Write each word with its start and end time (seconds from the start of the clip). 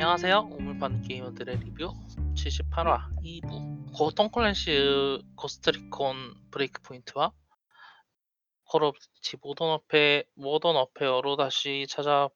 안녕하세요. 0.00 0.50
우물파는 0.52 1.02
게이머들의 1.02 1.56
리뷰 1.58 1.92
78화 2.36 3.00
2부 3.20 3.92
고 3.96 4.10
Tom 4.10 4.30
Clancy 4.30 5.20
Ghost 5.34 5.92
Recon 5.92 6.50
Breakpoint와 6.52 7.32
Call 8.68 8.84
of 8.84 8.96
Duty 9.00 9.38
Modern 9.42 9.68
Warfa 9.70 10.22
Modern 10.34 10.76
Warfare로 10.76 11.34
다시 11.36 11.84
찾아뵌 11.90 12.30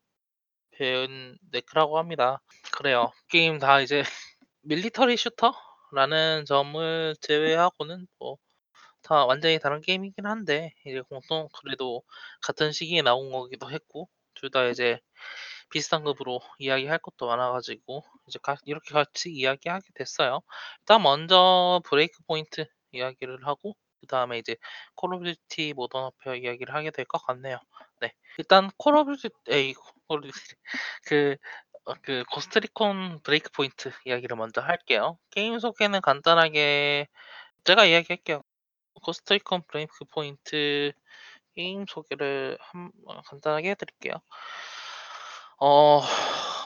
네크라고 1.53 1.99
합니다. 1.99 2.43
그래요. 2.73 3.13
게임 3.29 3.61
다 3.61 3.81
이제 3.81 4.03
military 4.63 5.17
shooter라는 5.17 6.45
점을 6.47 7.15
제외하고는 7.21 8.09
뭐 8.19 8.39
다 9.03 9.25
완전히 9.27 9.59
다른 9.59 9.81
게임이긴 9.81 10.27
한데 10.27 10.73
이제 10.87 11.01
공통 11.03 11.49
그래도 11.61 12.03
같은 12.41 12.73
시기에 12.73 13.03
나온 13.03 13.31
거기도 13.33 13.71
했고 13.71 14.09
둘 14.35 14.51
다 14.51 14.67
이제 14.69 15.01
비슷한 15.73 16.05
급으로 16.05 16.41
이야기할 16.59 16.99
것도 16.99 17.27
많아가지고 17.27 18.05
이제 18.29 18.39
가- 18.43 18.57
이렇게 18.65 18.95
같이 18.95 19.31
이야기하게 19.33 19.87
됐어요. 19.95 20.43
일단 20.81 21.03
먼저 21.03 21.81
Breakpoint 21.87 22.67
이야기를 22.93 23.47
하고 23.47 23.75
그 24.01 24.07
다음에 24.07 24.39
이제 24.39 24.57
Call 24.97 25.15
of 25.15 25.25
Duty 25.25 25.73
Modern 25.75 26.05
Warfare 26.05 26.37
이야기를 26.37 26.75
하게 26.75 26.91
될 26.91 27.05
것 27.07 27.19
같네요. 27.27 27.59
네, 28.01 28.13
일단 28.39 28.71
Call 28.79 28.97
of 28.97 29.17
Duty 29.17 29.35
에이 29.51 29.75
Call 30.09 30.19
of 30.19 30.29
Duty 30.31 30.55
그 31.07 31.37
어, 31.85 31.95
그 32.03 32.23
Ghost 32.33 33.23
Recon 33.23 33.51
Breakpoint 33.53 33.91
이야기를 34.05 34.37
먼저 34.37 34.61
할게요. 34.61 35.19
게임 35.31 35.59
소개는 35.59 36.01
간단하게 36.01 37.09
제가 37.65 37.87
이야기할게요. 37.87 38.43
Ghost 39.05 39.63
Recon 39.69 40.05
Breakpoint 40.07 40.93
게임 41.57 41.87
소개를 41.89 42.59
한, 42.61 42.93
어, 43.07 43.23
간단하게 43.23 43.71
해드릴게요. 43.73 44.15
어, 45.65 46.01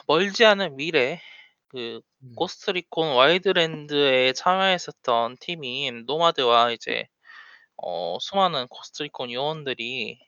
멀지 0.07 0.43
않은 0.43 0.75
미래, 0.75 1.21
그, 1.67 2.01
음. 2.23 2.33
Ghost 2.35 2.74
Recon 2.74 3.13
Wildlands에 3.13 4.33
참여했었던 4.33 5.37
팀인 5.39 6.05
Nomad와 6.07 6.71
이제, 6.71 7.07
어, 7.77 8.17
수많은 8.19 8.67
Ghost 8.69 9.00
Recon 9.00 9.31
요원들이 9.31 10.19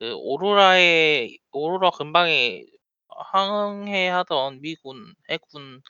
그 0.00 0.14
오로라의, 0.16 1.38
오로라 1.52 1.90
근방에 1.90 2.64
항해하던 3.08 4.62
미군, 4.62 5.14
해군 5.30 5.80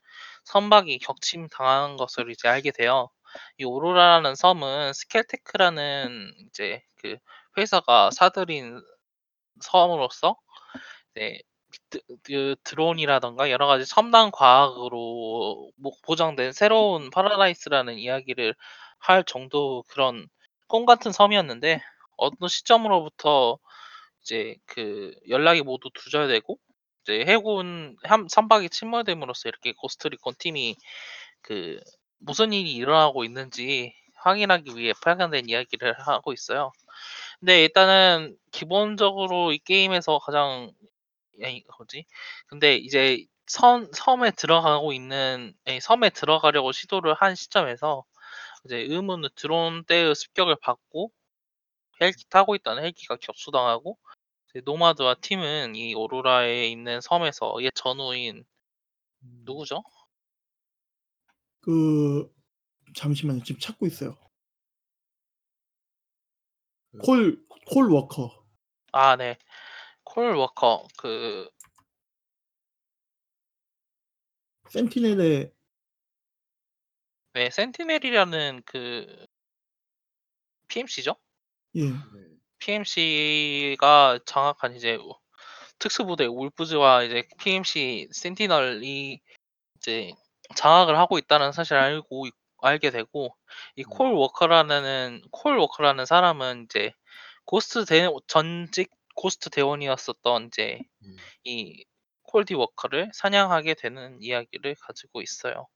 선박이 0.44 0.98
격침 0.98 1.48
당한 1.48 1.96
것을 1.96 2.30
이제 2.30 2.46
알게 2.46 2.72
돼요. 2.72 3.08
이 3.56 3.64
오로라라는 3.64 4.34
섬은 4.34 4.92
Skell 4.92 5.39
Tech라는 5.39 6.34
이제 6.48 6.82
그 6.96 7.16
회사가 7.56 8.10
사들인 8.10 8.82
섬으로서 9.62 10.36
이제 11.16 11.40
드, 11.90 12.00
그 12.24 12.56
드론이라던가 12.64 13.50
여러 13.50 13.66
가지 13.66 13.86
첨단 13.86 14.30
과학으로 14.30 15.70
뭐 15.76 15.92
보장된 16.04 16.52
새로운 16.52 17.10
파라다이스라는 17.10 17.98
이야기를 17.98 18.54
할 18.98 19.24
정도 19.24 19.84
그런 19.88 20.26
꿈 20.68 20.86
같은 20.86 21.12
섬이었는데 21.12 21.80
어느 22.16 22.48
시점으로부터 22.48 23.58
이제 24.22 24.56
그 24.66 25.14
연락이 25.28 25.62
모두 25.62 25.90
두절되고 25.94 26.58
이제 27.02 27.24
해군 27.26 27.96
함- 28.04 28.28
선박이 28.28 28.70
침몰됨으로써 28.70 29.48
이렇게 29.48 29.72
Ghost 29.72 30.03
Recon 30.03 30.34
팀이 30.38 30.76
그 31.42 31.80
무슨 32.18 32.52
일이 32.52 32.72
일어나고 32.74 33.24
있는지 33.24 33.94
확인하기 34.16 34.76
위해 34.76 34.92
발간된 35.02 35.48
이야기를 35.48 35.94
하고 36.00 36.32
있어요. 36.32 36.72
근데 37.40 37.62
일단은 37.64 38.36
기본적으로 38.52 39.52
이 39.52 39.58
게임에서 39.58 40.18
가장 40.18 40.72
아니 41.42 41.64
뭐지? 41.78 42.04
근데 42.46 42.76
이제 42.76 43.24
선 43.46 43.90
섬에 43.92 44.32
들어가고 44.32 44.92
있는 44.92 45.54
아니, 45.66 45.80
섬에 45.80 46.10
들어가려고 46.10 46.72
시도를 46.72 47.14
한 47.14 47.34
시점에서 47.34 48.04
이제 48.64 48.76
의문의 48.78 49.30
드론 49.34 49.84
때의 49.84 50.14
습격을 50.14 50.56
받고 50.60 51.10
헬기 52.00 52.24
타고 52.28 52.54
있던 52.56 52.78
헬기가 52.82 53.16
격추당하고 53.16 53.98
노마드와 54.64 55.14
팀은 55.20 55.76
이 55.76 55.94
오로라에 55.94 56.68
있는 56.68 57.00
섬에서 57.00 57.56
옛 57.62 57.70
전우인 57.74 58.44
음. 59.22 59.42
누구죠? 59.44 59.82
그 61.60 62.32
잠시만요. 62.96 63.42
지금 63.44 63.60
찾고 63.60 63.86
있어요. 63.86 64.16
그- 66.92 66.98
Cole, 66.98 67.46
Cole 67.66 67.90
Walker. 67.90 68.44
아, 68.92 69.16
네. 69.16 69.36
Cole 70.18 70.34
Walker 70.34 70.88
그 70.96 71.48
Sentinel의 74.68 75.52
네, 77.34 77.50
Sentinel이라는 77.50 78.62
그 78.66 79.26
PMC죠? 80.66 81.14
예. 81.76 81.90
네. 81.90 81.94
PMC가 82.58 84.18
장악한 84.26 84.74
이제 84.74 84.96
우- 84.96 85.14
특수부대 85.78 86.26
Wolves와 86.26 87.04
이제 87.04 87.28
PMC 87.38 88.08
Sentinel이 88.10 89.20
이제 89.76 90.12
장악을 90.56 90.98
하고 90.98 91.18
있다는 91.18 91.52
사실을 91.52 91.80
알고 91.80 92.26
있- 92.26 92.34
알게 92.60 92.90
되고 92.90 93.36
이 93.76 93.84
음. 93.84 93.88
Cole 93.88 94.12
Walker라는 94.14 95.22
Cole 95.30 95.58
Walker라는 95.58 96.06
사람은 96.06 96.64
이제 96.64 96.92
Ghost 97.44 97.84
대 97.84 98.08
전직 98.26 98.97
Ghost 99.18 99.50
대원이었었던 99.50 100.46
이제 100.46 100.78
음. 101.02 101.16
이 101.42 101.84
Cole 102.22 102.43
D. 102.43 102.54
Walker를 102.54 103.10
사냥하게 103.12 103.74
되는 103.74 104.16
이야기를 104.20 104.76
가지고 104.80 105.22
있어요. 105.22 105.66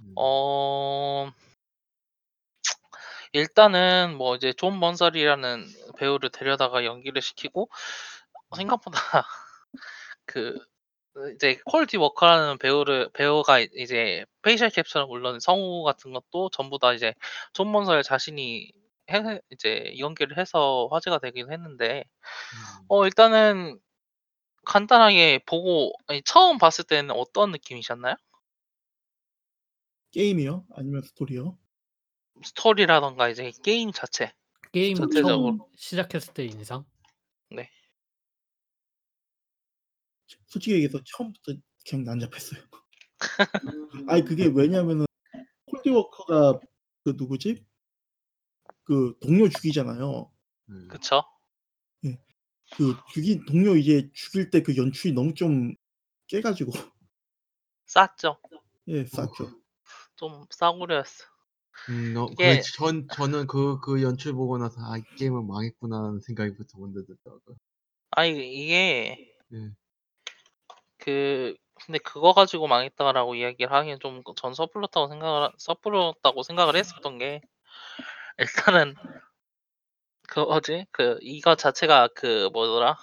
음. 0.00 0.14
어 0.16 1.30
일단은 3.32 4.16
뭐 4.16 4.34
이제 4.34 4.54
Jon 4.54 4.80
Bernthal이라는 4.80 5.66
배우를 5.98 6.30
데려다가 6.30 6.86
연기를 6.86 7.20
시키고 7.20 7.68
생각보다 8.56 8.98
그 10.24 10.58
이제 11.34 11.60
Cole 11.66 11.87
D. 11.87 11.98
Walker라는 11.98 12.56
배우를 12.56 13.10
배우가 13.12 13.60
이제 13.60 14.24
facial 14.40 14.70
capture는 14.70 15.06
물론 15.08 15.38
성우 15.38 15.82
같은 15.84 16.12
것도 16.14 16.48
전부 16.50 16.78
다 16.78 16.94
이제 16.94 17.12
Jon 17.52 17.70
Bernthal 17.70 18.02
자신이 18.02 18.72
해, 19.10 19.40
이제 19.50 19.94
연기를 19.98 20.38
해서 20.38 20.88
화제가 20.90 21.18
되긴 21.18 21.52
했는데 21.52 22.04
음. 22.04 22.84
어 22.88 23.04
일단은 23.06 23.78
간단하게 24.66 25.40
보고 25.46 25.92
아니, 26.06 26.22
처음 26.22 26.58
봤을 26.58 26.84
때는 26.84 27.14
어떤 27.14 27.50
느낌이셨나요? 27.52 28.14
게임이요? 30.12 30.66
아니면 30.74 31.02
스토리요? 31.02 31.58
스토리라던가 32.42 33.28
이제 33.28 33.52
게임 33.62 33.92
자체 33.92 34.32
게임 34.72 34.96
전체적으로. 34.96 35.56
처음 35.56 35.58
시작했을 35.76 36.34
때 36.34 36.44
인상? 36.44 36.84
솔직히 40.50 40.74
얘기해서 40.74 41.00
처음부터 41.04 41.52
그냥 41.88 42.04
난잡했어요. 42.04 42.60
아니 44.08 44.24
그게 44.24 44.46
왜냐면은 44.46 45.06
콜디 45.66 45.90
워커가 45.90 46.60
그 47.04 47.14
누구지? 47.16 47.64
그 48.90 49.14
동료 49.20 49.48
죽이잖아요. 49.48 50.28
음. 50.70 50.88
그쵸? 50.88 51.22
그 52.76 52.96
죽인 53.12 53.44
동료 53.46 53.76
이제 53.76 54.10
죽일 54.14 54.50
때 54.50 54.62
그 54.62 54.76
연출이 54.76 55.12
너무 55.12 55.32
좀 55.34 55.74
깨가지고 56.26 56.70
쌌죠. 57.86 58.36
예 58.88 59.04
쌌죠. 59.04 59.48
좀 60.16 60.44
싸구려였어. 60.50 61.24
음, 61.88 62.14
어, 62.16 62.26
이게- 62.32 62.34
그렇지. 62.54 62.72
전 62.74 63.08
저는 63.12 63.46
그 63.46 63.80
그 63.80 64.02
연출 64.02 64.32
보고 64.34 64.58
나서 64.58 64.80
아, 64.82 64.98
이 64.98 65.02
게임은 65.16 65.46
망했구나라는 65.46 66.20
생각이부터 66.20 66.78
먼저 66.78 67.00
들더라고요. 67.04 67.56
아니 68.10 68.30
이게 68.62 69.34
네. 69.48 69.70
그 70.98 71.56
근데 71.86 71.98
그거 71.98 72.32
가지고 72.34 72.66
망했다라고 72.66 73.34
이야기를 73.36 73.72
하기엔 73.72 73.98
좀전 74.00 74.54
섣불렀다고 74.54 75.08
생각을 75.08 75.42
하- 75.44 75.52
섣불렀다고 75.58 76.42
생각을 76.42 76.76
했었던 76.76 77.18
게 77.18 77.40
일단은 78.40 78.94
그 80.28 80.40
뭐지 80.40 80.86
그 80.92 81.18
이거 81.20 81.54
자체가 81.56 82.08
그 82.14 82.48
뭐더라 82.52 82.96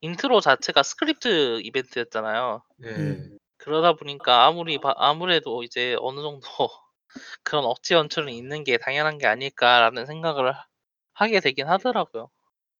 인트로 0.00 0.40
자체가 0.40 0.82
스크립트 0.82 1.60
이벤트였잖아요. 1.62 2.62
네. 2.76 2.88
음. 2.88 3.38
그러다 3.56 3.94
보니까 3.94 4.44
아무리 4.46 4.78
봐- 4.78 4.94
아무래도 4.96 5.64
이제 5.64 5.96
어느 6.00 6.20
정도 6.20 6.40
그런 7.42 7.64
억지 7.64 7.94
연출은 7.94 8.32
있는 8.32 8.62
게 8.62 8.78
당연한 8.78 9.18
게 9.18 9.26
아닐까라는 9.26 10.06
생각을 10.06 10.54
하- 10.54 10.66
하게 11.14 11.40
되긴 11.40 11.66
하더라고요. 11.66 12.30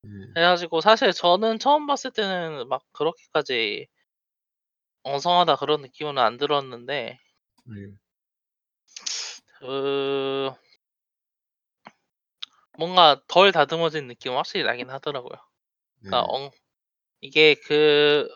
네. 0.02 0.10
그래가지고 0.34 0.80
사실 0.80 1.12
저는 1.12 1.58
처음 1.58 1.86
봤을 1.88 2.12
때는 2.12 2.68
막 2.68 2.84
그렇게까지 2.92 3.88
엉성하다 5.02 5.56
그런 5.56 5.80
느낌은 5.82 6.18
안 6.18 6.36
들었는데 6.36 7.18
네. 7.64 7.86
그 9.58 10.52
뭔가 12.78 13.20
덜 13.28 13.52
다듬어진 13.52 14.06
느낌은 14.06 14.36
확실히 14.36 14.64
나긴 14.64 14.88
하더라고요. 14.90 15.32
네. 16.02 16.10
그러니까 16.10 16.32
엉- 16.32 16.50
이게 17.20 17.54
그 17.54 18.28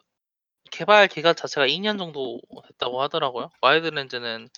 개발 0.72 1.08
기간 1.08 1.36
자체가 1.36 1.66
2년 1.66 1.98
정도 1.98 2.40
됐다고 2.68 3.02
하더라고요. 3.02 3.50
와일드랜즈는 3.62 4.48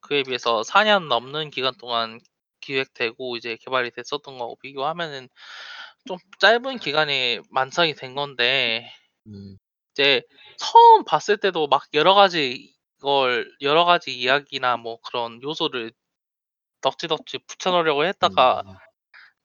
그에 0.00 0.24
비해서 0.24 0.62
4년 0.64 1.08
넘는 1.08 1.50
기간 1.50 1.74
동안 1.78 2.20
기획되고 2.60 3.36
이제 3.36 3.56
개발이 3.60 3.92
됐었던 3.92 4.38
거하고 4.38 4.56
비교하면은 4.56 5.28
좀 6.06 6.18
짧은 6.40 6.78
기간에 6.78 7.40
완성이 7.52 7.94
된 7.94 8.14
건데 8.14 8.90
네. 9.24 9.34
이제 9.92 10.22
처음 10.58 11.04
봤을 11.04 11.36
때도 11.36 11.68
막 11.68 11.84
여러 11.94 12.14
가지 12.14 12.74
이걸 12.98 13.50
여러 13.60 13.84
가지 13.84 14.18
이야기나 14.18 14.76
뭐 14.78 14.98
그런 15.02 15.40
요소를 15.42 15.92
덕지덕지 16.80 17.38
붙여넣으려고 17.46 18.04
했다가 18.04 18.62
음, 18.66 18.74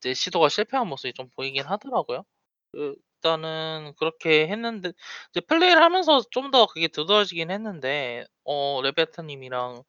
이제 0.04 0.14
시도가 0.14 0.48
실패한 0.50 0.86
모습이 0.88 1.14
좀 1.14 1.30
보이긴 1.36 1.64
하더라고요. 1.66 2.24
그 2.72 2.96
일단은 3.22 3.94
그렇게 3.98 4.48
했는데 4.48 4.92
이제 5.30 5.40
플레이를 5.40 5.82
하면서 5.82 6.20
좀 6.30 6.50
더 6.50 6.66
그게 6.66 6.88
두드러지긴 6.88 7.50
했는데 7.50 8.26
어 8.44 8.80
레베타 8.82 9.22
님이랑 9.22 9.82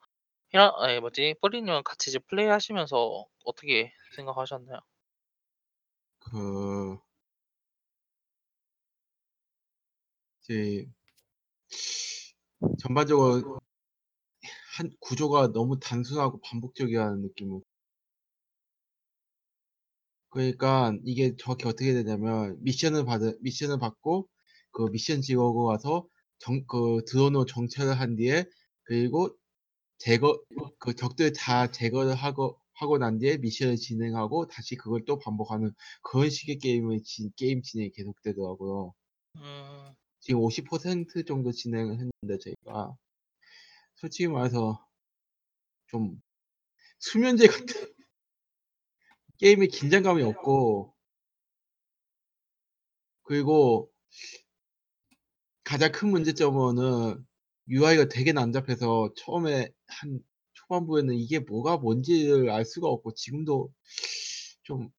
히라 0.52 0.74
아니 0.78 1.00
뭐지 1.02 1.36
뿌리 1.42 1.62
님은 1.64 1.84
같이 1.84 2.10
이제 2.12 2.20
플레이 2.20 2.48
하시면서 2.48 3.26
어떻게 3.46 3.94
생각하셨나요? 4.16 4.80
그 6.20 6.98
이제 10.44 10.88
전반적으로 12.80 13.60
한 14.78 14.92
구조가 15.00 15.52
너무 15.54 15.80
단순하고 15.80 16.40
반복적이라는 16.42 17.22
느낌을 17.22 17.62
그러니까 20.36 20.94
이게 21.06 21.36
정확히 21.38 21.66
어떻게 21.68 21.94
되냐면 21.94 22.58
미션을 22.62 23.06
받은 23.06 23.38
미션을 23.42 23.80
받고 23.80 24.28
그 24.72 24.84
미션 24.92 25.22
지역으로 25.22 25.64
와서 25.64 26.08
정 26.40 26.68
그 26.68 27.02
드론으로 27.08 27.46
정찰을 27.46 27.94
한 28.00 28.16
뒤에 28.18 28.46
그리고 28.84 29.30
제거 30.00 30.42
그 30.80 30.96
적들 30.96 31.34
다 31.34 31.72
제거를 31.72 32.16
하고 32.16 32.60
하고 32.74 32.98
난 33.00 33.20
뒤에 33.20 33.38
미션을 33.38 33.78
진행하고 33.78 34.48
다시 34.48 34.76
그걸 34.78 35.06
또 35.06 35.20
반복하는 35.20 35.74
그런 36.04 36.30
식의 36.30 36.60
게임을 36.60 37.02
진, 37.06 37.32
게임 37.38 37.62
진행이 37.64 37.92
계속되더라고요. 37.94 38.94
음, 39.38 39.96
지금 40.20 40.42
50% 40.42 41.26
정도 41.26 41.52
진행을 41.52 41.94
했는데 41.94 42.38
저희가 42.44 42.96
솔직히 43.96 44.28
말해서 44.28 44.86
좀 45.88 46.22
수면제 47.00 47.48
같은 47.48 47.95
게임에 49.38 49.68
긴장감이 49.68 50.24
없고 50.24 50.94
그리고 53.24 53.92
가장 55.64 55.92
큰 55.92 56.10
문제점은 56.10 57.26
UI가 57.70 58.06
되게 58.10 58.32
난잡해서 58.34 59.14
처음에 59.18 59.70
한 59.88 60.20
초반부에는 60.54 61.16
이게 61.16 61.40
뭐가 61.40 61.78
뭔지를 61.78 62.50
알 62.52 62.66
수가 62.66 62.88
없고 62.88 63.14
지금도 63.16 63.72
좀 64.64 64.90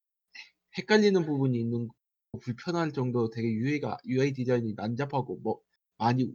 헷갈리는 0.78 1.24
부분이 1.26 1.58
있는 1.58 1.88
거, 1.88 1.94
불편할 2.42 2.92
정도로 2.92 3.30
되게 3.30 3.48
UI가 3.50 3.98
UI 4.06 4.32
디자인이 4.34 4.74
난잡하고 4.76 5.38
뭐 5.42 5.60
많이 5.98 6.34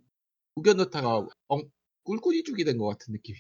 우겨넣다가 0.55 1.27
엉, 1.49 1.63
꿀꿀이 2.03 2.43
죽이 2.43 2.63
된 2.65 2.77
것 2.79 2.87
같은 2.87 3.13
느낌이. 3.13 3.39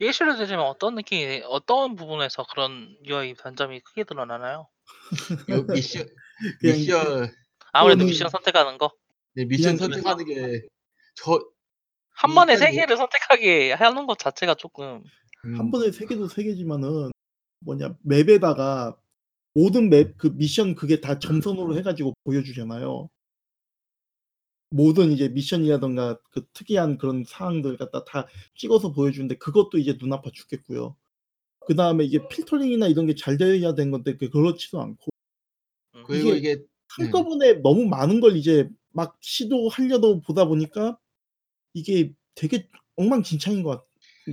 예시를 0.00 0.36
들자면 0.36 0.66
어떤 0.66 0.94
느낌이 0.94 1.42
어떤 1.46 1.96
부분에서 1.96 2.44
그런 2.50 2.96
UI 3.04 3.34
단점이 3.34 3.80
크게 3.80 4.04
드러나나요? 4.04 4.68
요 5.50 5.62
미션 5.64 6.06
그냥 6.60 6.76
미션 6.76 7.32
아무래도 7.72 8.04
미션 8.04 8.28
선택하는 8.28 8.78
거. 8.78 8.92
네, 9.34 9.44
미션 9.44 9.76
그냥 9.76 10.00
선택하는 10.02 10.24
게저 10.24 11.40
한 12.16 12.34
번에 12.34 12.56
세 12.56 12.68
요- 12.68 12.72
개를 12.72 12.96
선택하게 12.96 13.72
하는 13.72 14.06
것 14.06 14.18
자체가 14.18 14.54
조금 14.54 15.02
음, 15.44 15.58
한 15.58 15.70
번에 15.70 15.90
세 15.90 16.06
개도 16.06 16.28
세 16.28 16.42
개지만은 16.44 17.10
뭐냐 17.60 17.96
맵에다가 18.02 18.96
모든 19.54 19.88
맵 19.90 20.16
그 20.18 20.28
미션 20.34 20.74
그게 20.74 21.00
다 21.00 21.18
점선으로 21.18 21.76
해가지고 21.78 22.14
보여주잖아요. 22.24 23.08
모든 24.74 25.12
이제 25.12 25.28
미션이라던가 25.28 26.18
그 26.32 26.44
특이한 26.52 26.98
그런 26.98 27.22
사항들 27.24 27.76
갖다 27.76 28.04
다 28.04 28.26
찍어서 28.56 28.90
보여주는데 28.92 29.36
그것도 29.36 29.78
이제 29.78 29.96
눈 29.96 30.12
아파 30.12 30.30
죽겠고요. 30.32 30.96
그 31.66 31.76
다음에 31.76 32.04
이게 32.04 32.26
필터링이나 32.28 32.88
이런 32.88 33.06
게잘 33.06 33.38
돼야 33.38 33.74
되는 33.76 33.92
건데 33.92 34.16
그렇지도 34.16 34.80
않고 34.80 35.10
음, 35.94 36.02
그리고 36.06 36.30
이게- 36.30 36.38
이게 36.38 36.56
네. 36.56 36.64
한꺼번에 36.88 37.52
너무 37.62 37.86
많은 37.86 38.20
걸 38.20 38.36
이제 38.36 38.68
막 38.90 39.16
시도하려다 39.20 40.20
보다 40.26 40.44
보니까 40.44 40.98
이게 41.72 42.12
되게 42.34 42.68
엉망진창인 42.96 43.62
것 43.62 43.70
같, 43.70 43.84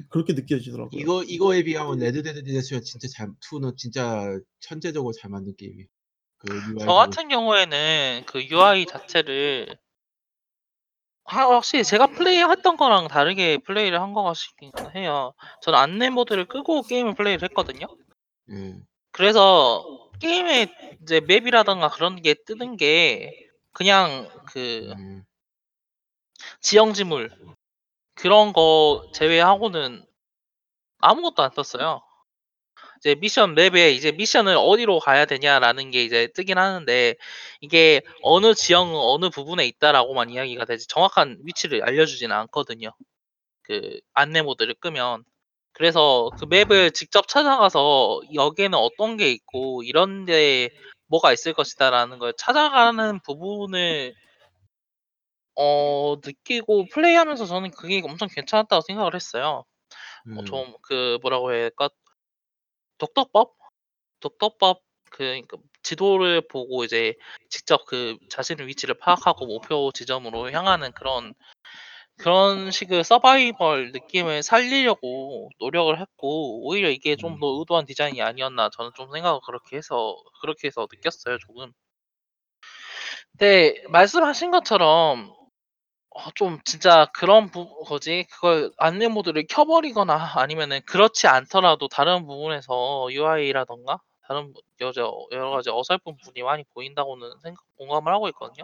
그렇게 0.10 0.34
느껴지더라고요. 0.34 1.00
이거 1.00 1.24
이거에 1.24 1.64
비하면 1.64 2.00
레드 2.00 2.24
데드 2.24 2.40
리데스가 2.40 2.82
진짜 2.82 3.08
잘 3.08 3.30
2는 3.42 3.78
진짜 3.78 4.40
천재적으로 4.60 5.14
잘 5.14 5.30
만든 5.30 5.56
게임이에요. 5.56 5.88
그 6.40 6.48
저 6.80 6.86
같은 6.94 7.28
경우에는 7.30 8.24
그 8.26 8.44
UI 8.44 8.86
자체를 8.88 9.78
하- 11.26 11.48
확실히 11.48 11.84
제가 11.84 12.08
플레이했던 12.08 12.78
거랑 12.78 13.08
다르게 13.08 13.58
플레이를 13.60 14.02
한 14.02 14.14
것 14.14 14.24
같긴 14.24 14.72
해요. 14.96 15.34
저는 15.62 15.78
안내 15.80 16.10
모드를 16.10 16.46
끄고 16.48 16.82
게임을 16.84 17.14
플레이를 17.16 17.48
했거든요. 17.50 17.88
예. 18.52 18.76
그래서 19.12 20.10
게임에 20.20 20.68
이제 21.04 21.20
맵이라던가 21.22 21.90
그런 21.90 22.22
게 22.22 22.34
뜨는 22.46 22.78
게 22.78 23.32
그냥 23.72 24.30
그 24.48 24.94
예. 24.98 25.22
지형지물 26.62 27.32
그런 28.16 28.54
거 28.54 29.10
제외하고는 29.14 30.06
아무것도 31.00 31.44
안 31.44 31.52
떴어요. 31.52 32.02
이제 33.02 33.16
미션 33.16 33.56
맵에 33.56 33.92
이제 33.94 34.12
미션을 34.12 34.56
어디로 34.56 35.00
가야 35.00 35.26
되냐라는 35.26 35.90
게 35.90 36.04
이제 36.04 36.28
뜨긴 36.36 36.60
하는데 36.60 37.16
이게 37.60 38.02
어느 38.22 38.54
지형 38.54 38.92
어느 38.94 39.32
부분에 39.32 39.66
있다라고만 39.66 40.30
이야기가 40.30 40.66
되지 40.66 40.88
정확한 40.88 41.40
위치를 41.44 41.84
알려주지는 41.84 42.36
않거든요. 42.36 42.94
그 43.64 44.00
안내 44.14 44.44
모드를 44.44 44.76
끄면 44.76 45.24
그래서 45.74 46.30
그 46.40 46.46
맵을 46.46 46.92
직접 46.92 47.28
찾아가서 47.28 48.22
여기에는 48.36 48.78
어떤 48.78 49.18
게 49.18 49.32
있고 49.32 49.82
이런 49.82 50.26
데 50.26 50.70
뭐가 51.08 51.34
있을 51.34 51.54
것이다라는 51.54 52.20
걸 52.20 52.34
찾아가는 52.38 53.20
부분을 53.22 54.14
어 55.56 56.18
느끼고 56.24 56.86
플레이하면서 56.94 57.46
저는 57.46 57.72
그게 57.72 58.02
엄청 58.04 58.28
괜찮았다고 58.32 58.82
생각을 58.82 59.16
했어요. 59.16 59.66
예. 60.28 60.40
어, 60.40 60.44
좀그 60.44 61.18
뭐라고 61.22 61.52
해야 61.52 61.64
할까? 61.64 61.90
독서법? 63.02 63.56
독서법 64.20 64.82
그그 65.10 65.42
지도를 65.82 66.48
보고 66.48 66.84
이제 66.84 67.16
직접 67.50 67.86
그 67.86 68.18
자신의 68.30 68.68
위치를 68.68 68.96
파악하고 69.00 69.48
목표 69.48 69.92
지점으로 69.92 70.52
향하는 70.52 70.92
그런 70.92 71.34
그런 72.18 72.70
식의 72.70 73.04
서바이벌 73.04 73.92
느낌을 73.94 74.44
살리려고 74.44 75.50
노력을 75.60 76.00
했고 76.00 76.64
오히려 76.68 76.90
이게 76.92 77.16
좀 77.16 77.34
음. 77.34 77.40
더 77.40 77.48
의도한 77.60 77.86
디자인이 77.86 78.22
아니었나 78.22 78.70
저는 78.70 78.92
좀 78.96 79.12
생각을 79.12 79.40
그렇게 79.44 79.78
해서 79.78 80.16
그렇게 80.42 80.68
해서 80.68 80.88
느꼈어요 80.92 81.40
조금. 81.40 81.74
근데 83.32 83.84
말씀하신 83.90 84.52
것처럼 84.52 85.34
어 86.12 86.32
좀 86.36 86.60
진짜 86.66 87.06
그런 87.14 87.50
부 87.52 87.86
뭐지 87.90 88.26
그걸 88.32 88.72
안내 88.78 89.08
모드를 89.08 89.46
켜 89.50 89.66
버리거나 89.66 90.34
아니면은 90.36 90.82
그렇지 90.86 91.28
않더라도 91.28 91.88
다른 91.88 92.26
부분에서 92.28 93.08
UI라든가 93.12 94.00
다른 94.28 94.54
부 94.54 94.62
여저 94.82 95.28
여러 95.32 95.52
가지 95.52 95.70
어설픈 95.70 96.18
부분이 96.18 96.44
많이 96.44 96.64
보인다고는 96.74 97.40
생각 97.42 97.64
공감을 97.78 98.14
하고 98.14 98.28
있거든요. 98.30 98.64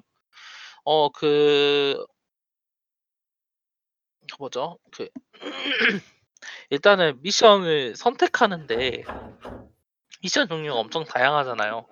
어 0.86 1.10
그 1.12 2.06
그 4.30 4.36
뭐죠? 4.40 4.78
그 4.92 5.10
일단은 6.70 7.22
미션을 7.22 7.96
선택하는데 7.96 9.04
미션 10.22 10.48
종류가 10.48 10.80
엄청 10.80 11.04
다양하잖아요. 11.06 11.88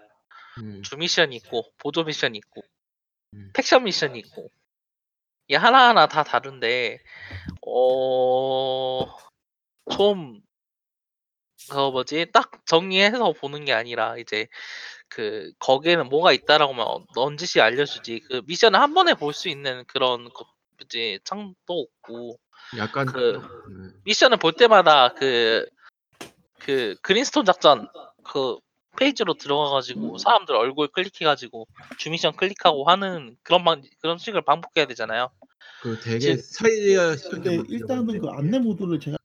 예. 0.64 0.82
주 0.82 0.98
미션이 0.98 1.36
있고 1.38 1.64
보조 1.78 2.04
미션이 2.04 2.38
있고 2.38 2.62
음. 3.34 3.52
팩션 3.54 3.84
미션이 3.84 4.20
있고 4.20 4.50
이게 5.48 5.58
하나하나 5.58 6.08
다 6.08 6.24
다른데 6.24 7.00
어좀 7.62 9.16
그 11.70 11.76
뭐지 11.92 12.28
딱 12.32 12.66
정리해서 12.66 13.34
보는 13.34 13.66
게 13.66 13.74
아니라 13.74 14.18
이제 14.18 14.48
그 15.08 15.52
거기에는 15.60 16.10
뭐가 16.10 16.32
있다라고만 16.32 16.86
어 16.86 17.06
넌지시 17.16 17.62
알려주지 17.62 18.22
그 18.30 18.42
미션을 18.48 18.80
한 18.80 18.94
번에 18.94 19.14
볼 19.14 19.34
수 19.34 19.50
있는 19.50 19.84
그런 19.88 20.30
것 20.30 20.48
뭐지 20.78 21.20
창도 21.24 21.56
없고 21.68 22.40
약간 22.78 23.06
그 23.06 23.42
예. 23.42 24.02
미션을 24.04 24.38
볼 24.38 24.54
때마다 24.54 25.14
그 25.14 25.66
그 26.66 26.96
그린스톤 27.04 27.46
작전 27.46 27.88
그 28.24 28.58
페이지로 28.96 29.36
들어가 29.36 29.70
가지고 29.70 30.14
음. 30.14 30.18
사람들 30.18 30.56
얼굴 30.56 30.88
클릭해 30.88 31.26
가지고 31.26 31.68
주미션 31.98 32.36
클릭하고 32.36 32.86
하는 32.86 33.38
그런 33.44 33.64
방 33.64 33.82
그런 34.00 34.18
식을 34.18 34.42
반복해야 34.44 34.88
되잖아요. 34.88 35.30
그 35.82 36.00
되게 36.00 36.20
즉 36.20 36.38
스타일리하게 36.40 37.30
근데 37.30 37.64
일단은 37.70 38.20
그 38.20 38.28
안내 38.30 38.58
이게. 38.58 38.60
모드를 38.60 39.00
제가 39.00 39.18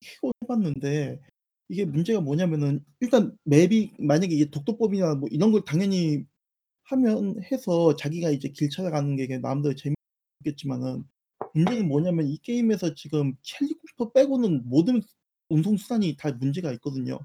켜고 0.00 0.32
해 0.42 0.46
봤는데 0.46 1.20
이게 1.68 1.84
문제가 1.84 2.20
뭐냐면은 2.20 2.84
일단 3.00 3.36
맵이 3.44 3.92
만약에 3.98 4.34
이게 4.34 4.50
독도법이나 4.50 5.14
뭐 5.16 5.28
이런 5.30 5.52
걸 5.52 5.62
당연히 5.64 6.24
하면 6.84 7.40
해서 7.50 7.94
자기가 7.96 8.30
이제 8.30 8.48
길 8.48 8.68
찾아가는 8.70 9.14
게 9.16 9.38
마음대로 9.38 9.74
재밌겠지만은 9.74 11.04
문제는 11.54 11.88
뭐냐면 11.88 12.26
이 12.26 12.38
게임에서 12.38 12.94
지금 12.94 13.34
헬리콥터 13.60 14.12
빼고는 14.12 14.68
모든 14.68 15.00
운송 15.48 15.76
수단이 15.76 16.16
다 16.16 16.32
문제가 16.32 16.72
있거든요. 16.72 17.18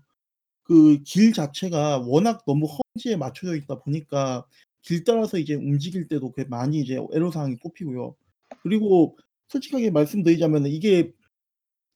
그 0.65 1.03
길 1.05 1.33
자체가 1.33 1.99
워낙 1.99 2.43
너무 2.47 2.67
험지에 2.67 3.17
맞춰져 3.17 3.55
있다 3.55 3.79
보니까 3.81 4.45
길 4.83 5.03
따라서 5.05 5.37
이제 5.39 5.55
움직일 5.55 6.07
때도 6.09 6.33
꽤 6.33 6.45
많이 6.45 6.81
이제 6.81 6.99
애로 7.13 7.31
사항이 7.31 7.57
꼽히고요. 7.57 8.15
그리고 8.63 9.17
솔직하게 9.49 9.91
말씀드리자면은 9.91 10.71
이게 10.71 11.13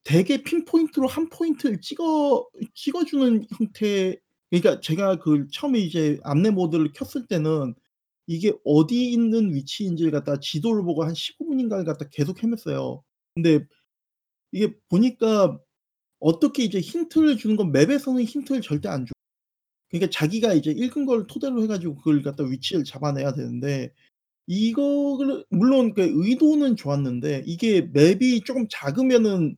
되게 0.04 0.42
핀포인트로 0.42 1.06
한 1.08 1.28
포인트를 1.28 1.80
찍어 1.80 2.48
찍어 2.74 3.04
주는 3.04 3.46
형태 3.58 4.16
그러니까 4.50 4.80
제가 4.80 5.16
그 5.18 5.46
처음에 5.52 5.78
이제 5.80 6.18
안내 6.24 6.50
모드를 6.50 6.92
켰을 6.92 7.26
때는 7.28 7.74
이게 8.26 8.52
어디 8.64 9.12
있는 9.12 9.54
위치인지를 9.54 10.12
갖다가 10.12 10.40
지도를 10.40 10.84
보고 10.84 11.04
한 11.04 11.14
15 11.14 11.46
분인가를 11.46 11.84
갖다 11.84 12.06
계속 12.10 12.38
헤맸어요. 12.38 13.02
근데 13.34 13.60
이게 14.52 14.74
보니까 14.88 15.58
어떻게 16.20 16.64
이제 16.64 16.80
힌트를 16.80 17.36
주는 17.36 17.56
건 17.56 17.72
맵에서는 17.72 18.22
힌트를 18.22 18.60
절대 18.60 18.88
안 18.88 19.06
줘. 19.06 19.12
그러니까 19.90 20.10
자기가 20.10 20.54
이제 20.54 20.70
읽은 20.70 21.06
걸 21.06 21.26
토대로 21.26 21.62
해 21.62 21.66
가지고 21.66 21.96
그걸 21.96 22.22
갖다 22.22 22.44
위치를 22.44 22.84
잡아내야 22.84 23.32
되는데 23.34 23.92
이거를 24.46 25.44
물론 25.50 25.94
그 25.94 26.02
의도는 26.12 26.76
좋았는데 26.76 27.44
이게 27.46 27.82
맵이 27.92 28.42
쪼금 28.44 28.68
작으면은 28.70 29.56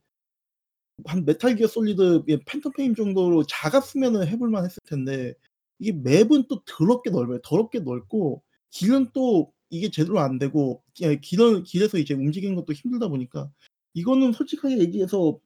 한 1.07 1.25
Metal 1.25 1.56
Gear 1.56 1.66
Solid 1.66 2.25
예 2.28 2.38
Phantom 2.38 2.76
Pain 2.76 2.94
정도로 2.95 3.45
작았으면은 3.47 4.26
해볼 4.28 4.50
만 4.50 4.64
했을 4.64 4.78
텐데 4.87 5.35
이게 5.78 5.92
맵은 5.92 6.45
또 6.49 6.62
더럽게 6.64 7.11
넓어요. 7.11 7.40
더럽게 7.42 7.81
넓고 7.81 8.42
길은 8.71 9.11
또 9.12 9.52
이게 9.71 9.90
제대로 9.90 10.21
안 10.21 10.38
되고 10.38 10.83
예 11.02 11.16
길은 11.19 11.64
길에서 11.64 11.99
이제 11.99 12.14
움직이는 12.14 12.54
것도 12.57 12.73
힘들다 12.73 13.09
보니까 13.09 13.50
이거는 13.95 14.33
솔직하게 14.33 14.78
얘기해서 14.78 15.38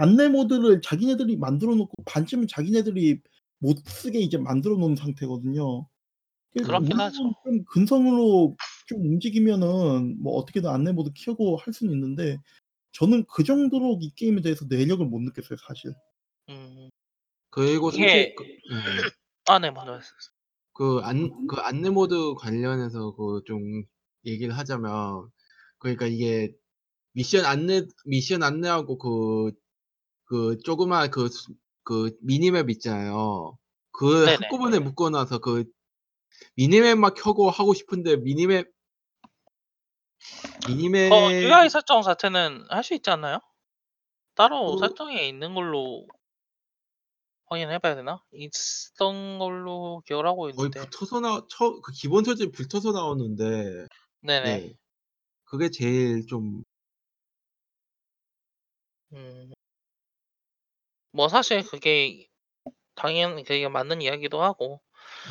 안내 0.00 0.28
모드를 0.28 0.80
자기네들이 0.80 1.36
만들어 1.36 1.74
놓고 1.74 1.92
반쯤은 2.06 2.46
자기네들이 2.48 3.20
못 3.58 3.76
쓰게 3.86 4.18
이제 4.18 4.38
만들어 4.38 4.76
놓은 4.76 4.96
상태거든요. 4.96 5.86
그 6.56 6.62
그렇긴 6.64 6.98
하죠. 6.98 7.18
좀 7.44 7.64
근성으로 7.66 8.56
좀 8.86 9.00
움직이면은 9.02 10.16
뭐 10.22 10.34
어떻게든 10.38 10.70
안내 10.70 10.92
모드 10.92 11.10
켜고 11.14 11.56
할 11.58 11.74
수는 11.74 11.92
있는데 11.94 12.38
저는 12.92 13.24
그 13.26 13.44
정도로 13.44 13.98
이 14.00 14.10
게임에 14.16 14.40
대해서 14.40 14.64
매력을 14.68 15.04
못 15.06 15.20
느꼈어요 15.20 15.58
사실. 15.68 15.92
음. 16.48 16.88
그리고 17.50 17.90
솔직 17.90 18.04
이게 18.04 18.34
그 18.34 18.44
예. 18.44 19.10
아네 19.46 19.70
먼저 19.70 19.92
말씀하세요. 19.92 20.30
그안그 20.72 21.56
안내 21.60 21.90
모드 21.90 22.34
관련해서 22.34 23.14
그 23.16 23.42
좀 23.46 23.84
얘기를 24.24 24.56
하자면 24.56 25.30
그러니까 25.78 26.06
이게 26.06 26.52
미션 27.12 27.44
안내 27.44 27.86
미션 28.06 28.42
안내하고 28.42 28.98
그 28.98 29.52
그 30.30 30.58
조그마한 30.64 31.10
그 31.10 31.26
수 31.28 31.54
그 31.84 32.16
미니맵 32.22 32.70
있잖아요. 32.70 33.58
그 33.92 34.26
네네. 34.26 34.38
한꺼번에 34.38 34.78
묶어 34.78 35.10
놔서 35.10 35.38
그 35.40 35.64
미니맵만 36.56 37.14
켜고 37.14 37.50
하고 37.50 37.74
싶은데 37.74 38.16
미니맵 38.18 38.70
그 40.62 40.70
미니맵 40.72 41.10
UI 41.42 41.68
설정 41.68 42.00
자체는 42.02 42.64
할 42.70 42.82
수 42.82 42.94
있지 42.94 43.10
않나요? 43.10 43.40
따로 44.34 44.76
그 44.76 44.76
설정에 44.76 45.28
있는 45.28 45.54
걸로 45.54 46.06
확인해 47.46 47.78
봐야 47.78 47.94
되나? 47.96 48.22
있었던 48.32 49.38
걸로 49.38 50.02
기억을 50.06 50.26
하고 50.26 50.48
거의 50.56 50.70
있는데. 50.70 50.80
붙어서 50.90 51.20
나처그 51.20 51.92
기본 51.92 52.24
설정이 52.24 52.52
붙어서 52.52 52.92
나오는데 52.92 53.86
네네. 54.22 54.60
네. 54.60 54.74
그게 55.46 55.70
제일 55.70 56.26
좀 56.26 56.64
음. 59.12 59.52
뭐 61.12 61.28
사실 61.28 61.62
그게 61.62 62.28
당연히 62.94 63.42
그게 63.44 63.68
맞는 63.68 64.02
이야기도 64.02 64.42
하고 64.42 64.80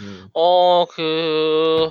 네. 0.02 0.30
어그 0.34 1.90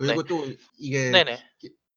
네. 0.00 0.06
그리고 0.06 0.22
또 0.24 0.46
이게 0.78 1.10
네네. 1.10 1.44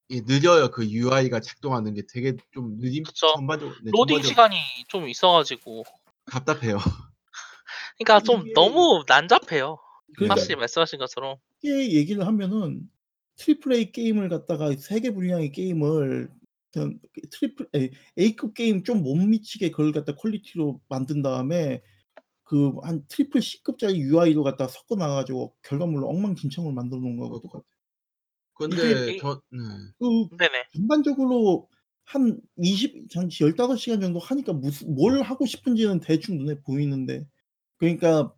이 0.08 0.20
느려요. 0.22 0.70
그 0.70 0.84
UI가 0.86 1.40
작동하는 1.40 1.94
게 1.94 2.02
되게 2.06 2.36
좀 2.52 2.76
느림 2.78 3.02
그쵸. 3.04 3.32
전반적으로 3.34 3.76
네 3.82 3.90
로딩 3.92 4.16
전반적으로 4.16 4.22
시간이 4.22 4.56
좀 4.88 5.08
있어 5.08 5.32
가지고 5.32 5.84
답답해요. 6.26 6.78
그러니까 7.98 8.20
좀 8.20 8.42
이게 8.42 8.52
너무 8.52 9.04
난잡해요. 9.08 9.78
그러니까 10.14 10.34
확실히 10.34 10.56
말씀하신 10.56 10.98
것처럼. 10.98 11.36
쉽게 11.62 11.92
얘기를 11.92 12.26
하면은 12.26 12.90
triple 13.36 13.72
A 13.72 13.92
게임을 13.92 14.28
갖다가 14.28 14.68
3개 14.70 15.14
분량의 15.14 15.52
게임을 15.52 16.28
그냥 16.72 16.98
triple 17.32 17.68
A 17.76 17.90
A급 18.18 18.54
게임 18.54 18.82
좀 18.84 19.02
못 19.02 19.16
미치게 19.16 19.70
그걸 19.70 19.92
갖다 19.92 20.14
quality로 20.16 20.80
만든 20.88 21.22
다음에 21.22 21.82
그 22.44 22.72
한 22.82 23.04
triple 23.08 23.42
C급짜리 23.42 24.00
UI를 24.00 24.42
갖다가 24.44 24.68
섞어 24.68 24.96
놔 24.96 25.08
가지고 25.08 25.54
결과물로 25.62 26.08
엉망진창으로 26.08 26.72
만들어 26.74 27.00
놓은 27.00 27.16
거하고 27.18 27.40
그 27.42 27.48
똑같아요. 27.48 27.64
근데 28.54 29.14
이저 29.16 29.42
네. 29.50 29.58
그 29.98 30.36
네네. 30.36 30.64
전반적으로 30.76 31.68
한 32.04 32.40
20 32.58 33.08
한 33.16 33.30
15 33.30 33.76
시간 33.76 34.00
정도 34.00 34.18
하니까 34.20 34.52
무슨 34.52 34.94
뭘 34.94 35.22
하고 35.22 35.46
싶은지는 35.46 36.00
대충 36.00 36.38
눈에 36.38 36.60
보이는데 36.62 37.26
그러니까 37.78 38.32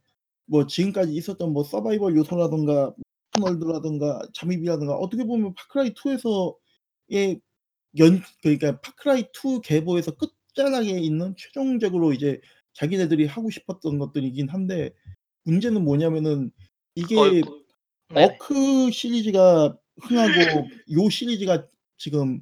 뭐 0.46 0.66
지금까지 0.66 1.14
있었던 1.14 1.52
뭐 1.52 1.64
서바이벌 1.64 2.16
요소라든가 2.16 2.94
오픈월드라든가 3.36 4.22
잠입이라든가 4.34 4.94
어떻게 4.96 5.24
보면 5.24 5.54
파크라이 5.54 5.94
2에서의 5.94 7.40
연 7.98 8.22
그러니까 8.42 8.80
파크라이 8.80 9.26
2 9.32 9.60
계보에서 9.62 10.12
끝자락에 10.12 10.90
있는 10.90 11.34
최종적으로 11.36 12.12
이제 12.12 12.40
자기네들이 12.74 13.26
하고 13.26 13.50
싶었던 13.50 13.98
것들이긴 13.98 14.48
한데 14.48 14.92
문제는 15.44 15.84
뭐냐면은 15.84 16.50
이게 16.94 17.16
어이구. 17.18 17.64
네네. 18.10 18.24
어크 18.24 18.90
시리즈가 18.90 19.76
흥하고 20.02 20.28
요 20.92 21.08
시리즈가 21.10 21.66
지금 21.98 22.40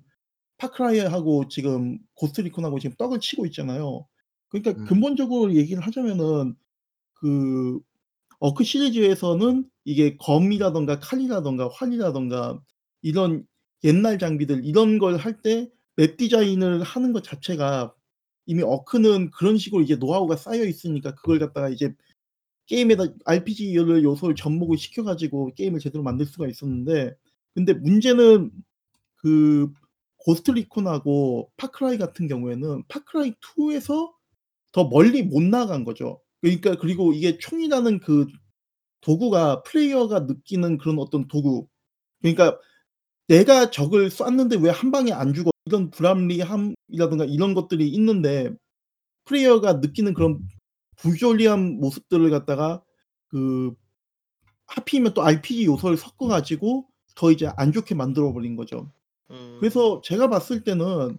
Far 0.59 0.86
Cry하고 0.86 1.49
지금 1.49 1.99
Ghost 2.15 2.41
Recon하고 2.43 2.79
지금 2.79 2.97
떡을 2.97 3.21
치고 3.21 3.47
있잖아요. 3.47 4.07
그러니까 4.49 4.73
음. 4.83 4.87
근본적으로 4.87 5.55
얘기를 5.55 5.83
하자면은 5.83 6.55
그 7.15 7.81
어크 8.41 8.65
시리즈에서는 8.65 9.69
이게 9.85 10.17
검이라든가 10.19 10.99
칼이라든가 11.01 11.71
활이라든가 11.73 12.61
이런 13.03 13.47
옛날 13.85 14.19
장비들 14.19 14.65
이런 14.65 14.99
걸 14.99 15.17
할 15.17 15.43
때 15.43 15.69
맵 15.97 16.17
디자인을 16.17 16.83
하는 16.83 17.13
것 17.13 17.23
자체가 17.23 17.95
이미 18.47 18.63
어크는 18.63 19.31
그런 19.31 19.59
식으로 19.59 19.83
이제 19.83 19.97
노하우가 19.97 20.37
쌓여 20.37 20.65
있으니까 20.65 21.15
그걸 21.17 21.39
갖다가 21.39 21.69
이제 21.69 21.95
게임에다 22.67 23.05
RPG를 23.27 24.05
요소를 24.05 24.35
접목을 24.37 24.79
시켜 24.79 25.05
가지고 25.05 25.53
게임을 25.55 25.81
제대로 25.81 26.03
만들 26.05 26.27
수가 26.27 26.49
있었는데 26.49 27.15
근데 27.55 27.75
문제는 27.75 28.51
그 29.17 29.73
Ghost 30.19 30.53
Recon하고 30.53 31.51
Far 31.57 31.78
Cry 31.78 31.99
같은 31.99 32.29
경우에는 32.29 32.85
Far 32.89 33.12
Cry 33.12 33.35
2에서 33.41 34.13
더 34.73 34.85
멀리 34.89 35.23
못 35.23 35.43
나간 35.43 35.85
거죠. 35.85 36.21
그러니까 36.41 36.77
그리고 36.77 37.13
이게 37.15 37.39
총이라는 37.39 38.01
그 38.01 38.27
도구가 39.03 39.63
플레이어가 39.65 40.21
느끼는 40.21 40.79
그런 40.79 40.99
어떤 40.99 41.27
도구 41.29 41.69
그러니까' 42.23 42.59
내가 43.33 43.71
적을 43.71 44.11
쐈는데 44.11 44.57
왜 44.57 44.71
한 44.71 44.91
방에 44.91 45.13
안 45.13 45.33
죽어?' 45.33 45.51
이런 45.67 45.91
불합리함이라든가 45.91 47.25
이런 47.27 47.55
것들이 47.55 47.89
있는데 47.89 48.51
플레이어가 49.25 49.75
느끼는 49.75 50.15
그런 50.15 50.41
부조리한 50.97 51.79
모습들을 51.81 52.29
갖다가 52.31 52.83
그 53.29 53.73
하필이면 54.67 55.15
또 55.15 55.23
RPG 55.23 55.65
요소를 55.67 55.97
섞어 55.97 56.27
가지고 56.27 56.87
더 57.15 57.31
이제 57.31 57.51
안 57.57 57.73
좋게 57.73 57.95
만들어 57.95 58.33
버린 58.33 58.57
거죠. 58.57 58.91
음. 59.31 59.57
그래서 59.61 60.01
제가 60.05 60.29
봤을 60.29 60.65
때는 60.65 61.19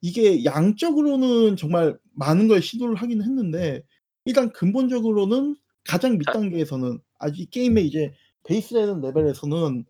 이게 0.00 0.44
양적으로는 0.44 1.56
정말 1.56 1.98
많은 2.14 2.48
걸 2.48 2.60
시도를 2.62 2.96
하긴 2.96 3.22
했는데 3.22 3.82
일단 4.26 4.52
근본적으로는 4.52 5.56
가장 5.84 6.18
밑자 6.18 6.32
단계에서는 6.32 6.98
아직 7.18 7.50
게임의 7.50 7.86
이제 7.86 8.12
베이스라는 8.44 9.00
레벨에서는 9.00 9.84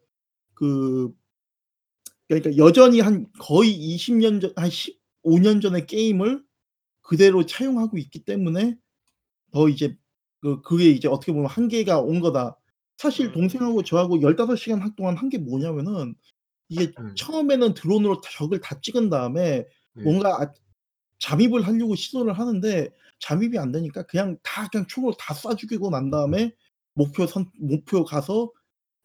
그 0.54 1.12
그러니까 2.28 2.56
여전히 2.56 3.00
한 3.00 3.26
거의 3.38 3.72
20년 3.76 4.40
전 4.40 4.52
한 4.56 4.70
15년 4.70 5.62
전의 5.62 5.86
게임을 5.86 6.42
그대로 7.02 7.46
차용하고 7.46 7.98
있기 7.98 8.24
때문에 8.24 8.76
더 9.52 9.68
이제 9.68 9.96
그 10.40 10.62
그게 10.62 10.90
이제 10.90 11.08
어떻게 11.08 11.32
보면 11.32 11.48
한계가 11.48 12.00
온 12.00 12.20
거다. 12.20 12.58
사실 12.98 13.26
음. 13.28 13.32
동생하고 13.32 13.82
저하고 13.84 14.20
15 14.22 14.56
시간 14.56 14.82
한 14.82 14.94
동안 14.96 15.16
한 15.16 15.30
게 15.30 15.38
뭐냐면은 15.38 16.14
이게 16.68 16.92
음. 17.00 17.14
처음에는 17.16 17.74
드론으로 17.74 18.20
적을 18.22 18.60
다 18.60 18.78
찍은 18.80 19.10
다음에 19.10 19.66
네. 19.94 20.04
뭔가 20.04 20.42
아 20.42 20.52
잠입을 21.20 21.66
하려고 21.66 21.94
시도를 21.96 22.34
하는데 22.34 22.90
잠입이 23.20 23.58
안 23.58 23.72
되니까 23.72 24.04
그냥 24.04 24.38
다 24.42 24.68
그냥 24.70 24.86
총으로 24.88 25.14
다 25.18 25.34
쏴 25.34 25.56
죽이고 25.58 25.90
난 25.90 26.10
다음에 26.10 26.52
목표 26.94 27.26
선 27.26 27.50
목표 27.60 28.04
가서 28.04 28.50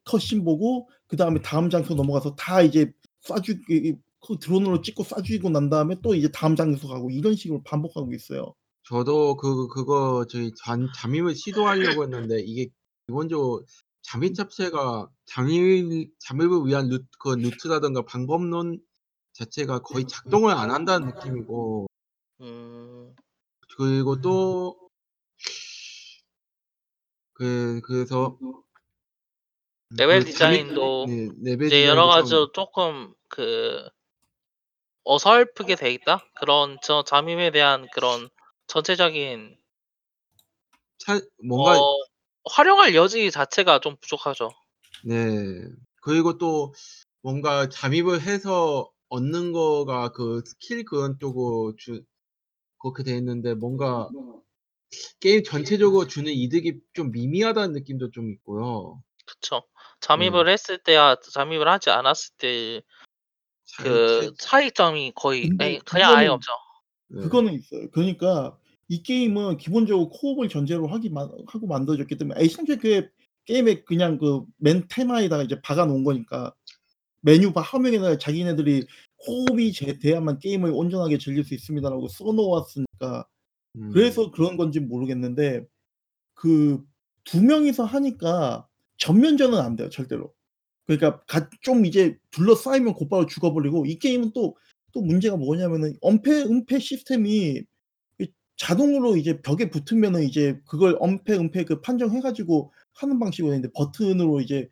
컷신 0.06 0.44
보고 0.44 0.90
그 1.08 1.18
다음에 1.18 1.42
다음 1.42 1.70
장소 1.70 1.96
넘어가서 1.96 2.36
다 2.36 2.62
이제 2.62 2.92
쏴 3.24 3.44
죽이 3.44 3.96
그 4.26 4.38
드론으로 4.40 4.82
찍고 4.82 5.04
쏴 5.04 5.24
죽이고 5.24 5.50
난 5.50 5.70
다음에 5.70 5.96
또 6.02 6.16
이제 6.16 6.30
다음 6.32 6.56
장소 6.56 6.88
가고 6.88 7.10
이런 7.10 7.36
식으로 7.36 7.64
반복하고 7.64 8.14
있어요. 8.14 8.54
저도 8.84 9.36
그 9.38 9.68
그거 9.68 10.26
저희 10.30 10.52
잠 10.58 10.88
잠입을 10.96 11.36
시도하려고 11.36 12.04
했는데 12.04 12.40
이게 12.42 12.70
기본적으로 13.08 13.64
잠입 14.02 14.36
자체가 14.36 15.10
잠입 15.26 16.14
잠입을 16.20 16.66
위한 16.66 16.90
루그 16.90 17.36
루트라든가 17.38 18.04
방법론 18.04 18.80
자체가 19.34 19.80
거의 19.80 20.06
작동을 20.08 20.52
안 20.52 20.72
한다는 20.72 21.08
느낌이고 21.08 21.88
음. 22.42 23.16
그리고 23.78 24.20
또 24.22 24.90
그 27.40 27.80
그래서 27.86 28.38
레벨 29.98 30.24
그 30.24 30.24
디자인도 30.24 31.08
네 31.08 31.30
레벨 31.44 31.72
이제 31.72 31.86
여러 31.88 32.06
디자인도 32.06 32.10
참 32.10 32.30
가지로 32.30 32.52
쪼끔 32.52 33.14
그 33.28 33.90
어설프게 35.06 35.76
돼 35.76 35.92
있다? 35.92 36.26
그런 36.36 36.78
저 36.82 37.04
잠입에 37.04 37.52
대한 37.52 37.88
그런 37.94 38.30
전체적인 38.68 39.58
차 41.00 41.20
뭔가 41.44 41.82
어 41.82 41.98
활용할 42.52 42.96
여지 42.96 43.32
자체가 43.32 43.80
좀 43.80 43.96
부족하죠. 44.02 44.52
네. 45.06 45.16
그리고 46.02 46.38
또 46.38 46.74
뭔가 47.22 47.70
잠입을 47.70 48.22
해서 48.22 48.90
얻는 49.10 49.52
거가 49.54 50.12
그 50.12 50.42
스킬 50.46 50.86
그런 50.86 51.18
쪽으로 51.20 51.76
주 51.78 52.04
그렇게 52.80 53.04
돼 53.04 53.18
있는데 53.18 53.54
뭔가 53.56 54.10
게임 55.20 55.44
전체적으로 55.44 56.08
주는 56.08 56.32
이득이 56.34 56.82
좀 56.94 57.12
미미하다는 57.12 57.74
느낌도 57.74 58.12
좀 58.12 58.32
있고요. 58.32 59.04
그쵸. 59.26 59.64
네. 60.02 60.08
잠입을 60.08 60.50
했을 60.50 60.78
때와 60.80 61.18
잠입을 61.34 61.68
하지 61.68 61.90
않았을 61.90 62.32
때 62.38 62.82
그 63.78 64.32
차이 64.40 64.72
차이점이 64.72 65.14
거의 65.16 65.50
근데 65.50 65.66
아니 65.66 65.80
그냥 65.86 66.16
아예 66.16 66.28
그거는 66.28 66.34
없죠. 66.34 66.52
네. 67.10 67.22
그거는 67.22 67.54
있어요. 67.54 67.92
그러니까 67.92 68.58
이 68.88 69.04
게임은 69.04 69.58
기본적으로 69.58 70.10
코옵을 70.10 70.50
전제로 70.50 70.88
하기 70.88 71.10
만 71.10 71.30
하고 71.48 71.68
만들어졌기 71.68 72.18
때문에 72.18 72.42
애초에 72.44 72.78
그 72.78 73.10
게임의 73.46 73.86
그냥 73.86 74.18
그 74.18 74.46
맨 74.58 74.88
테마에다가 74.90 75.44
이제 75.44 75.62
박아 75.62 75.86
놓은 75.86 76.04
거니까 76.04 76.54
메뉴 77.22 77.54
바 77.54 77.62
화면에다가 77.62 78.18
자기네들이 78.20 78.86
"코옵이 79.18 79.74
제 79.74 80.00
돼야만 80.00 80.40
게임을 80.40 80.72
온전하게 80.74 81.18
즐길 81.20 81.44
수 81.44 81.54
있습니다."라고 81.56 82.08
써 82.10 82.26
놓았으니까 82.26 83.28
음. 83.78 83.92
그래서 83.94 84.32
그런 84.32 84.58
건진 84.58 84.90
모르겠는데 84.90 85.66
그2 86.38 87.44
명이서 87.46 87.86
하니까 87.86 88.69
전면전은 89.00 89.58
안 89.60 89.76
돼요 89.76 89.90
절대로. 89.90 90.34
그러니까 90.86 91.22
가좀 91.26 91.86
이제 91.86 92.18
둘러싸이면 92.32 92.94
곧바로 92.94 93.26
죽어버리고 93.26 93.86
이 93.86 94.00
게임은 94.00 94.32
또또 94.34 95.02
문제가 95.04 95.38
뭐냐면은 95.38 95.96
엄폐 96.02 96.32
은폐 96.32 96.80
시스템이 96.80 97.62
이 98.20 98.28
자동으로 98.58 99.18
이제 99.18 99.42
벽에 99.42 99.70
붙으면은 99.70 100.24
이제 100.24 100.60
그걸 100.68 100.98
엄폐 101.00 101.34
은폐 101.34 101.66
그 101.66 101.82
판정해 101.82 102.22
가지고 102.22 102.72
하는 102.94 103.20
있는데 103.56 103.70
버튼으로 103.74 104.42
이제 104.42 104.68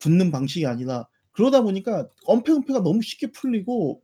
붙는 0.00 0.30
방식이 0.30 0.66
아니라 0.66 1.06
그러다 1.32 1.62
보니까 1.62 2.08
엄폐 2.26 2.52
은폐가 2.52 2.82
너무 2.82 3.02
쉽게 3.02 3.30
풀리고 3.32 4.02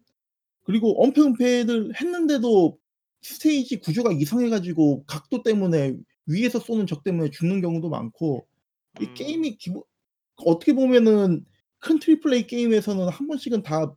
그리고 0.65 1.03
엄폐 1.03 1.21
은폐를 1.23 1.93
했는데도 2.01 2.79
스테이지 3.23 3.81
구조가 3.81 4.13
이상해 4.13 4.49
가지고 4.49 5.05
각도 5.07 5.43
때문에 5.43 5.97
위에서 6.27 6.61
쏘는 6.61 6.87
적 6.87 7.03
때문에 7.05 7.31
죽는 7.31 7.61
경우도 7.61 7.89
많고 7.89 8.47
이 9.01 9.05
음. 9.05 9.15
게임이 9.15 9.57
기본 9.57 9.83
어떻게 10.37 10.73
보면은 10.73 11.45
큰 11.81 11.99
triple 11.99 12.35
A 12.35 12.47
게임에서는 12.47 13.09
한 13.09 13.27
번씩은 13.27 13.63
다 13.63 13.95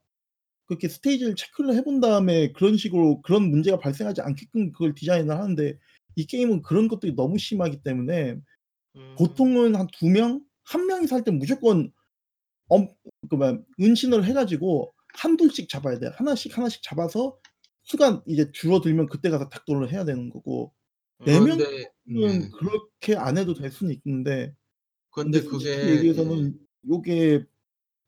그렇게 0.68 0.88
스테이지를 0.88 1.36
체크를 1.36 1.76
해본 1.76 2.00
다음에 2.00 2.52
그런 2.54 2.78
식으로 2.78 3.22
그런 3.22 3.50
문제가 3.50 3.78
발생하지 3.78 4.22
않게끔 4.22 4.72
그걸 4.72 4.94
디자인을 4.94 5.38
하는데 5.38 5.78
이 6.16 6.26
게임은 6.26 6.62
그런 6.62 6.88
것들이 6.88 7.14
너무 7.14 7.38
심하기 7.38 7.84
때문에 7.84 8.38
음. 8.96 9.16
보통은 9.18 9.74
한2 9.74 10.12
명? 10.12 10.42
1 10.74 10.86
명이서 10.86 11.16
할땐 11.16 11.38
무조건 11.40 11.92
엄그 12.70 13.36
뭐야 13.36 13.58
은신을 13.80 14.26
해 14.26 14.34
가지고 14.34 14.94
1-2씩 15.16 15.68
잡아야 15.68 16.00
돼요. 16.00 16.12
하나씩 16.16 16.58
하나씩 16.58 16.82
잡아서 16.84 17.38
수가 17.84 18.24
이제 18.28 18.50
줄어들면 18.54 19.08
그때 19.08 19.30
가서 19.30 19.50
닥도를 19.50 19.92
해야 19.92 20.06
되는 20.06 20.30
거고 20.30 20.74
4 21.26 21.40
그런데 21.40 21.92
명은 22.06 22.40
네. 22.40 22.50
그렇게 22.58 23.16
안 23.16 23.38
해도 23.38 23.54
될 23.54 23.72
수는 23.72 23.96
있는데 24.06 24.54
근데 25.12 25.42
근데 25.42 25.50
그게 25.50 25.70
예. 25.70 25.92
얘기해서는 25.98 26.58
요게 26.90 27.46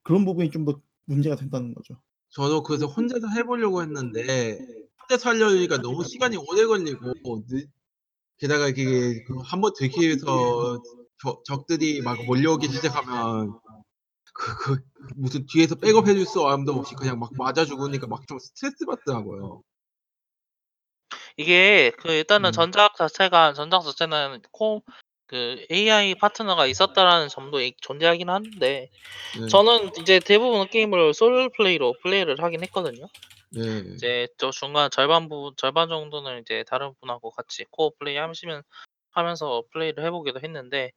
그런 0.03 0.25
부분이 0.25 0.51
좀 0.51 0.65
더 0.65 0.81
문제가 1.05 1.35
된다는 1.35 1.73
거죠. 1.75 2.01
저도 2.29 2.63
그래서 2.63 2.87
혼자서 2.87 3.27
해 3.35 3.43
보려고 3.43 3.81
했는데 3.83 4.59
혼자서 5.01 5.29
하려니까 5.31 5.79
너무 5.81 6.03
시간이 6.05 6.37
오래 6.37 6.65
걸리고 6.65 7.13
늦 7.47 7.69
게다가 8.37 8.69
이게 8.69 9.23
그한번 9.25 9.73
들키기 9.77 10.07
위해서 10.07 10.81
적 11.21 11.43
적들이 11.45 12.01
막 12.01 12.23
몰려오기 12.25 12.67
시작하면 12.69 13.59
그 14.33 14.55
그 14.57 14.83
무슨 15.15 15.45
뒤에서 15.47 15.75
백업 15.75 16.07
해 16.07 16.15
줄 16.15 16.25
사람도 16.25 16.73
없이 16.73 16.95
그냥 16.95 17.19
막 17.19 17.31
맞아 17.37 17.65
죽으니까 17.65 18.07
막 18.07 18.25
좀 18.27 18.39
스트레스 18.39 18.85
받더라고요. 18.85 19.61
이게 21.37 21.91
그 21.99 22.09
일단은 22.11 22.49
음. 22.49 22.51
전작 22.51 22.95
자체가 22.95 23.53
전작 23.53 23.81
자체는 23.83 24.41
코 24.51 24.83
그 25.25 25.65
AI 25.71 26.15
파트너가 26.15 26.65
있었다라는 26.67 27.29
점도 27.29 27.61
이 27.61 27.73
존재하긴 27.81 28.29
하는데 28.29 28.59
네. 28.59 29.47
저는 29.47 29.91
이제 29.99 30.19
대부분 30.19 30.67
게임을 30.67 31.13
솔로 31.13 31.49
플레이로 31.49 31.95
플레이를 32.01 32.41
하긴 32.41 32.63
했거든요. 32.63 33.07
네. 33.51 33.83
이제 33.95 34.27
저 34.37 34.51
중간 34.51 34.89
절반 34.91 35.29
부분 35.29 35.53
절반 35.57 35.89
정도는 35.89 36.41
이제 36.41 36.63
다른 36.67 36.93
분하고 36.99 37.31
같이 37.31 37.65
co-op 37.71 37.97
play 37.99 38.17
하시면 38.17 38.63
하면서 39.11 39.63
플레이를 39.71 40.05
해 40.05 40.11
보기도 40.11 40.39
했는데 40.41 40.91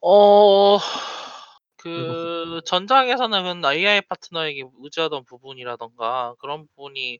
어 0.00 0.78
그 1.82 2.60
전작에서는 2.66 3.64
AI 3.64 4.02
파트너에게 4.02 4.64
의지하던 4.80 5.24
부분이라든가 5.24 6.34
그런 6.38 6.66
부분이 6.68 7.18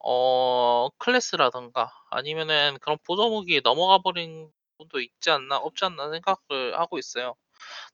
어 0.00 0.88
클래스라든가 0.98 1.92
아니면은 2.10 2.78
그런 2.80 2.98
보조 3.06 3.30
무기에 3.30 3.60
넘어가 3.64 3.98
버린 3.98 4.50
부분도 4.76 5.00
있지 5.00 5.30
않나 5.30 5.56
없지 5.56 5.84
않나 5.84 6.10
생각을 6.10 6.78
하고 6.78 6.98
있어요. 6.98 7.34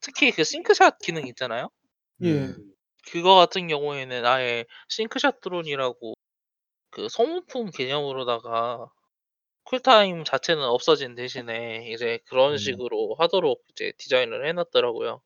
특히 0.01 0.31
그 0.33 0.45
싱크샷 0.45 0.99
기능 0.99 1.27
있잖아요. 1.29 1.71
예. 2.23 2.33
네. 2.33 2.55
그거 3.11 3.35
같은 3.35 3.69
경우에는 3.69 4.25
아예 4.27 4.65
싱크샷 4.89 5.41
드론이라고 5.41 6.15
그 6.91 7.09
소모품 7.09 7.71
개념으로다가 7.71 8.91
cool 9.65 9.95
time 9.95 10.25
자체는 10.25 10.65
없어진 10.65 11.15
대신에 11.15 11.89
이제 11.91 12.19
그런 12.27 12.53
음. 12.53 12.57
식으로 12.59 13.17
하도록 13.19 13.63
이제 13.71 13.93
디자인을 13.99 14.47
해 14.47 14.53
놨더라고요. 14.53 15.23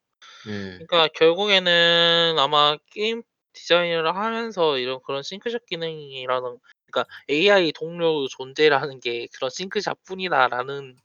네. 0.46 0.72
그러니까 0.86 1.08
결국에는 1.08 2.36
아마 2.38 2.76
게임 2.92 3.22
디자인을 3.56 4.14
하면서 4.16 4.78
이런 4.78 5.00
그런 5.04 5.22
sync 5.22 5.44
shot 5.44 5.66
기능이라는 5.66 6.58
그러니까 6.92 7.12
'AI 7.30 7.72
동료 7.72 8.28
존재라는 8.28 9.00
게 9.00 9.26
그런 9.34 9.50
sync 9.50 9.76
shot뿐이다.'라는 9.76 10.96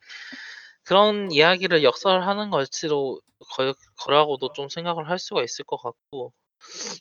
그런 0.83 1.31
이야기를 1.31 1.83
역설하는 1.83 2.49
것으로 2.51 3.21
거 3.55 3.73
거라고도 3.97 4.53
좀 4.53 4.69
생각을 4.69 5.09
할 5.09 5.19
수가 5.19 5.43
있을 5.43 5.65
것 5.65 5.77
같고 5.77 6.33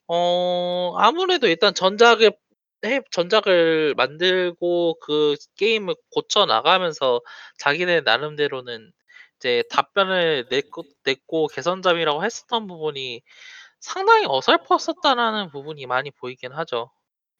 어 0.08 0.94
아무래도 0.98 1.48
일단 1.48 1.74
전작을 1.74 2.32
해 2.86 3.00
전작을 3.10 3.94
만들고 3.96 4.98
그 5.00 5.36
게임을 5.56 5.94
고쳐 6.10 6.46
나가면서 6.46 7.20
자기네 7.58 8.02
나름대로는 8.02 8.92
이제 9.38 9.64
답변을 9.70 10.46
냈고 10.50 10.84
냈고 11.04 11.48
개선점이라고 11.48 12.24
했었던 12.24 12.66
부분이 12.66 13.22
상당히 13.80 14.26
어설펐었다라는 14.28 15.50
부분이 15.50 15.86
많이 15.86 16.10
보이긴 16.10 16.52
하죠. 16.52 16.90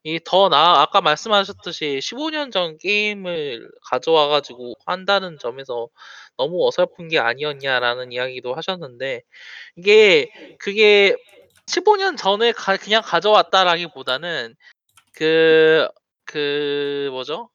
이 0.05 0.19
더 0.25 0.49
나아 0.49 0.81
아까 0.83 1.01
말씀하셨듯이 1.03 2.01
15년 2.03 2.51
전 2.53 2.79
게임을 2.79 3.71
가져와 3.91 4.29
가지고 4.29 4.75
한다는 4.87 5.39
점에서 5.39 5.89
"너무 6.39 6.67
어설픈 6.67 7.09
게 7.09 7.19
아니었냐."라는 7.19 8.11
이야기도 8.13 8.55
하셨는데 8.55 9.23
이게 9.77 10.31
그게 10.59 11.15
15년 11.67 12.17
전에 12.17 12.53
가 12.53 12.77
그냥 12.79 13.03
가져왔다라기보다는 13.05 14.57
그그 16.25 17.09
뭐죠? 17.13 17.51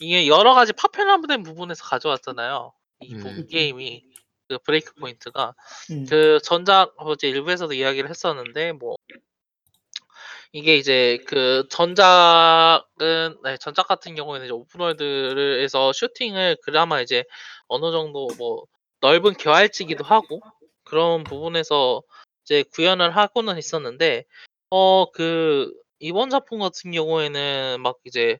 이게 0.00 0.26
여러 0.28 0.54
가지 0.54 0.72
파편화된 0.72 1.42
부분에서 1.42 1.84
가져왔잖아요. 1.84 2.72
이 3.00 3.14
부- 3.16 3.28
네. 3.28 3.46
게임이 3.48 4.04
그 4.48 4.58
Breakpoint가 4.58 5.54
예. 5.90 6.04
그 6.08 6.38
전작 6.42 6.92
어제 6.96 7.28
일부에서도 7.28 7.72
이야기를 7.72 8.08
했었는데 8.10 8.72
뭐 8.72 8.96
이게 10.52 10.76
이제 10.76 11.18
그 11.26 11.66
전작은 11.70 13.38
네, 13.44 13.56
전작 13.58 13.88
같은 13.88 14.14
경우에는 14.14 14.46
이제 14.46 14.52
open 14.52 14.95
world에서 14.95 15.92
슈팅을 15.92 16.56
그나마 16.62 17.00
이제 17.00 17.24
어느 17.68 17.90
정도 17.92 18.28
뭐 18.38 18.64
넓은 19.00 19.34
개활지기도 19.34 20.04
하고 20.04 20.40
그런 20.84 21.24
부분에서 21.24 22.02
이제 22.44 22.64
구현을 22.74 23.16
하고는 23.16 23.58
있었는데 23.58 24.24
어 24.70 25.06
그 25.12 25.72
이번 25.98 26.30
작품 26.30 26.58
같은 26.60 26.90
경우에는 26.92 27.80
막 27.82 27.98
이제 28.04 28.38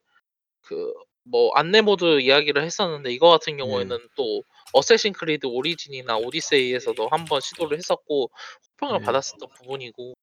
그 0.63 0.93
뭐 1.29 1.51
안내 1.55 1.81
모드 1.81 2.21
이야기를 2.21 2.63
했었는데 2.63 3.13
이거 3.13 3.29
같은 3.29 3.57
경우에는 3.57 3.99
또 4.17 4.43
Assassin's 4.73 5.13
Creed 5.13 5.47
Origin이나 5.47 6.17
Odyssey에서도 6.19 7.09
한번 7.09 7.41
시도를 7.41 7.79
했었고 7.79 8.31
호평을 8.73 9.01
네. 9.01 9.05
받았었던 9.05 9.49
부분이고 9.49 10.15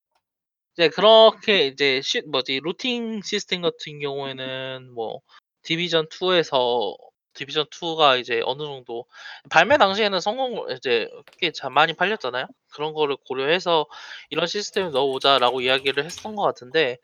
이제 0.73 0.89
그렇게 0.89 1.67
이제 1.67 2.01
시, 2.01 2.21
뭐지 2.21 2.59
looting 2.63 3.21
시스템 3.21 3.61
같은 3.61 3.99
경우에는 3.99 4.91
뭐 4.93 5.21
디비전 5.63 6.07
2에서 6.09 6.95
디비전 7.33 7.65
2가 7.65 8.19
이제 8.19 8.41
어느 8.45 8.63
정도 8.63 9.05
발매 9.49 9.77
당시에는 9.77 10.19
성공 10.19 10.69
이제 10.71 11.09
꽤 11.39 11.51
자- 11.51 11.69
많이 11.69 11.93
팔렸잖아요. 11.93 12.45
그런 12.71 12.93
거를 12.93 13.17
고려해서 13.27 13.87
이런 14.29 14.45
시스템을 14.45 14.91
넣어보자라고 14.91 15.61
이야기를 15.61 16.05
했던 16.05 16.35
것 16.35 16.43
같은데 16.43 16.97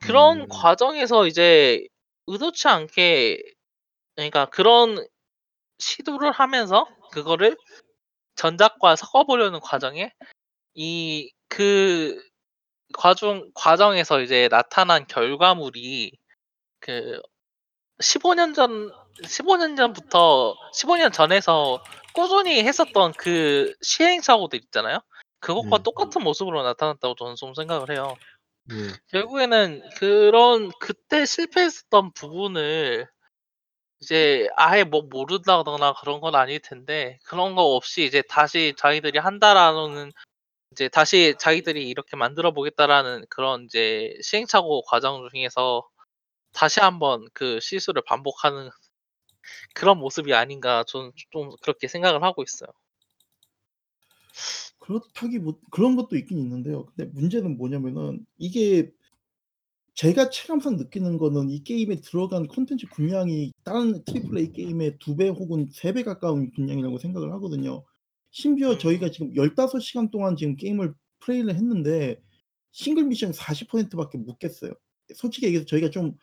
그런 0.00 0.42
음. 0.42 0.48
과정에서 0.48 1.26
이제 1.26 1.86
의도치 2.26 2.68
않게 2.68 3.40
그러니까 4.14 4.46
그런 4.46 5.06
시도를 5.78 6.32
하면서 6.32 6.86
그거를 7.12 7.56
전작과 8.36 8.96
섞어보려는 8.96 9.60
과정에 9.60 10.12
이 10.74 11.30
그 11.48 12.20
과정 12.94 13.50
과정에서 13.54 14.20
이제 14.20 14.48
나타난 14.48 15.06
결과물이 15.06 16.12
그 16.80 17.20
15년 18.00 18.54
전 18.54 18.92
15년 19.22 19.76
전부터 19.76 20.56
15년 20.74 21.12
전에서 21.12 21.82
꾸준히 22.14 22.62
했었던 22.64 23.12
그 23.18 23.74
시행착오들 23.82 24.60
있잖아요. 24.64 25.00
그것과 25.40 25.78
네. 25.78 25.82
똑같은 25.82 26.22
모습으로 26.22 26.62
나타났다고 26.62 27.14
저는 27.16 27.36
좀 27.36 27.54
생각을 27.54 27.90
해요. 27.90 28.16
네. 28.64 28.76
결국에는 29.08 29.82
그런 29.96 30.70
그때 30.80 31.24
실패했었던 31.26 32.12
부분을 32.12 33.08
이제 34.00 34.48
아예 34.56 34.84
뭐 34.84 35.02
모른다거나 35.02 35.94
그런 35.94 36.20
건 36.20 36.34
아닐 36.34 36.60
텐데 36.60 37.18
그런 37.24 37.54
거 37.54 37.62
없이 37.74 38.04
이제 38.04 38.22
다시 38.22 38.74
자기들이 38.76 39.18
한다라는 39.18 40.12
이제 40.72 40.88
다시 40.88 41.34
자기들이 41.38 41.88
이렇게 41.88 42.16
만들어 42.16 42.52
보겠다라는 42.52 43.24
그런 43.28 43.64
이제 43.64 44.16
시행착오 44.22 44.82
과정 44.82 45.28
중에서 45.30 45.88
다시 46.52 46.80
한번 46.80 47.26
그 47.32 47.58
실수를 47.60 48.02
반복하는 48.06 48.70
그런 49.74 49.98
모습이 49.98 50.34
아닌가 50.34 50.84
저는 50.86 51.12
좀 51.30 51.50
그렇게 51.62 51.88
생각을 51.88 52.22
하고 52.22 52.42
있어요. 52.42 52.70
그렇다기 54.78 55.38
뭐 55.38 55.58
그런 55.70 55.96
것도 55.96 56.16
있긴 56.16 56.38
있는데요. 56.38 56.86
근데 56.86 57.10
문제는 57.12 57.58
뭐냐면은 57.58 58.24
이게 58.38 58.90
제가 59.98 60.30
체감상 60.30 60.76
느끼는 60.76 61.18
거는 61.18 61.50
이 61.50 61.64
게임에 61.64 61.96
들어간 61.96 62.46
콘텐츠 62.46 62.86
분량이 62.86 63.52
다른 63.64 64.04
triple 64.04 64.38
A 64.38 64.52
게임의 64.52 64.98
2배 64.98 65.36
혹은 65.36 65.68
3배 65.70 66.04
가까운 66.04 66.52
분량이라고 66.52 66.98
생각을 66.98 67.32
하거든요. 67.32 67.82
심지어 68.30 68.74
음. 68.74 68.78
저희가 68.78 69.10
지금 69.10 69.34
15시간 69.34 70.12
동안 70.12 70.36
지금 70.36 70.54
게임을 70.54 70.94
플레이를 71.18 71.52
했는데 71.56 72.22
싱글 72.70 73.06
미션 73.06 73.32
40% 73.32 73.96
밖에 73.96 74.18
못 74.18 74.38
깼어요. 74.38 74.72
솔직히 75.16 75.46
얘기해서 75.46 75.66
저희가 75.66 75.90
좀 75.90 76.16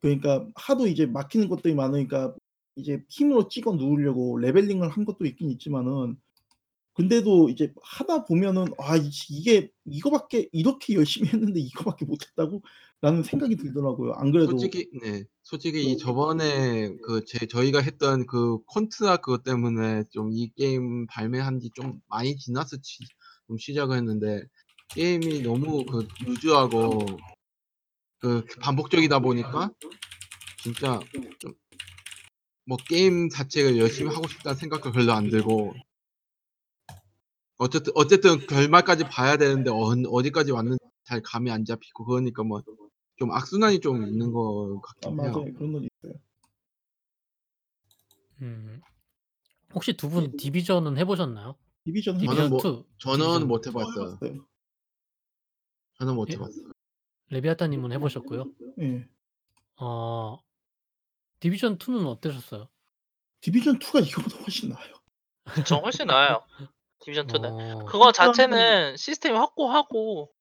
그러니까 0.00 0.46
하도 0.54 0.86
이제 0.86 1.04
막히는 1.06 1.48
것들이 1.48 1.74
많으니까 1.74 2.32
이제 2.76 3.02
힘으로 3.08 3.48
찍어 3.48 3.72
누르려고 3.72 4.38
leveling을 4.38 4.88
한 4.88 5.04
것도 5.04 5.24
있긴 5.24 5.50
있지만은 5.50 6.16
근데도 6.94 7.48
이제 7.48 7.74
하다 7.82 8.24
보면은 8.26 8.66
'아 8.78 8.96
이 8.96 9.10
이게 9.30 9.68
이거밖에 9.84 10.48
이렇게 10.52 10.94
열심히 10.94 11.28
했는데 11.28 11.58
이거밖에 11.58 12.04
못 12.04 12.24
했다고?' 12.24 12.62
라는 13.02 13.22
생각이 13.22 13.56
들더라고요. 13.56 14.12
안 14.14 14.32
그래도 14.32 14.52
솔직히 14.52 14.88
네. 15.02 15.24
솔직히 15.42 15.84
이 15.84 15.92
네. 15.92 15.96
저번에 15.96 16.96
그 17.04 17.24
제 17.26 17.46
저희가 17.46 17.80
했던 17.80 18.26
그 18.26 18.58
Contra 18.66 19.18
그것 19.18 19.42
때문에 19.44 20.04
좀 20.12 20.32
이 20.32 20.50
게임 20.56 21.06
발매한 21.06 21.60
지 21.60 21.70
좀 21.74 22.00
많이 22.08 22.36
지나서 22.36 22.78
치 22.82 23.04
좀 23.48 23.58
시작을 23.58 23.96
했는데 23.98 24.42
게임이 24.90 25.42
너무 25.42 25.84
그 25.86 26.06
루즈하고 26.24 27.06
그 28.20 28.44
반복적이다 28.60 29.18
보니까 29.20 29.70
진짜 30.62 31.00
좀 31.40 31.54
뭐 32.68 32.76
게임 32.88 33.28
자체를 33.28 33.78
열심히 33.78 34.12
하고 34.12 34.26
싶다는 34.26 34.56
생각도 34.58 34.90
별로 34.90 35.12
안 35.12 35.30
들고 35.30 35.74
어쨌든 37.58 37.92
어쨌든 37.94 38.38
결말까지 38.46 39.04
봐야 39.04 39.36
되는데 39.36 39.70
언 39.70 40.04
어디까지 40.06 40.52
왔는지 40.52 40.78
잘 41.04 41.22
감이 41.22 41.50
안 41.52 41.64
잡히고 41.64 42.04
그러니까 42.04 42.42
뭐 42.42 42.62
좀 43.16 43.30
악순환이 43.32 43.80
좀 43.80 44.06
있는 44.06 44.32
것 44.32 44.76
아 44.76 44.80
같긴 44.82 45.20
해요. 45.20 45.32
맞아요. 45.32 45.54
그런 45.54 45.72
건 45.72 45.84
있어요. 45.84 46.14
음. 48.42 48.80
혹시 49.74 49.94
두 49.94 50.08
분 50.08 50.36
디비전은 50.36 50.96
해 50.98 51.04
보셨나요? 51.04 51.56
디비전 51.84 52.16
해 52.20 52.26
저는 52.26 52.26
디비전 52.26 52.50
뭐 52.50 52.58
2. 52.58 52.84
저는 52.98 53.18
디비전. 53.26 53.48
못 53.48 53.66
해 53.66 53.72
봤어요. 53.72 54.10
봤어요. 54.18 54.46
저는 55.98 56.14
못 56.14 56.30
예? 56.30 56.34
해 56.34 56.38
봤어요. 56.38 56.64
레비아타 57.30 57.66
님은 57.66 57.92
해 57.92 57.98
보셨고요. 57.98 58.44
예. 58.80 59.08
어. 59.80 60.38
디비전 61.40 61.78
2는 61.78 62.06
어떠셨어요? 62.06 62.68
디비전 63.40 63.78
2가 63.78 64.00
이거보다 64.06 64.36
훨씬 64.38 64.68
나아요. 64.70 64.94
그쵸. 65.44 65.76
훨씬 65.76 66.06
나아요. 66.06 66.42
디비전 67.00 67.26
2는. 67.26 67.50
어. 67.82 67.84
그거 67.86 68.12
자체는 68.12 68.96
시스템이 68.96 69.36
확고하고 69.36 70.32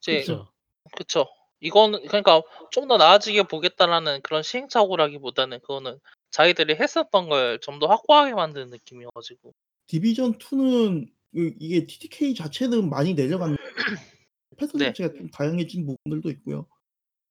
이제 0.00 0.20
그쵸. 0.20 0.48
그쵸. 0.96 1.26
이거는 1.60 2.06
그러니까 2.06 2.42
좀 2.70 2.88
더 2.88 2.96
나아지게 2.96 3.44
보겠다라는 3.44 4.22
그런 4.22 4.42
시행착오라기보다는 4.42 5.60
그거는 5.60 5.98
자기들이 6.30 6.74
했었던 6.76 7.28
걸 7.28 7.58
좀 7.60 7.78
더 7.78 7.86
확고하게 7.86 8.34
만드는 8.34 8.70
느낌이어 8.70 9.10
가지고. 9.10 9.54
디비전 9.88 10.38
2는 10.38 11.08
그 11.34 11.54
이게 11.58 11.86
TDK 11.86 12.34
자체는 12.34 12.88
많이 12.90 13.14
내려갔는데 13.14 13.62
패턴 14.58 14.78
네. 14.80 14.86
자체가 14.86 15.14
좀 15.14 15.28
다양해진 15.30 15.86
부분들도 15.86 16.30
있고요. 16.30 16.66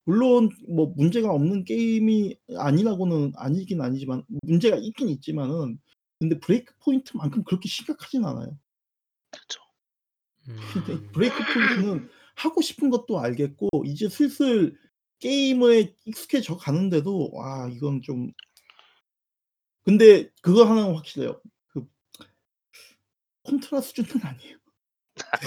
물론 0.05 0.49
뭐 0.69 0.93
문제가 0.95 1.31
없는 1.31 1.65
게임이 1.65 2.37
아니라고는 2.57 3.33
아니긴 3.35 3.81
아니지만 3.81 4.23
문제가 4.43 4.77
있긴 4.77 5.09
있지만은 5.09 5.79
근데 6.19 6.39
브레이크 6.39 6.73
포인트만큼 6.83 7.43
그렇게 7.43 7.67
심각하진 7.69 8.25
않아요. 8.25 8.57
근데 10.73 10.93
음. 10.93 11.09
브레이크 11.11 11.35
포인트는 11.53 12.09
하고 12.37 12.61
싶은 12.61 12.89
것도 12.91 13.19
알겠고 13.19 13.69
이제 13.85 14.07
슬슬 14.09 14.77
게임에 15.19 15.95
익숙해져 16.05 16.55
가는데도 16.57 17.31
와 17.33 17.67
이건 17.71 18.01
좀 18.03 18.31
근데 19.83 20.29
그거 20.41 20.63
하나는 20.65 20.93
확실해요. 20.95 21.41
그 21.69 21.87
콘트라 23.43 23.81
수준은 23.81 24.09
아니에요. 24.25 24.57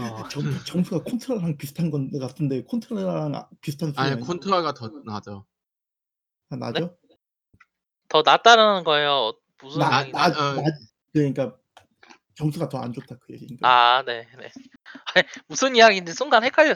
어. 0.01 0.29
점 0.29 0.43
점수가 0.67 1.05
콘트라랑 1.05 1.57
비슷한 1.57 1.91
건 1.93 2.11
같은데 2.19 2.65
콘트라랑 2.65 3.35
아 3.37 3.49
비슷한 3.61 3.91
수준이 3.91 4.07
아니. 4.09 4.21
콘트라가 4.21 4.75
더 4.75 4.89
나죠. 5.05 5.47
아 6.49 6.57
네? 6.57 6.59
나죠? 6.59 6.99
더 8.09 8.23
낫다라는 8.23 8.83
거예요. 8.83 9.33
무슨 9.63 9.79
나 9.81 10.01
얘기인지. 10.01 10.13
나 10.19 10.27
어. 10.27 10.55
나 10.55 10.63
그러니까 11.13 11.57
점수가 12.35 12.69
더 12.69 12.79
안 12.79 12.93
좋다 12.93 13.17
그 13.21 13.35
얘기인 13.35 13.59
거예요. 13.59 13.73
아네 13.73 14.27
네. 14.39 14.51
아니 15.15 15.27
무슨 15.47 15.77
이야기인지 15.77 16.13
순간. 16.13 16.41
그러니까요. 16.41 16.75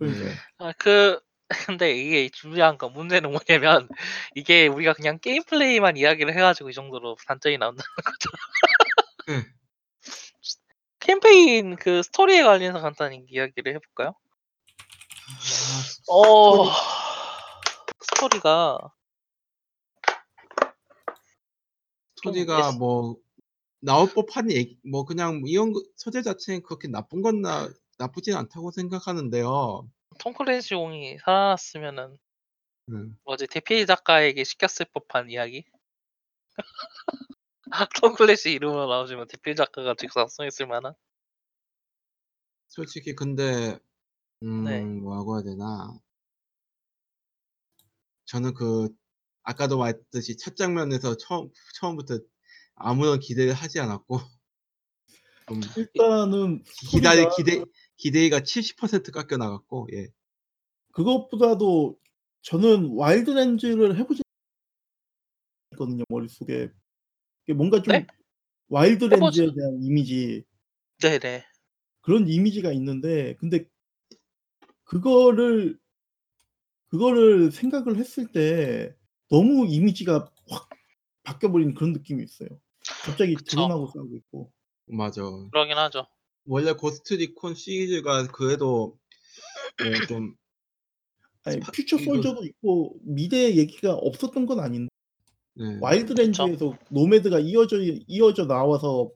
네. 0.00 0.34
아그 0.58 1.20
근데 1.66 1.92
이게 1.92 2.28
중요한 2.28 2.76
건 2.76 2.92
문제는 2.92 3.30
뭐냐면 3.30 3.88
이게 4.34 4.66
우리가 4.66 4.92
그냥 4.92 5.18
게임 5.18 5.42
플레이만 5.44 5.96
이야기를 5.96 6.34
해 6.34 6.40
가지고 6.40 6.70
이 6.70 6.74
정도로 6.74 7.16
단점이 7.26 7.56
나온다는 7.58 7.84
거죠. 8.04 8.30
예. 9.30 9.46
캠페인 11.00 11.76
그 11.76 12.02
스토리에 12.02 12.42
관련해서 12.42 12.80
간단히 12.80 13.24
이야기를 13.28 13.74
해 13.74 13.78
볼까요? 13.78 14.14
아어 16.10 16.64
스토리 18.00 18.38
스토리가 18.40 18.78
좀 22.22 22.32
스토리가 22.32 22.72
뭐 22.72 23.16
나올 23.80 24.08
법한 24.12 24.50
얘기 24.50 24.78
뭐 24.88 25.04
그냥 25.04 25.42
이런 25.46 25.72
거 25.72 25.82
소재 25.96 26.22
자체는 26.22 26.62
그렇게 26.62 26.88
나쁜 26.88 27.22
건 27.22 27.42
나 27.42 27.68
나쁘진 27.98 28.34
않다고 28.36 28.70
생각하는데요. 28.70 29.88
톰 30.18 30.32
클랜시 30.34 30.74
용이 30.74 31.18
살아났으면은 31.24 32.18
음. 32.90 33.18
뭐지 33.24 33.46
대필 33.46 33.86
작가에게 33.86 34.42
시켰을 34.42 34.86
법한 34.92 35.30
이야기? 35.30 35.64
톰 38.02 38.14
클래시 38.14 38.52
이름으로 38.52 38.86
나오지만 38.88 39.26
대필 39.28 39.54
작가가 39.54 39.94
직접 39.94 40.20
작성했을 40.20 40.66
만한? 40.66 40.94
솔직히 42.68 43.14
근데 43.14 43.78
음 44.42 44.64
네. 44.64 44.80
뭐라고 45.02 45.36
해야 45.36 45.44
되나. 45.44 45.98
저는 48.26 48.54
그 48.54 48.88
아까도 49.42 49.78
말했듯이 49.78 50.36
첫 50.36 50.56
장면에서 50.56 51.16
처음 51.16 51.50
처음부터 51.80 52.18
아무런 52.78 53.20
기대를 53.20 53.52
하지 53.52 53.80
않았고 53.80 54.18
좀 55.48 55.60
일단은 55.76 56.62
스토리가 56.64 57.30
기대 57.36 57.64
기대가 57.96 58.40
70% 58.40 59.10
깎여 59.12 59.36
나갔고 59.36 59.88
예. 59.92 60.08
그것보다도 60.92 61.98
저는 62.42 62.90
와일드랜즈를 62.94 63.96
해 63.96 64.06
보지 64.06 64.22
있거든요, 65.72 66.04
머릿속에. 66.08 66.70
뭔가 67.54 67.82
좀 67.82 67.92
네? 67.92 68.06
와일드랜즈에 68.68 69.16
해보죠. 69.16 69.54
대한 69.54 69.78
이미지 69.82 70.44
네네. 71.00 71.44
그런 72.00 72.28
이미지가 72.28 72.72
있는데 72.72 73.36
근데 73.36 73.66
그거를 74.84 75.78
그거를 76.88 77.50
생각을 77.52 77.96
했을 77.96 78.30
때 78.32 78.94
너무 79.30 79.66
이미지가 79.66 80.30
확 80.48 80.68
바뀌어 81.22 81.50
버린 81.50 81.74
그런 81.74 81.92
느낌이 81.92 82.22
있어요. 82.22 82.48
갑자기 83.04 83.34
그쵸. 83.34 83.56
드론하고 83.56 83.90
싸우고 83.92 84.16
있고. 84.16 84.52
맞아. 84.86 85.20
그러긴 85.52 85.76
하죠. 85.76 86.06
원래 86.46 86.72
Ghost 86.72 87.14
Recon 87.14 87.54
시리즈가 87.54 88.26
그래도 88.28 88.98
뭐좀 89.82 90.34
아니 91.44 91.56
스파 91.56 91.72
퓨처 91.72 91.96
이거 91.96 92.04
Soldier도 92.04 92.44
있고 92.44 92.98
미래 93.02 93.54
얘기가 93.54 93.94
없었던 93.94 94.46
건 94.46 94.60
아닌데 94.60 94.88
네. 95.54 95.78
Wildlands에서 95.80 96.78
Nomad가 96.90 97.40
이어져 97.40 97.78
이어져 97.80 98.46
나와서 98.46 99.10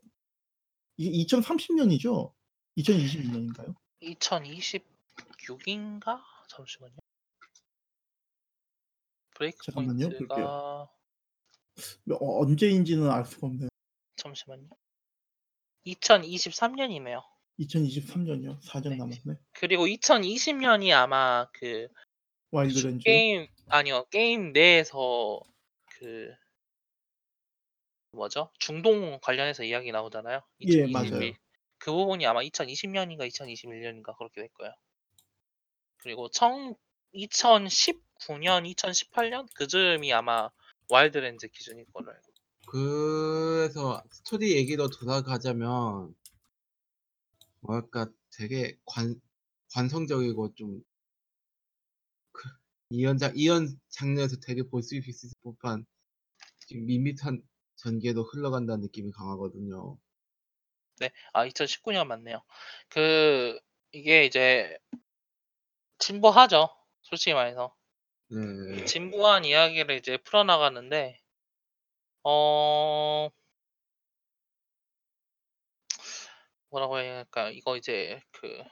이게 0.98 1.24
2030년이죠? 1.24 2.32
2022년인가요? 2.76 3.74
2026인가? 4.02 6.20
잠시만요. 6.48 6.96
브레이크 9.34 9.64
잠깐만요. 9.64 10.08
볼게요. 10.10 10.26
point가 10.28 10.88
어 12.10 12.42
언제인지는 12.42 13.10
알 13.10 13.24
수가 13.24 13.46
없네요. 13.46 13.68
잠시만요. 14.16 14.68
2023년이네요. 15.86 17.22
2023년이요. 17.60 18.60
4년 18.62 18.90
네. 18.90 18.96
남았네. 18.96 19.38
그리고 19.52 19.86
2020년이 19.86 20.92
아마 20.94 21.46
그 21.52 21.88
Wildlands요? 22.50 23.00
게임 23.04 23.46
아니요. 23.68 24.04
게임 24.10 24.52
내에서 24.52 25.40
그 25.86 26.32
뭐죠? 28.12 28.50
중동 28.58 29.18
관련해서 29.22 29.64
이야기 29.64 29.90
나오잖아요. 29.90 30.42
예, 30.68 30.84
2021. 30.84 30.92
맞아요. 30.92 31.32
그 31.78 31.90
부분이 31.90 32.26
아마 32.26 32.40
2020년인가 32.42 33.26
2021년인가 33.28 34.16
그렇게 34.16 34.42
될 34.42 34.48
거예요. 34.54 34.72
그리고 35.96 36.28
청 36.28 36.74
2019년, 37.14 38.72
2018년 38.74 39.46
그즈음이 39.54 40.12
아마 40.12 40.50
와일드랜즈 40.92 41.48
기준일 41.48 41.86
걸로 41.92 42.12
알고. 42.12 42.32
그래서 42.66 44.02
스토리 44.10 44.56
얘기로 44.56 44.88
돌아가자면 44.90 46.12
뭐랄까 47.60 48.10
되게 48.36 48.78
관 48.84 49.20
관성적이고 49.72 50.54
좀 50.54 50.84
그 52.32 52.48
이런 52.90 53.16
장 53.18 53.32
이런 53.36 53.80
장르에서 53.88 54.36
되게 54.40 54.62
볼 54.62 54.82
수 54.82 54.96
있을 54.96 55.30
법한 55.42 55.86
지금 56.68 56.86
밋밋한 56.86 57.42
전개로 57.76 58.24
흘러간다는 58.24 58.82
느낌이 58.82 59.12
강하거든요. 59.12 59.98
네. 61.00 61.10
아 61.32 61.46
2019년 61.46 62.06
맞네요. 62.06 62.42
그 62.88 63.58
이게 63.92 64.24
이제 64.24 64.78
진부하죠. 65.98 66.68
솔직히 67.02 67.32
말해서. 67.34 67.74
네. 68.34 68.84
진부한 68.86 69.44
이야기를 69.44 69.96
이제 69.96 70.16
풀어나가는데 70.16 71.18
어 72.24 73.28
뭐라고 76.70 76.98
해야 76.98 77.16
할까? 77.16 77.50
이거 77.50 77.76
이제 77.76 78.22
그 78.30 78.62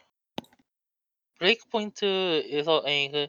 브레이크 1.35 1.69
포인트에서 1.69 2.83
그 2.83 3.29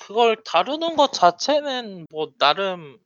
그걸 0.00 0.42
다루는 0.42 0.96
것 0.96 1.12
자체는 1.12 2.06
뭐 2.10 2.32
나름 2.38 2.98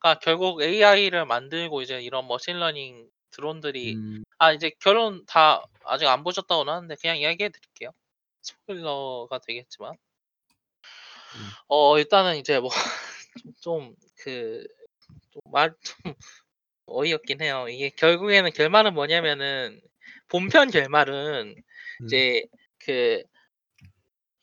그러니까 0.00 0.20
결국 0.20 0.62
AI를 0.62 1.26
만들고 1.26 1.82
이제 1.82 2.00
이런 2.00 2.28
machine 2.28 2.65
learning 2.65 3.08
드론들이 3.30 3.94
음. 3.94 4.24
아 4.38 4.52
이제 4.52 4.70
결론 4.78 5.24
다 5.26 5.64
아직 5.84 6.06
안 6.06 6.22
보셨다고는 6.22 6.72
하는데 6.72 6.94
그냥 7.00 7.16
이야기해 7.16 7.48
드릴게요. 7.48 7.90
스포일러가 8.42 9.38
되겠지만. 9.38 9.96
음. 11.34 11.48
어 11.68 11.98
일단은 11.98 12.36
이제 12.36 12.60
뭐 12.60 12.70
좀그좀말좀 13.62 16.14
어이없긴 16.86 17.42
해요. 17.42 17.66
이게 17.68 17.90
결국에는 17.90 18.52
결말은 18.52 18.94
뭐냐면은 18.94 19.80
본편 20.28 20.70
결말은 20.70 21.56
음. 21.56 22.06
이제 22.06 22.44
그 22.78 23.22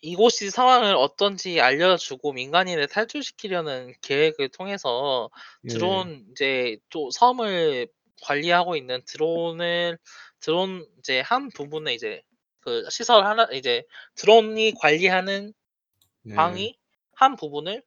이곳이 0.01 0.49
상황을 0.49 0.95
어떤지 0.95 1.59
알려주고 1.59 2.33
민간인을 2.33 2.87
탈출시키려는 2.87 3.93
계획을 4.01 4.49
통해서 4.49 5.29
예. 5.65 5.69
드론 5.69 6.25
이제 6.31 6.77
또 6.89 7.11
섬을 7.11 7.87
관리하고 8.21 8.75
있는 8.75 9.01
드론을 9.05 9.97
드론 10.39 10.87
이제 10.99 11.19
한 11.19 11.49
부분에 11.49 11.93
이제 11.93 12.21
그 12.61 12.87
시설 12.89 13.25
하나 13.25 13.47
이제 13.51 13.83
드론이 14.15 14.75
관리하는 14.79 15.53
네. 16.21 16.35
방이 16.35 16.78
한 17.19 17.35
부분을 17.35 17.83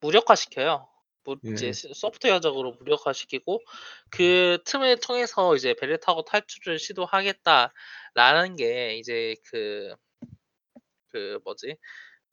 무력화시켜요. 0.00 0.86
뭐 1.24 1.36
이제 1.42 1.72
소프트웨어적으로 1.72 2.72
무력화시키고 2.72 3.62
그 4.10 4.58
틈을 4.66 5.00
통해서 5.00 5.56
이제 5.56 5.72
배를 5.72 5.98
타고 6.00 6.22
탈출을 6.22 6.78
시도하겠다라는 6.78 8.56
게 8.58 8.96
이제 8.96 9.36
그그 11.10 11.38
뭐지? 11.44 11.78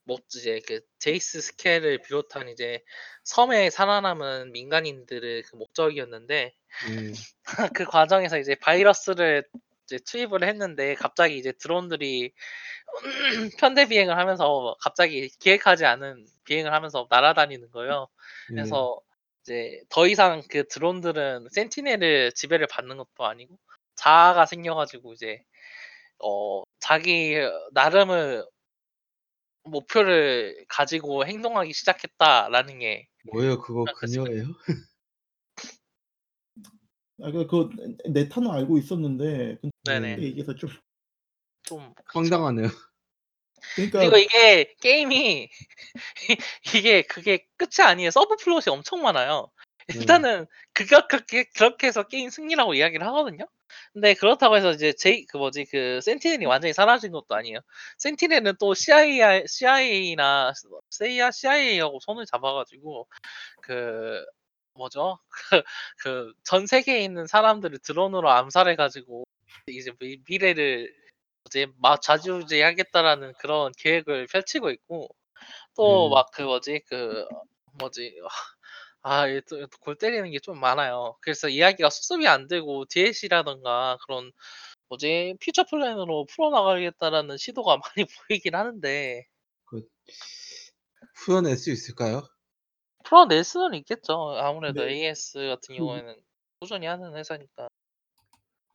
뭐 0.04 0.18
이제 0.34 0.60
그 0.66 0.80
제이스 0.98 1.40
스켈을 1.40 2.02
비롯한 2.02 2.50
이제 2.50 2.84
섬에 3.24 3.70
살아남은 3.70 4.52
민간인들의 4.52 5.42
그 5.42 5.56
목적이었는데 5.56 6.54
예. 6.90 7.12
그 7.74 7.84
과정에서 7.86 8.38
이제 8.38 8.54
바이러스를 8.56 9.48
이제 9.86 9.98
투입을 9.98 10.44
했는데 10.44 10.94
갑자기 10.94 11.38
이제 11.38 11.52
드론들이 11.52 12.32
편대 13.60 13.88
비행을 13.88 14.16
하면서 14.18 14.76
갑자기 14.80 15.28
기획하지 15.40 15.86
않은 15.86 16.26
비행을 16.44 16.72
하면서 16.72 17.06
날아다니는 17.10 17.70
거예요. 17.70 18.08
예. 18.50 18.54
그래서 18.54 19.00
이제 19.42 19.80
더 19.88 20.06
이상 20.06 20.42
그 20.50 20.66
드론들은 20.68 21.48
센티넬을 21.50 22.32
지배를 22.32 22.66
받는 22.66 22.96
것도 22.96 23.24
아니고 23.24 23.58
자아가 23.94 24.44
생겨 24.44 24.74
가지고 24.74 25.12
이제 25.12 25.42
어 26.18 26.62
자기 26.80 27.36
나름의 27.72 28.44
목표를 29.64 30.64
가지고 30.68 31.26
행동하기 31.26 31.72
시작했다라는 31.72 32.78
게 32.80 33.08
뭐예요? 33.32 33.60
그거. 33.60 33.84
그녀예요? 33.84 34.44
아 37.22 37.30
그 37.32 37.46
그 37.46 37.70
네타는 38.10 38.50
알고 38.50 38.78
있었는데 38.78 39.58
근데 39.60 39.70
네네. 39.84 40.16
네. 40.16 40.22
얘기해서 40.22 40.54
좀 40.54 40.70
좀 41.66 41.92
그쵸. 41.94 42.20
황당하네요. 42.20 42.68
그러니까 43.74 44.00
그리고 44.00 44.16
이게 44.18 44.74
게임이 44.80 45.48
이게 46.76 47.02
그게 47.02 47.46
끝이 47.56 47.84
아니에요. 47.84 48.10
subplot이 48.10 48.64
엄청 48.68 49.02
많아요. 49.02 49.50
네. 49.88 49.98
일단은 50.00 50.46
그가 50.72 51.06
그렇게 51.08 51.44
그렇게 51.56 51.88
해서 51.88 52.04
게임 52.04 52.30
승리라고 52.30 52.74
이야기를 52.74 53.06
하거든요. 53.08 53.46
근데 53.92 54.14
그렇다고 54.14 54.56
해서 54.56 54.70
이제 54.72 54.92
제이 54.92 55.26
그 55.26 55.38
뭐지 55.38 55.66
그 55.66 56.00
센티넬이 56.02 56.46
완전히 56.46 56.72
사라진 56.72 57.12
것도 57.12 57.34
아니에요. 57.34 57.60
센티넬은 57.98 58.54
또 58.60 58.74
CIA 58.74 59.44
CIA나 59.48 60.52
세이아 60.90 61.30
CIA하고 61.32 61.98
손을 62.00 62.26
잡아 62.26 62.52
가지고 62.54 63.08
그 63.62 64.24
뭐죠? 64.76 65.18
그그전 65.98 66.66
세계에 66.66 67.00
있는 67.04 67.26
사람들을 67.26 67.78
드론으로 67.80 68.30
암살해 68.30 68.76
가지고 68.76 69.24
이제 69.68 69.92
미 70.00 70.18
미래를 70.28 70.92
이제 71.46 71.66
막 71.78 72.02
좌지우지하겠다라는 72.02 73.34
그런 73.40 73.72
계획을 73.78 74.26
펼치고 74.28 74.70
있고 74.70 75.08
또 75.76 76.08
네. 76.10 76.14
막그 76.16 76.42
뭐지 76.42 76.80
그 76.88 77.26
뭐지 77.78 78.16
아 79.02 79.26
이게 79.28 79.40
또골 79.48 79.96
때리는 79.98 80.30
게 80.32 80.38
좀 80.40 80.58
많아요. 80.60 81.16
그래서 81.22 81.48
이야기가 81.48 81.90
수습이 81.90 82.26
안 82.28 82.48
되고 82.48 82.84
DLC라든가 82.86 83.98
그런 84.06 84.32
뭐지 84.88 85.36
퓨처 85.40 85.64
플랜으로 85.64 86.26
풀어나가겠다라는 86.26 87.36
시도가 87.38 87.78
많이 87.96 88.06
보이긴 88.28 88.54
하는데 88.56 89.26
그 89.64 89.88
풀어낼 91.14 91.56
수 91.56 91.72
있을까요? 91.72 92.28
풀어낼 93.08 93.44
수는 93.44 93.74
있겠죠. 93.78 94.36
아무래도 94.38 94.84
네. 94.84 94.92
AS 94.94 95.38
같은 95.48 95.74
그 95.74 95.78
경우에는 95.78 96.16
꾸준히 96.60 96.86
하는 96.86 97.14
회사니까. 97.16 97.68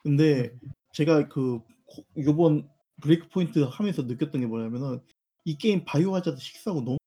근데 0.04 0.52
제가 0.94 1.28
그 1.28 1.60
코 1.86 2.06
요번 2.24 2.70
Breakpoint 3.02 3.60
하면서 3.60 4.04
느꼈던 4.04 4.40
게 4.40 4.48
뭐냐면은 4.48 5.02
이 5.44 5.58
게임 5.58 5.84
Biohazard 5.84 6.38
6하고 6.38 6.82
너무 6.86 6.98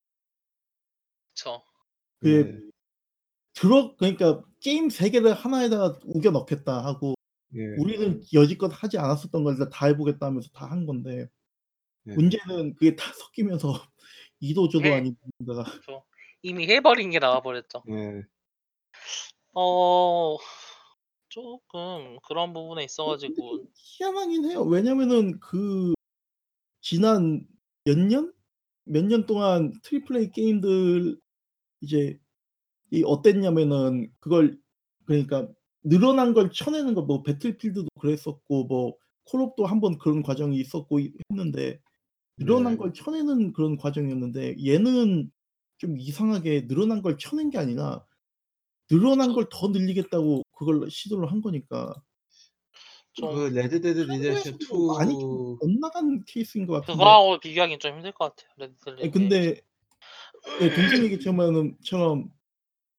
그쵸. 1.33 1.63
그게 2.21 2.45
네. 2.53 2.61
들어 3.55 3.97
그러니까 3.97 4.43
게임 4.61 4.91
세계를 4.91 5.33
하나에다가 5.35 6.01
우겨 6.05 6.31
넣겠다 6.33 6.85
하고 6.85 7.15
예. 7.55 7.61
우리는 7.79 8.23
여지껏 8.35 8.71
하지 8.75 8.99
않았었던 8.99 9.45
걸 9.45 9.57
다 9.71 9.87
해 9.87 9.97
보겠다 9.97 10.27
하면서 10.27 10.51
다 10.53 10.67
한 10.67 10.85
건데 10.87 11.29
네. 12.05 12.15
문제는 12.17 12.75
그게 12.75 12.95
다 12.97 13.11
섞이면서 13.15 13.73
이도 14.41 14.69
저도 14.69 14.85
해 14.87 14.93
아닌 14.93 15.17
데다가 15.39 15.65
그쵸. 15.65 16.05
이미 16.45 16.69
해 16.69 16.81
버린 16.81 17.11
게 17.11 17.19
나와 17.19 17.41
버렸죠. 17.41 17.87
예. 17.89 18.25
어 19.53 20.37
쪼끔 21.29 22.19
그런 22.27 22.53
부분에 22.55 22.85
있어 22.85 23.05
어 23.05 23.17
근데 23.21 23.43
좀 23.51 23.59
가지고 23.59 23.69
희한하긴 23.75 24.45
해요. 24.51 24.63
왜냐면은 24.65 25.39
그 25.41 25.93
지난 26.83 27.47
몇 27.85 27.99
년? 27.99 28.33
몇 28.87 29.05
년 29.07 29.27
동안 29.27 29.73
triple 29.85 30.17
A 30.19 30.31
게임들 30.33 31.19
이제 31.83 32.19
이 32.93 33.03
어땠냐면은 33.07 34.11
그걸 34.21 34.59
그러니까 35.07 35.49
늘어난 35.85 36.35
걸 36.35 36.51
쳐내는 36.53 36.95
거 36.95 37.03
뭐 37.05 37.23
Battlefield도 37.25 37.89
그랬었고 38.01 38.67
뭐 38.67 38.95
Call 39.27 39.47
of도 39.47 39.67
한번 39.67 39.99
그런 39.99 40.23
과정이 40.23 40.59
있었고 40.61 41.01
이 41.01 41.13
했는데 41.33 41.81
늘어난 42.39 42.77
네. 42.77 42.79
걸 42.79 42.93
쳐내는 42.95 43.53
그런 43.55 43.77
과정이었는데 43.79 44.57
얘는 44.67 45.31
좀 45.85 45.99
이상하게 45.99 46.67
늘어난 46.67 47.03
걸 47.03 47.19
쳐낸 47.19 47.51
게 47.51 47.59
아니라 47.59 48.05
늘어난. 48.91 49.33
걸 49.35 49.47
더 49.51 49.69
늘리겠다고 49.69 50.43
그걸 50.57 50.91
시도를 50.91 51.31
한 51.31 51.43
거니까 51.43 51.95
그좀 53.15 53.53
레드 53.55 53.81
데드 53.83 54.01
리뎀션 54.01 54.35
한국에서도 54.55 54.87
많이 54.97 55.15
좀2 55.15 55.59
엇나간 55.63 56.25
케이스인 56.27 56.67
것 56.67 56.75
같은데 56.75 56.93
그거하고 56.95 57.39
비교하기는 57.39 57.79
좀 57.81 57.95
힘들 57.97 58.13
것 58.13 58.35
같아요. 58.35 58.51
레드 58.57 58.75
데드 58.85 59.01
아니. 59.03 59.11
근데 59.11 59.61
예 60.63 60.75
동생 60.75 61.05
얘기처럼은 61.05 61.77
처럼 61.85 62.31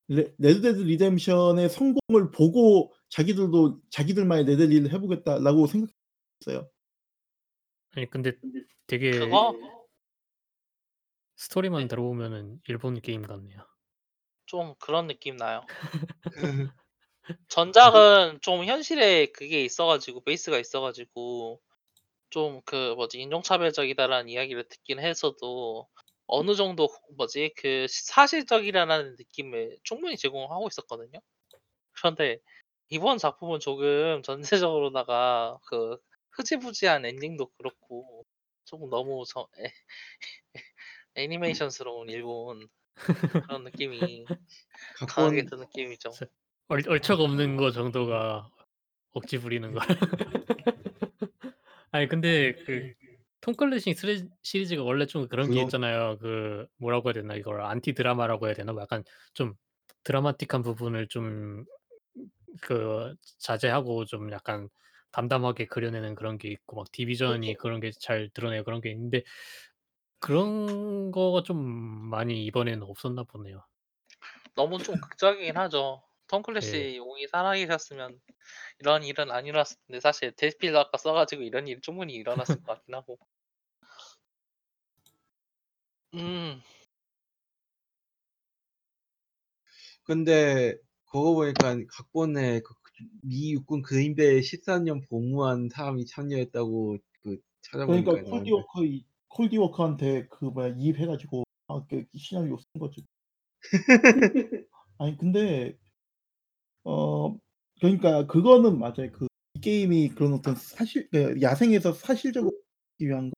레 0.07 0.31
레드 0.37 0.61
데드 0.61 0.79
리뎀션의 0.81 1.69
성공을 1.69 2.29
보고 2.31 2.93
자기들도 3.09 3.81
자기들만의 3.89 4.45
레데리를 4.45 4.91
해 4.93 4.99
보겠다라고 4.99 5.65
생각했어요. 5.67 6.69
아니 7.95 8.09
근데 8.09 8.33
되게 8.87 9.11
그거 9.11 9.53
스토리만 11.35 11.81
네. 11.81 11.87
들어보면은 11.87 12.59
일본 12.67 12.99
게임 13.01 13.21
같네요. 13.21 13.65
좀 14.45 14.75
그런 14.79 15.07
느낌 15.07 15.37
나요. 15.37 15.65
그 16.31 16.69
전작은 17.49 18.41
좀 18.41 18.65
현실에 18.65 19.27
그게 19.27 19.63
있어 19.65 19.85
가지고 19.85 20.23
베이스가 20.23 20.59
있어 20.59 20.81
가지고 20.81 21.61
좀 22.29 22.61
그 22.65 22.93
뭐지 22.95 23.21
인종차별적이다라는 23.21 24.29
이야기를 24.29 24.67
듣긴 24.67 24.99
했어도 24.99 25.87
어느 26.27 26.55
정도 26.55 26.89
뭐지 27.17 27.53
그 27.57 27.87
사실적이라는 27.89 29.15
느낌을 29.17 29.77
충분히 29.83 30.17
제공하고 30.17 30.67
있었거든요. 30.67 31.19
그런데 31.93 32.39
이번 32.89 33.17
작품은 33.17 33.59
조금 33.61 34.21
전체적으로다가 34.23 35.59
그 35.67 35.97
흐지부지한 36.31 37.05
엔딩도 37.05 37.47
그렇고 37.57 38.25
조금 38.65 38.89
너무 38.89 39.23
저 39.27 39.47
애 41.17 41.23
애니메이션스러운 41.23 42.09
일본 42.09 42.67
그런 43.49 43.63
느낌이 43.63 44.25
강하게 45.07 45.45
드는 45.45 45.65
게임이죠. 45.73 46.11
저얼 46.11 46.83
얼척 46.87 47.19
없는 47.19 47.57
거 47.57 47.71
정도가 47.71 48.49
억지 49.11 49.39
부리는 49.39 49.73
거. 49.73 49.79
아니 51.91 52.07
근데 52.07 52.53
그 52.53 52.93
Tom 53.45 53.55
Clancy 53.55 53.93
시리 53.93 54.27
시리즈가 54.41 54.81
원래 54.81 55.05
좀 55.05 55.27
그런 55.27 55.51
게 55.51 55.61
있잖아요. 55.61 56.17
그 56.19 56.65
뭐라고 56.77 57.09
해야 57.09 57.13
되나 57.13 57.35
이걸 57.35 57.61
안티 57.61 57.93
드라마라고 57.93 58.47
해야 58.47 58.55
되나? 58.55 58.73
뭐 58.73 58.81
약간 58.81 59.03
좀 59.35 59.53
드라마틱한 60.03 60.63
부분을 60.63 61.07
좀 61.07 61.65
그 62.61 63.15
자제하고 63.39 64.05
좀 64.05 64.31
약간 64.31 64.69
담담하게 65.11 65.65
그려내는 65.67 66.15
그런 66.15 66.37
게 66.37 66.49
있고 66.49 66.77
막 66.77 66.91
디비전이 66.91 67.47
그렇죠. 67.47 67.61
그런 67.61 67.79
게 67.81 67.91
잘 67.99 68.29
드러내고 68.33 68.63
그런 68.65 68.81
게 68.81 68.91
있는데 68.91 69.23
그런 70.19 71.11
거가 71.11 71.43
좀 71.43 71.57
많이 71.57 72.45
이번에는 72.45 72.83
없었나 72.83 73.23
보네요. 73.23 73.63
너무 74.55 74.77
좀 74.79 74.99
극적이긴 74.99 75.57
하죠. 75.57 76.01
톰 76.27 76.41
예. 76.73 76.97
용이 76.97 77.27
살아계셨으면 77.27 78.19
이런 78.79 79.03
일은 79.03 79.31
안 79.31 79.45
일어났을 79.45 79.77
텐데 79.87 79.99
사실 79.99 80.31
데스필드 80.35 80.75
아까 80.75 80.97
써 80.97 81.13
가지고 81.13 81.43
이런 81.43 81.67
일이 81.67 81.79
충분히 81.81 82.13
일어났을 82.13 82.55
것 82.63 82.65
같긴 82.65 82.95
하고. 82.95 83.19
음. 86.15 86.61
근데 90.03 90.77
그거 91.05 91.33
보니깐 91.33 91.87
각본에 91.87 92.61
그미 92.61 93.53
육군 93.53 93.81
그린벨 93.81 94.41
14년 94.41 95.01
복무한 95.09 95.69
사람이 95.69 96.05
참여했다고 96.05 96.97
그 97.21 97.37
그러니까 97.85 98.11
찾아보니까 98.11 98.11
콜디 98.11 98.29
나오는데 98.29 98.51
워커 98.51 98.85
이 98.85 99.03
콜디 99.35 99.57
워커한테 99.57 100.27
그 100.29 100.45
뭐야 100.45 100.75
이입해 100.77 101.05
가지고 101.07 101.43
아 101.67 101.81
그 101.89 102.05
시나리오 102.17 102.57
쓴 102.57 102.79
거지. 102.79 103.05
아니 104.99 105.17
근데 105.17 105.77
어 106.83 107.35
그러니까 107.81 108.27
그거는 108.27 108.79
맞아요. 108.79 109.11
그이 109.11 109.27
게임이 109.61 110.09
그런 110.09 110.33
어떤 110.33 110.55
사실 110.55 111.09
그 111.11 111.41
야생에서 111.41 111.93
사실적으로 111.93 112.53
위한 112.99 113.29
거 113.29 113.33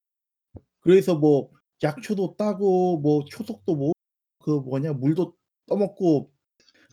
그래서 0.80 1.16
뭐 1.16 1.50
약초도 1.82 2.36
따고 2.38 2.98
뭐 3.00 3.24
초석도 3.26 3.76
뭐 3.76 3.92
그 4.40 4.50
뭐냐 4.50 4.94
물도 4.94 5.36
떠먹고 5.66 6.32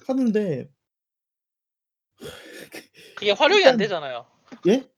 하는데 0.08 0.70
그게 3.16 3.32
활용이 3.32 3.66
안 3.66 3.74
일단 3.74 3.78
되잖아요. 3.78 4.26
예? 4.68 4.90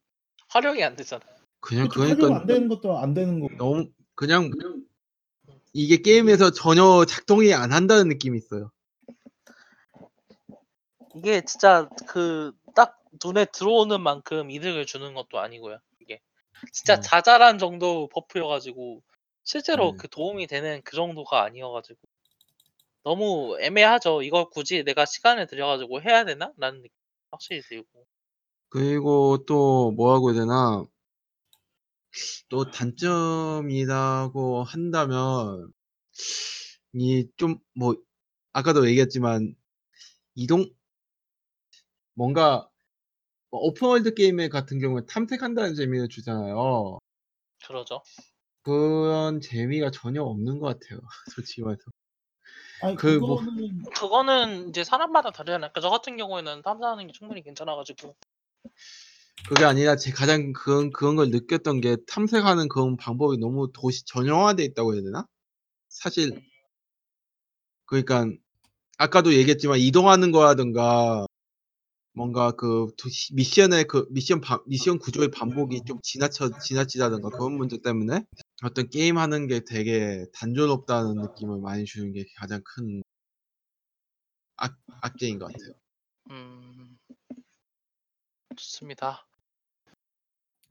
활용이 0.50 0.84
안 0.84 0.96
되잖아. 0.96 1.24
그냥 1.62 1.88
그쵸. 1.88 2.02
활용 2.02 2.18
그러니깐 2.18 2.42
안 2.42 2.48
되는 2.48 2.68
것도 2.68 2.98
안 2.98 3.14
되는 3.14 3.40
거고. 3.40 3.56
너무 3.58 3.90
그냥 4.18 4.52
이게 5.74 5.98
게임에서 6.02 6.52
전혀 6.52 7.06
작동이 7.06 7.54
안 7.54 7.72
한다는 7.72 8.08
느낌이 8.10 8.38
있어요. 8.38 8.72
이게 11.16 11.42
진짜 11.46 11.90
그 12.08 12.54
딱 12.76 13.00
눈에 13.24 13.46
들어오는 13.46 14.00
만큼 14.02 14.52
이득을 14.52 14.86
주는 14.86 15.16
것도 15.16 15.40
아니고요, 15.40 15.80
이게. 16.00 16.20
진짜 16.72 16.96
음. 16.96 17.02
자잘한 17.02 17.58
정도 17.58 18.08
버프여 18.10 18.46
가지고 18.48 19.02
실제로 19.44 19.94
네. 19.94 19.98
그 19.98 20.08
도움이 20.08 20.46
되는 20.46 20.82
그 20.84 20.96
정도가 20.96 21.42
아니어 21.44 21.72
가지고 21.72 22.00
너무 23.04 23.58
애매하죠. 23.60 24.22
'이걸 24.22 24.50
굳이 24.52 24.84
내가 24.84 25.06
시간을 25.06 25.48
들여 25.48 25.66
가지고 25.66 26.02
해야 26.02 26.26
되나?'라는 26.26 26.82
느낌이 26.82 26.92
확실히 27.32 27.62
들고. 27.62 28.06
그리고 28.70 29.40
또 29.48 29.92
뭐라고 29.92 30.32
해야 30.32 30.42
되나 30.42 30.86
또 32.50 32.70
단점이라고 32.72 34.64
한다면 34.64 35.72
이 36.94 37.28
좀 37.38 37.60
뭐 37.76 37.96
아까도 38.54 38.88
얘기했지만 38.90 39.56
이동 40.36 40.66
뭔가 42.16 42.70
뭐 43.52 43.62
open 43.62 43.88
world 43.90 44.14
게임 44.14 44.38
같은 44.50 44.80
경우에 44.80 45.04
탐색한다는 45.08 45.76
재미를 45.76 46.10
주잖아요. 46.10 47.00
그러죠. 47.66 48.04
그런 48.64 49.40
재미가 49.42 49.92
전혀 49.92 50.22
없는 50.24 50.60
것 50.60 50.80
같아요, 50.80 51.00
솔직히 51.36 51.62
말해서. 51.62 51.84
아니 52.82 52.96
그 52.96 53.20
뭐 53.20 53.38
그거는 53.40 53.84
그거는 53.96 54.70
이제 54.70 54.84
사람마다 54.84 55.32
다르잖아요. 55.32 55.72
그저 55.74 55.90
같은 55.90 56.18
경우에는 56.18 56.62
탐사하는 56.64 57.08
게 57.08 57.14
충분히 57.14 57.42
괜찮아 57.44 57.76
가지고 57.76 58.16
그게 59.46 59.64
아니라 59.66 59.96
제 59.96 60.12
가장 60.12 60.52
그런 60.54 60.92
그런 60.92 61.16
걸 61.16 61.30
느꼈던 61.30 61.82
게 61.82 61.98
탐색하는 62.08 62.68
그런 62.70 62.98
방법이 62.98 63.38
너무 63.38 63.72
도시 63.74 64.04
전형화돼 64.06 64.64
있다고 64.66 64.94
해야 64.96 65.02
되나? 65.04 65.26
사실 65.90 66.42
그러니깐 67.86 68.38
아까도 68.98 69.34
얘기했지만 69.34 69.80
이동하는 69.80 70.32
거라든가 70.32 71.26
뭔가 72.14 72.52
그 72.52 72.88
도시 72.98 73.34
미션의 73.36 73.86
그 73.86 74.08
미션 74.12 74.42
반 74.42 74.60
미션 74.68 75.00
구조의 75.00 75.32
반복이 75.32 75.84
좀 75.86 76.00
지나쳐 76.04 76.52
지나치다든가 76.60 77.30
그런 77.32 77.54
문제 77.54 77.80
때문에 77.80 78.24
어떤 78.64 78.90
게임 78.90 79.18
하는 79.18 79.48
게 79.48 79.62
되게 79.62 80.26
단조롭다는 80.34 81.22
느낌을 81.22 81.60
많이 81.62 81.86
주는 81.86 82.14
게 82.14 82.26
가장 82.38 82.62
큰 82.66 83.04
악 84.58 84.78
악재인 85.02 85.40
것 85.40 85.52
같아요. 85.52 85.74
음. 86.32 86.87
좋습니다. 88.58 89.26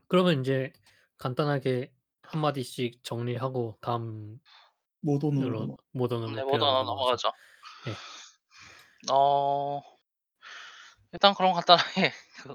그러면 0.08 0.34
인제 0.34 0.72
간단하게 1.18 1.92
한 2.22 2.40
마디씩 2.40 3.02
정리하고 3.04 3.78
다음 3.80 4.38
모던으로 5.00 5.46
으로 5.46 5.60
넘어 5.60 5.76
모던으로 5.92 6.30
네 6.34 6.42
모던으로 6.42 6.82
넘어가죠. 6.84 7.28
넘어가죠. 7.28 7.32
예. 7.88 7.96
어 9.12 9.82
일단 11.12 11.34
그럼 11.34 11.52
간단하게 11.54 12.12
그 12.42 12.54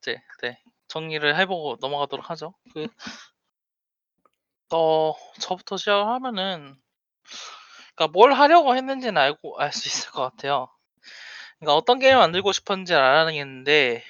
이제 0.00 0.22
네 0.42 0.62
정리를 0.88 1.38
해 1.38 1.46
보고 1.46 1.76
넘어가도록 1.80 2.30
하죠. 2.30 2.54
그 2.74 2.86
어 4.72 5.14
저부터 5.38 5.76
시작을 5.76 6.06
하면은 6.08 6.76
그러니까 7.94 8.08
뭘 8.12 8.32
하려고 8.32 8.76
했는지는 8.76 9.16
알고 9.20 9.58
알 9.60 9.72
수 9.72 9.88
있을 9.88 10.10
것 10.10 10.22
같아요. 10.22 10.68
그러니까 11.58 11.76
어떤 11.76 11.98
게임을 11.98 12.18
만들고 12.18 12.52
싶었는지를 12.52 13.00
알아내겠는데 13.00 14.04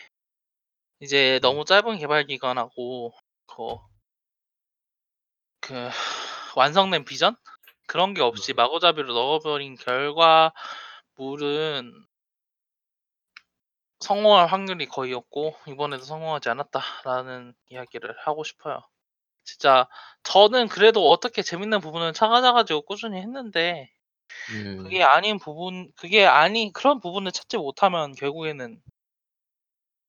이제 1.02 1.38
너무 1.42 1.66
짧은 1.66 1.98
개발 1.98 2.24
기간하고 2.24 3.12
그 3.46 3.92
그 5.62 5.88
완성된 6.56 7.04
비전 7.04 7.36
그런 7.86 8.14
게 8.14 8.20
없이 8.20 8.52
마구잡이로 8.52 9.14
넣어버린 9.14 9.76
결과물은 9.76 10.52
성공할 14.00 14.48
확률이 14.48 14.86
거의 14.86 15.14
없고 15.14 15.54
이번에도 15.68 16.02
성공하지 16.02 16.48
않았다라는 16.48 17.54
이야기를 17.70 18.16
하고 18.18 18.42
싶어요. 18.42 18.80
진짜 19.44 19.88
저는 20.24 20.66
그래도 20.66 21.08
어떻게 21.08 21.42
재밌는 21.42 21.80
부분을 21.80 22.12
찾아 22.12 22.52
가지고 22.52 22.82
꾸준히 22.82 23.18
했는데 23.18 23.88
네. 24.52 24.76
그게 24.76 25.04
아닌 25.04 25.38
부분 25.38 25.92
그게 25.96 26.26
아닌 26.26 26.72
그런 26.72 26.98
부분을 26.98 27.30
찾지 27.30 27.56
못하면 27.56 28.14
결국에는 28.14 28.82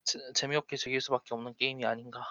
재 0.05 0.19
재미없게 0.33 0.77
즐길 0.77 1.01
수밖에 1.01 1.33
없는 1.33 1.53
게임이 1.57 1.85
아닌가. 1.85 2.21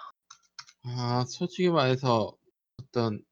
아 0.83 1.25
솔직히 1.27 1.69
말해서 1.69 2.35
어떤 2.81 3.23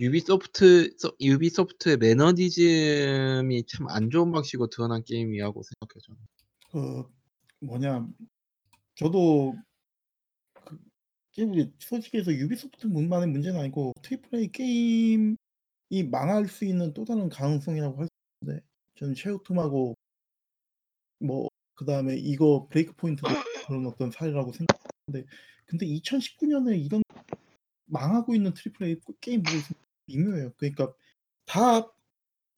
유비소프트 0.00 0.96
소 0.98 1.14
유비소프트의 1.20 1.98
매너리즘이 1.98 3.64
참 3.66 3.88
안 3.90 4.10
좋은 4.10 4.32
방식으로 4.32 4.68
드러난 4.68 5.02
게임이라고 5.04 5.62
생각해요 5.62 6.00
저는. 6.06 6.20
그 6.72 7.08
뭐냐 7.66 8.06
저도 8.96 9.54
그 10.64 10.78
게임이 11.32 11.72
솔직히 11.78 12.18
해서 12.18 12.32
Ubisoft만의 12.32 13.28
문제는 13.28 13.60
아니고 13.60 13.92
triple 14.02 14.38
A 14.40 14.50
게임이 14.52 15.36
망할 16.10 16.48
수 16.48 16.64
있는 16.64 16.92
또 16.94 17.04
다른 17.04 17.28
가능성이라고 17.28 17.98
할 17.98 18.06
수 18.06 18.10
있는데 18.42 18.64
저는 18.98 19.14
섀오툼하고 19.14 19.94
뭐 21.20 21.48
그다음에 21.74 22.16
이거 22.16 22.66
Breakpoint도 22.70 23.28
그런 23.66 23.86
어떤 23.86 24.10
사례라고 24.10 24.52
생각하는데 24.52 25.30
근데 25.66 25.86
2019년에 25.86 26.84
이런 26.84 27.02
망하고 27.86 28.34
있는 28.34 28.54
triple 28.54 28.86
A 28.86 28.96
게임 29.20 29.42
보고 29.42 29.56
있으면 29.56 29.80
미묘해요. 30.06 30.52
그러니까 30.56 30.92
다 31.46 31.92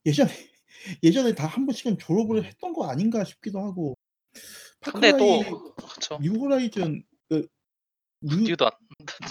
예전에 0.07 0.31
예전에 1.03 1.35
다 1.35 1.47
한 1.47 1.67
번씩은 1.67 1.99
졸업을 1.99 2.45
했던 2.45 2.73
거 2.73 2.87
아닌가 2.89 3.25
싶기도 3.25 3.61
하고 3.61 3.97
근데 4.83 5.13
파크라이 5.13 5.45
또 5.45 5.75
그쵸. 5.77 6.19
뉴 6.23 6.33
호라이즌 6.33 7.05
그뉴 8.21 8.49
뉴던. 8.49 8.71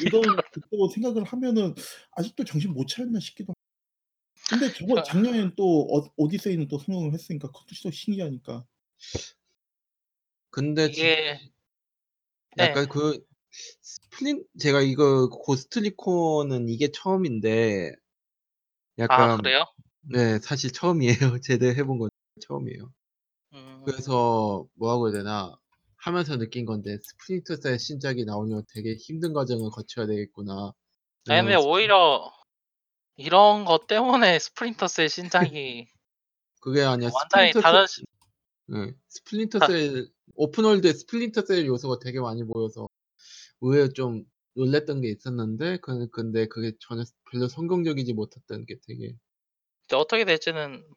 뉴던 0.03 0.21
그거 0.51 0.89
생각을 0.93 1.23
하면은 1.23 1.73
아직도 2.11 2.43
정신 2.45 2.73
못 2.73 2.87
차렸나 2.87 3.19
싶기도 3.19 3.51
하고. 3.51 3.59
근데 4.49 4.67
저번 4.73 4.87
그러니까 4.87 5.03
작년에는 5.03 5.55
또어 5.55 6.09
오디세이는 6.17 6.67
또 6.67 6.77
성공을 6.77 7.13
했으니까 7.13 7.47
그것도 7.47 7.67
또 7.83 7.91
신기하니까. 7.91 8.65
근데 10.51 10.91
진 10.91 11.03
이게 11.03 11.52
네. 12.57 12.65
약간 12.65 12.87
그 12.87 13.19
스플린 13.81 14.45
제가 14.59 14.81
이거 14.81 15.29
고스트 15.29 15.79
리콘은 15.79 16.69
이게 16.69 16.91
처음인데 16.91 17.93
아 19.07 19.15
약간 19.27 19.37
그래요? 19.37 19.65
네 20.01 20.39
사실 20.39 20.71
처음이에요. 20.71 21.13
제대로 21.43 21.75
해본 21.75 21.99
건 21.99 22.09
처음이에요. 22.41 22.93
음. 23.53 23.81
그래서 23.85 24.65
뭐라고 24.75 25.07
해야 25.09 25.17
되나 25.19 25.55
하면서 25.97 26.37
느낀 26.37 26.65
건데 26.65 26.97
'스플린터 27.01 27.55
셀 27.57 27.79
신작이 27.79 28.25
나오려면 28.25 28.65
되게 28.73 28.95
힘든 28.95 29.33
과정을 29.33 29.69
거쳐야 29.71 30.05
되겠구나.' 30.07 30.73
아니 31.27 31.41
근데 31.41 31.55
왜냐면 31.55 31.61
스플 31.61 31.71
오히려 31.71 32.31
이런 33.17 33.65
것 33.65 33.87
때문에 33.87 34.39
스프린터 34.39 34.87
셀 34.87 35.09
신작이 35.09 35.87
그게 36.61 36.81
아니라 36.83 37.11
완전히 37.13 37.51
스플린터 37.51 37.61
다른 37.61 37.87
셀시 37.87 38.05
예. 38.75 38.95
스플린터 39.09 39.59
다셀 39.59 40.07
오픈월드에 40.35 40.93
스플린터 40.93 41.41
셀 41.41 41.65
요소가 41.65 41.99
되게 41.99 42.19
많이 42.19 42.43
보여서 42.43 42.87
의외로 43.61 43.89
좀 43.93 44.25
놀랐던 44.55 45.01
게 45.01 45.09
있었는데 45.09 45.77
그 45.77 46.09
근데 46.09 46.47
그게 46.47 46.73
전혀 46.79 47.03
별로 47.31 47.47
성공적이지 47.47 48.13
못했다는 48.13 48.65
게 48.65 48.75
되게 48.85 49.15
이제 49.85 49.95
어떻게 49.95 50.25
될지는 50.25 50.83
예. 50.85 50.93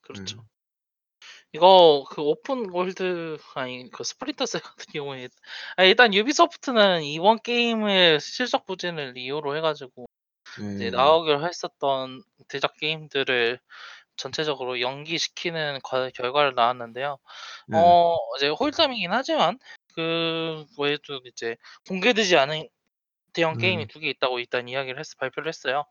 그렇죠. 0.00 0.44
이거 1.52 2.06
그 2.10 2.22
open 2.22 2.70
world 2.70 3.38
아니 3.54 3.90
그 3.90 4.04
Splinter 4.04 4.46
Cell 4.46 4.62
같은 4.62 4.86
경우에 4.92 5.28
아 5.76 5.84
일단 5.84 6.14
Ubisoft는 6.14 7.02
이번 7.02 7.40
게임을 7.42 8.20
실적 8.20 8.64
부진을 8.64 9.18
이유로 9.18 9.56
해 9.56 9.60
가지고 9.60 10.06
이제 10.74 10.86
예. 10.86 10.90
나오기로 10.90 11.46
했었던 11.46 12.22
대작 12.48 12.76
게임들을 12.78 13.60
전체적으로 14.22 14.80
연기시키는 14.80 15.80
과 15.84 16.10
결과를 16.10 16.54
낳았는데요. 16.54 17.18
예. 17.72 17.76
어 17.76 18.16
이제 18.36 18.48
후일담이긴 18.48 19.12
하지만 19.12 19.58
그 19.94 20.64
외에도 20.78 21.20
이제 21.26 21.56
공개되지 21.88 22.36
않은 22.38 22.68
대형 23.34 23.58
게임이 23.58 23.84
음. 23.84 23.88
2 23.88 24.00
개 24.00 24.10
있다고 24.10 24.38
일단 24.40 24.68
이야기를 24.68 24.98
했어 25.00 25.14
발표를 25.18 25.48
했어요. 25.48 25.84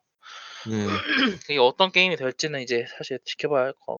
네. 0.69 0.85
그게 1.47 1.57
어떤 1.59 1.91
게임이 1.91 2.15
될지는 2.17 2.61
이제 2.61 2.85
사실 2.97 3.19
지켜봐야 3.25 3.63
할 3.65 3.73
거 3.85 3.97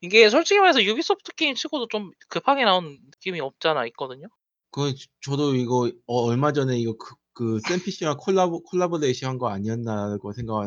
이게 0.00 0.28
솔직히 0.30 0.60
말해서 0.60 0.82
유비소프트 0.82 1.34
게임 1.34 1.54
치고도 1.54 1.88
좀 1.88 2.10
급하게 2.28 2.64
나온 2.64 2.98
느낌이 3.12 3.40
없지 3.40 3.68
않아 3.68 3.86
있거든요. 3.88 4.28
그 4.72 4.94
저도 5.22 5.54
이거 5.56 5.90
어 6.06 6.22
얼마 6.24 6.52
전에 6.52 6.78
이거 6.78 6.96
그그 6.96 7.60
Sam 7.68 7.79
Fisher랑 7.79 8.16
콜라보 8.18 8.62
콜라보레이션 8.64 9.30
한 9.30 9.38
거 9.38 9.48
아니었나라고 9.48 10.32
생각 10.32 10.58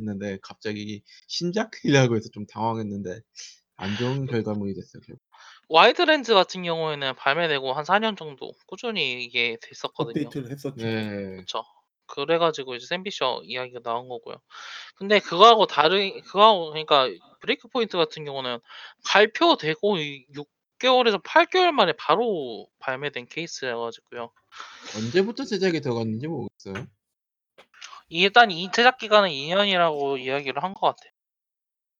했는데 0.00 0.38
갑자기 0.42 1.02
신작이라고 1.26 2.16
해서 2.16 2.28
좀 2.32 2.46
당황했는데 2.46 3.20
안 3.76 3.96
좋은 3.96 4.26
결과물이 4.26 4.74
됐어요 4.74 5.02
결국. 5.04 5.22
Wildlands 5.68 6.34
같은 6.34 6.62
경우에는 6.62 7.14
발매되고 7.16 7.72
한 7.72 7.84
4년 7.84 8.16
정도 8.16 8.52
꾸준히 8.66 9.24
이게 9.24 9.56
됐었거든요. 9.60 10.26
업데이트를 10.26 10.50
했었죠. 10.50 10.76
네. 10.76 11.36
그쵸. 11.36 11.62
그래 12.06 12.38
가지고 12.38 12.74
이제 12.74 12.86
Sam 12.86 13.05
Fisher 13.05 13.42
이야기가 13.44 13.80
나온 13.80 14.08
거고요. 14.08 14.36
근데 14.96 15.18
그거하고 15.18 15.66
다른 15.66 16.20
그거하고 16.22 16.70
그러니까 16.70 17.08
Breakpoint 17.40 17.98
같은 17.98 18.24
경우는 18.24 18.60
발표되고 19.04 19.98
이 19.98 20.26
6개월에서 20.78 21.22
8개월 21.22 21.72
만에 21.72 21.92
바로 21.92 22.66
발매된 22.78 23.26
케이스여 23.26 23.78
가지고요. 23.78 24.30
언제부터 24.96 25.44
제작이 25.44 25.82
들어갔는지 25.82 26.28
모르겠어요. 26.28 26.86
일단 28.08 28.50
이 28.50 28.70
제작 28.72 28.98
기간은 28.98 29.30
2 29.30 29.48
년이라고 29.48 30.16
이야기를 30.18 30.62
한 30.62 30.74
것 30.74 30.88
같아요. 30.88 31.10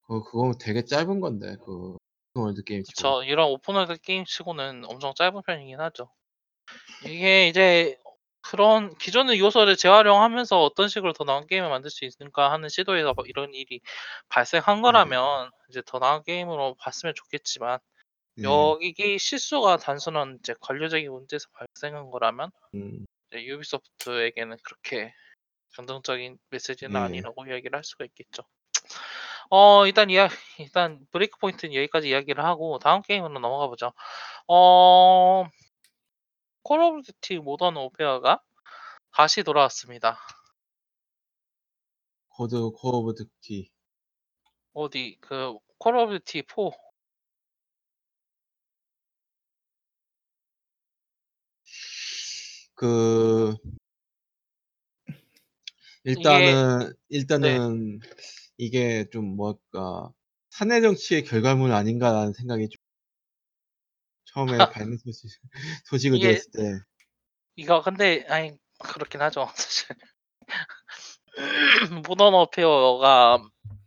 그 0.06 0.22
그거 0.24 0.52
되게 0.58 0.84
짧은 0.84 1.20
건데 1.20 1.56
그 1.64 1.96
오픈월드 2.34 2.64
게임 2.64 2.82
치고는. 2.82 3.20
그쵸. 3.20 3.22
이런 3.30 3.48
open 3.50 3.71
world 3.71 3.98
게임 4.00 4.24
치고는 4.24 4.84
엄청 4.86 5.12
짧은 5.14 5.42
편이긴 5.46 5.80
하죠. 5.80 6.10
이게 7.04 7.48
이제 7.48 7.98
그런 8.40 8.94
기존의 8.96 9.38
요소를 9.40 9.76
재활용하면서 9.76 10.62
어떤 10.62 10.88
식으로 10.88 11.12
더 11.12 11.24
나은 11.24 11.46
게임을 11.46 11.68
만들 11.68 11.90
수 11.90 12.04
있을까 12.06 12.50
하는 12.52 12.68
시도에서 12.70 13.12
뭐 13.14 13.24
이런 13.26 13.52
일이 13.52 13.80
발생한 14.30 14.76
네. 14.76 14.82
거라면 14.82 15.50
이제 15.68 15.82
더 15.84 15.98
나은 15.98 16.22
게임으로 16.24 16.76
봤으면 16.78 17.14
좋겠지만 17.14 17.78
네. 18.36 18.44
여기 18.44 19.18
실수가 19.18 19.78
단순한 19.78 20.38
이제 20.40 20.54
관료적인 20.60 21.10
문제에서 21.10 21.48
발생한 21.52 22.10
거라면 22.10 22.50
음. 22.74 23.04
이제 23.30 23.44
유비소프트에게는 23.44 24.56
그렇게 24.62 25.12
긍정적인 25.76 26.38
메시지는 26.50 26.94
예. 27.00 27.04
아니라고 27.04 27.46
이야기를 27.46 27.76
할 27.76 27.84
수가 27.84 28.04
있겠죠. 28.06 28.42
어 29.50 29.86
일단 29.86 30.10
이야 30.10 30.28
일단 30.58 31.06
브레이크 31.10 31.38
포인트는 31.38 31.74
여기까지 31.74 32.08
이야기를 32.10 32.44
하고 32.44 32.78
다음 32.78 33.02
게임으로 33.02 33.38
넘어가 33.38 33.66
보죠. 33.68 33.92
어 34.46 35.46
콜 36.68 36.82
오브 36.82 37.00
듀티 37.02 37.38
모던 37.38 37.76
워페어가 37.76 38.42
다시 39.12 39.42
돌아왔습니다. 39.42 40.18
코드 42.28 42.56
콜 42.70 42.94
오브 42.94 43.14
듀티. 43.14 43.70
어디 44.74 45.16
그콜 45.20 45.96
오브 45.96 46.18
듀티 46.20 46.42
4. 46.46 46.70
그 52.74 53.56
이게 56.08 56.20
일단은 56.20 56.78
네. 56.80 56.92
일단은 57.10 58.00
이게 58.56 59.06
좀 59.12 59.36
뭐랄까 59.36 60.12
'사내 60.50 60.80
정치의 60.80 61.24
결과물 61.24 61.72
아닌가.'라는 61.72 62.32
생각이 62.32 62.68
좀 62.68 62.78
처음에 64.26 64.58
발매 64.70 64.96
소식 64.98 65.28
소식을 65.86 66.18
이게 66.18 66.28
들었을 66.28 66.50
때 66.52 66.80
이거 67.56 67.82
근데 67.82 68.24
아니 68.28 68.52
그렇긴 68.78 69.20
하죠 69.22 69.48
사실. 69.56 69.88
모던 72.08 72.34
워페어가 72.34 73.38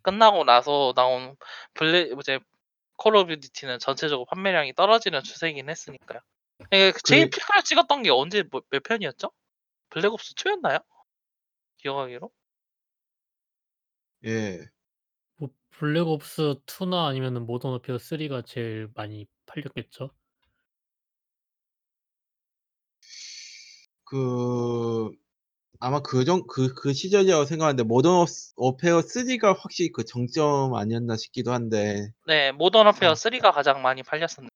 끝나고 0.04 0.44
나서 0.46 0.94
나온 0.96 1.36
블레 1.74 2.12
이제 2.20 2.40
콜 2.98 3.16
오브 3.16 3.40
듀티는 3.40 3.80
전체적으로 3.80 4.26
판매량이 4.26 4.74
떨어지는 4.76 5.24
추세이긴 5.24 5.70
했으니까요. 5.70 6.20
예, 6.74 6.92
그 6.92 7.02
제일 7.04 7.30
그래. 7.30 7.30
피크를 7.30 7.64
찍었던 7.64 8.04
게 8.04 8.10
언제 8.12 8.44
뭐, 8.52 8.62
몇 8.70 8.84
편이었죠? 8.84 9.32
블랙 9.90 10.14
옵스 10.14 10.34
2였나요? 10.36 10.80
기억하기로? 11.82 12.32
예. 14.26 14.60
뭐 15.38 15.50
블랙옵스 15.72 16.62
2나 16.66 17.08
아니면은 17.08 17.46
모던 17.46 17.72
워페어 17.72 17.98
3가 17.98 18.44
제일 18.44 18.90
많이 18.96 19.28
팔렸겠죠. 19.48 20.12
그 24.04 25.10
아마 25.80 26.02
그정 26.02 26.46
그그 26.46 26.94
시절이라고 26.94 27.46
생각하는데 27.46 27.84
모던 27.84 28.14
워 28.14 28.26
워페어 28.58 29.02
3가 29.02 29.54
확실히 29.54 29.92
그 29.92 30.06
정점 30.06 30.76
아니었나 30.76 31.18
싶기도 31.18 31.52
한데. 31.54 32.12
네, 32.28 32.52
모던 32.52 32.86
워페어 32.86 33.12
아. 33.12 33.16
3가 33.16 33.52
가장 33.52 33.82
많이 33.82 34.04
팔렸었는데 34.04 34.50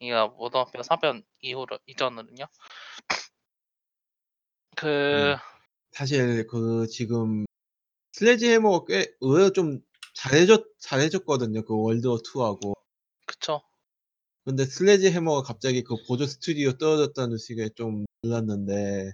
이가 0.00 0.28
모던 0.28 0.60
워페어 0.60 0.82
4편 0.82 1.24
이후로 1.40 1.78
이전으로는요. 1.86 2.44
그 4.76 4.86
네. 4.86 5.57
사실 5.92 6.46
그 6.46 6.86
지금 6.88 7.44
슬레지해머가 8.12 8.84
꽤 8.86 9.12
의외로 9.20 9.52
좀 9.52 9.80
잘해줬 10.14 10.64
잘해줬거든요. 10.80 11.64
그 11.64 11.74
월드 11.74 12.06
워 12.06 12.18
2하고. 12.18 12.74
그쵸. 13.26 13.62
근데 14.44 14.64
슬레지해머가 14.64 15.42
갑자기 15.42 15.84
그 15.84 15.94
보조 16.06 16.26
스튜디오 16.26 16.72
떨어졌다는 16.72 17.36
식에 17.36 17.68
좀 17.76 18.06
놀랐는데 18.22 19.12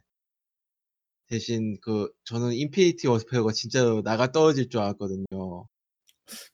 대신 1.29 1.77
그 1.81 2.11
저는 2.25 2.53
인피니티 2.53 3.09
워페어가 3.09 3.53
진짜로 3.53 4.03
나가 4.03 4.31
떨어질 4.31 4.69
줄 4.69 4.81
알았거든요. 4.81 5.67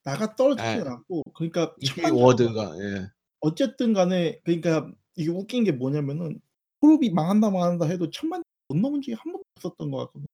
나가 0.03 0.35
떨어지진 0.35 0.87
예. 0.87 0.89
않고 0.89 1.23
그러니까 1.35 1.75
인피니티 1.81 2.03
천만 2.03 2.12
워드가 2.12 2.75
예. 2.81 3.07
어쨌든 3.41 3.93
간에 3.93 4.41
그러니까 4.45 4.91
이게 5.14 5.31
웃긴 5.31 5.64
게 5.64 5.73
뭐냐면은 5.73 6.41
콜옵이 6.81 7.11
망한다 7.11 7.51
망한다 7.51 7.87
해도 7.87 8.11
천만 8.11 8.43
못 8.71 8.77
넘은 8.77 9.03
적이 9.03 9.14
한 9.14 9.33
번도 9.33 9.45
없었던 9.57 9.91
것 9.91 9.99
같거든요. 9.99 10.27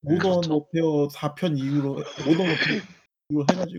모던 0.00 0.18
그렇죠. 0.18 0.54
워페어 0.54 1.08
4편 1.08 1.58
이후로 1.58 1.94
모던 2.26 2.48
워페어 2.48 2.80
이후로 3.28 3.46
해 3.52 3.54
가지고 3.54 3.78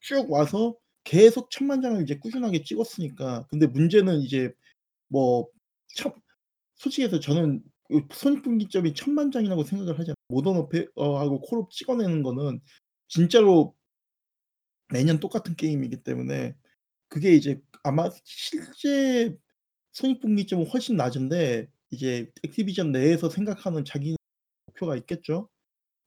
쭉 0.00 0.30
와서 0.30 0.76
계속 1.02 1.50
천만 1.50 1.80
장을 1.80 2.02
이제 2.02 2.18
꾸준하게 2.18 2.62
찍었으니까. 2.62 3.46
근데 3.48 3.66
문제는 3.66 4.20
이제 4.20 4.52
뭐천 5.08 6.12
솔직히 6.76 7.04
해서 7.04 7.18
저는 7.18 7.62
그 7.84 8.06
손익분기점이 8.12 8.92
천만 8.92 9.32
장이라고 9.32 9.64
생각을 9.64 9.98
하지 9.98 10.10
않아요. 10.10 10.14
모던 10.28 10.56
워페어하고 10.56 11.40
콜옵 11.40 11.70
찍어내는 11.70 12.22
거는 12.22 12.60
진짜로 13.08 13.74
매년 14.92 15.20
똑같은 15.20 15.56
게임이기 15.56 16.02
때문에 16.02 16.54
그게 17.08 17.32
이제 17.32 17.60
아마 17.82 18.10
실제 18.24 19.34
손익분기점은 19.92 20.66
훨씬 20.66 20.96
낮은데 20.96 21.66
이제 21.90 22.30
액티비전 22.44 22.92
내에서 22.92 23.30
생각하는 23.30 23.84
자기 23.84 24.16
목표가 24.68 24.96
있겠죠. 24.98 25.48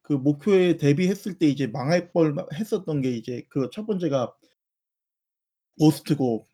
그 0.04 0.14
목표에 0.14 0.78
대비했을 0.78 1.40
때 1.40 1.48
이제 1.48 1.68
망할 1.68 2.12
뻔 2.14 2.36
했었던 2.56 3.02
게 3.02 3.12
이제 3.12 3.44
그 3.50 3.70
첫 3.72 3.86
번째가 3.88 4.36
고스트고 5.80 6.48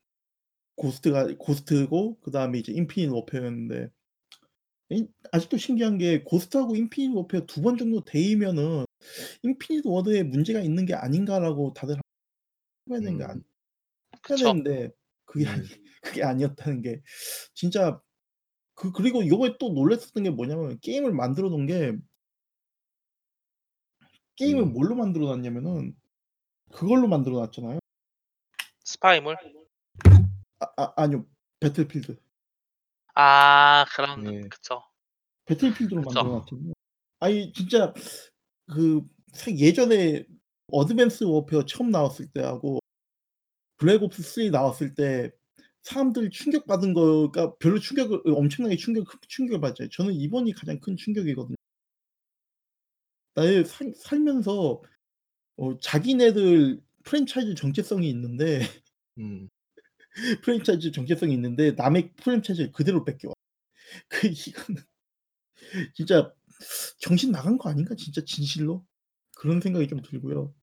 고스트가 0.78 1.36
고스트고 1.40 2.20
그 2.22 2.32
다음에 2.32 2.60
이제 2.60 2.74
인피니티 2.74 3.14
워페어였는데 3.14 3.90
이 4.92 5.08
아직도 5.32 5.58
신기한 5.58 5.98
게 5.98 6.24
고스트하고 6.24 6.76
인피니티 6.76 7.16
워페어 7.16 7.46
2번 7.48 7.78
정도 7.78 8.04
데이면은 8.06 8.86
'인피니티 9.44 9.88
워드에 9.88 10.24
문제가 10.24 10.62
있는 10.62 10.86
게 10.86 10.96
아닌가.'라고 10.96 11.74
다들 11.76 11.98
해야 12.92 13.00
되는 13.02 13.18
게 13.18 13.24
음. 13.24 13.26
아니 13.26 13.42
해야. 14.30 14.54
되는데 14.54 14.92
그게 15.26 15.46
네. 15.46 15.50
아니 15.50 15.68
그게 16.04 16.24
아니었다는 16.24 16.82
게 16.84 17.02
진짜 17.56 18.02
그 18.80 18.94
그리고 18.94 19.28
요번에 19.28 19.58
또 19.60 19.74
놀랐었던 19.74 20.24
게 20.24 20.30
뭐냐면 20.30 20.80
게임을 20.80 21.12
만들어 21.12 21.50
놓은 21.50 21.66
게 21.66 21.98
게임을 24.38 24.64
음. 24.64 24.74
뭘로 24.74 24.96
만들어 24.96 25.26
놨냐면은 25.26 25.94
그걸로 26.72 27.10
만들어 27.10 27.40
놨잖아요. 27.40 27.80
스파이물? 28.86 29.36
아아 30.60 30.94
아니요. 30.96 31.26
배틀필드. 31.60 32.18
아, 33.16 33.86
그런 33.94 34.24
네. 34.24 34.48
그쵸. 34.48 34.82
배틀필드로 35.44 36.02
그쵸. 36.02 36.14
만들어 36.14 36.36
놨거든요. 36.38 36.74
아니 37.20 37.52
진짜 37.52 37.94
그사 38.68 39.52
예전에 39.58 40.26
어드밴스 40.72 41.26
워페어 41.26 41.66
처음 41.66 41.92
나왔을 41.92 42.32
때하고 42.32 42.80
블랙옵스 43.76 44.24
3 44.24 44.52
나왔을 44.52 44.96
때 44.96 45.32
사람들이 45.90 46.30
충격받은 46.32 46.94
거가 46.94 47.56
별로 47.60 47.80
충격을 47.80 48.22
엄청나게 48.26 48.76
충격 48.78 49.06
충격을 49.28 49.62
받잖아요. 49.62 49.90
저는 49.92 50.14
이번이 50.14 50.54
가장 50.54 50.80
큰 50.80 50.96
충격이거든요. 50.98 51.56
나의 53.36 53.66
살 53.66 53.94
살면서 53.96 54.82
어 55.58 55.80
자기네들 55.80 56.82
프랜차이즈 57.06 57.56
정체성이 57.56 58.10
있는데 58.12 58.62
음. 59.20 59.50
프랜차이즈 60.44 60.92
정체성이 60.92 61.34
있는데 61.36 61.72
남의 61.74 62.14
프랜차이즈를 62.18 62.72
그대로 62.74 63.06
베껴와. 63.06 63.34
그 64.10 64.28
이거는 64.28 64.84
진짜 65.94 66.32
'정신 67.00 67.32
나간 67.32 67.58
거 67.58 67.70
아닌가 67.70 67.96
진짜 67.96 68.22
진실로?' 68.26 68.86
그런 69.38 69.62
생각이 69.62 69.88
좀 69.88 70.02
들고요. 70.02 70.54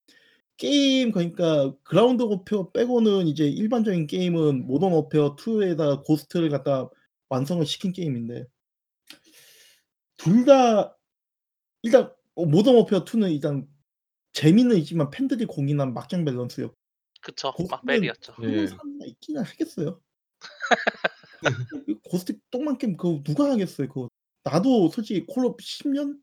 게임 0.57 1.13
그러니까 1.13 1.75
그라운드 1.83 2.23
워페어 2.23 2.71
빼고는 2.73 3.27
이제 3.29 3.47
일반적인 3.49 4.07
게임은 4.07 4.67
모던 4.67 4.93
워페어 4.93 5.37
2에다가 5.37 6.03
고스트를 6.05 6.49
갖다 6.51 6.89
완성을 7.29 7.65
시킨 7.67 7.93
게임인데 7.93 8.47
둘 10.19 10.45
다 10.45 10.97
일단 11.83 12.13
어 12.35 12.45
모던 12.47 12.75
워페어 12.77 13.05
2는 13.05 13.33
일단 13.33 13.67
재미는 14.33 14.77
있지만 14.79 15.11
팬들이 15.11 15.47
공인한 15.47 15.95
막장 15.95 16.25
밸런스였고 16.25 16.75
그쵸. 17.23 17.53
막밸이었죠. 17.71 18.35
예. 18.45 18.67
있기나 19.07 19.43
하겠어요. 19.43 20.01
그 21.87 21.99
고스트 22.05 22.39
똥망 22.51 22.79
게임 22.79 22.97
그거 22.97 23.23
누가 23.25 23.51
하겠어요 23.51 23.89
그거. 23.89 24.09
나도 24.45 24.89
솔직히 24.91 25.27
콜옵 25.27 25.61
10 25.61 25.89
년? 25.89 26.21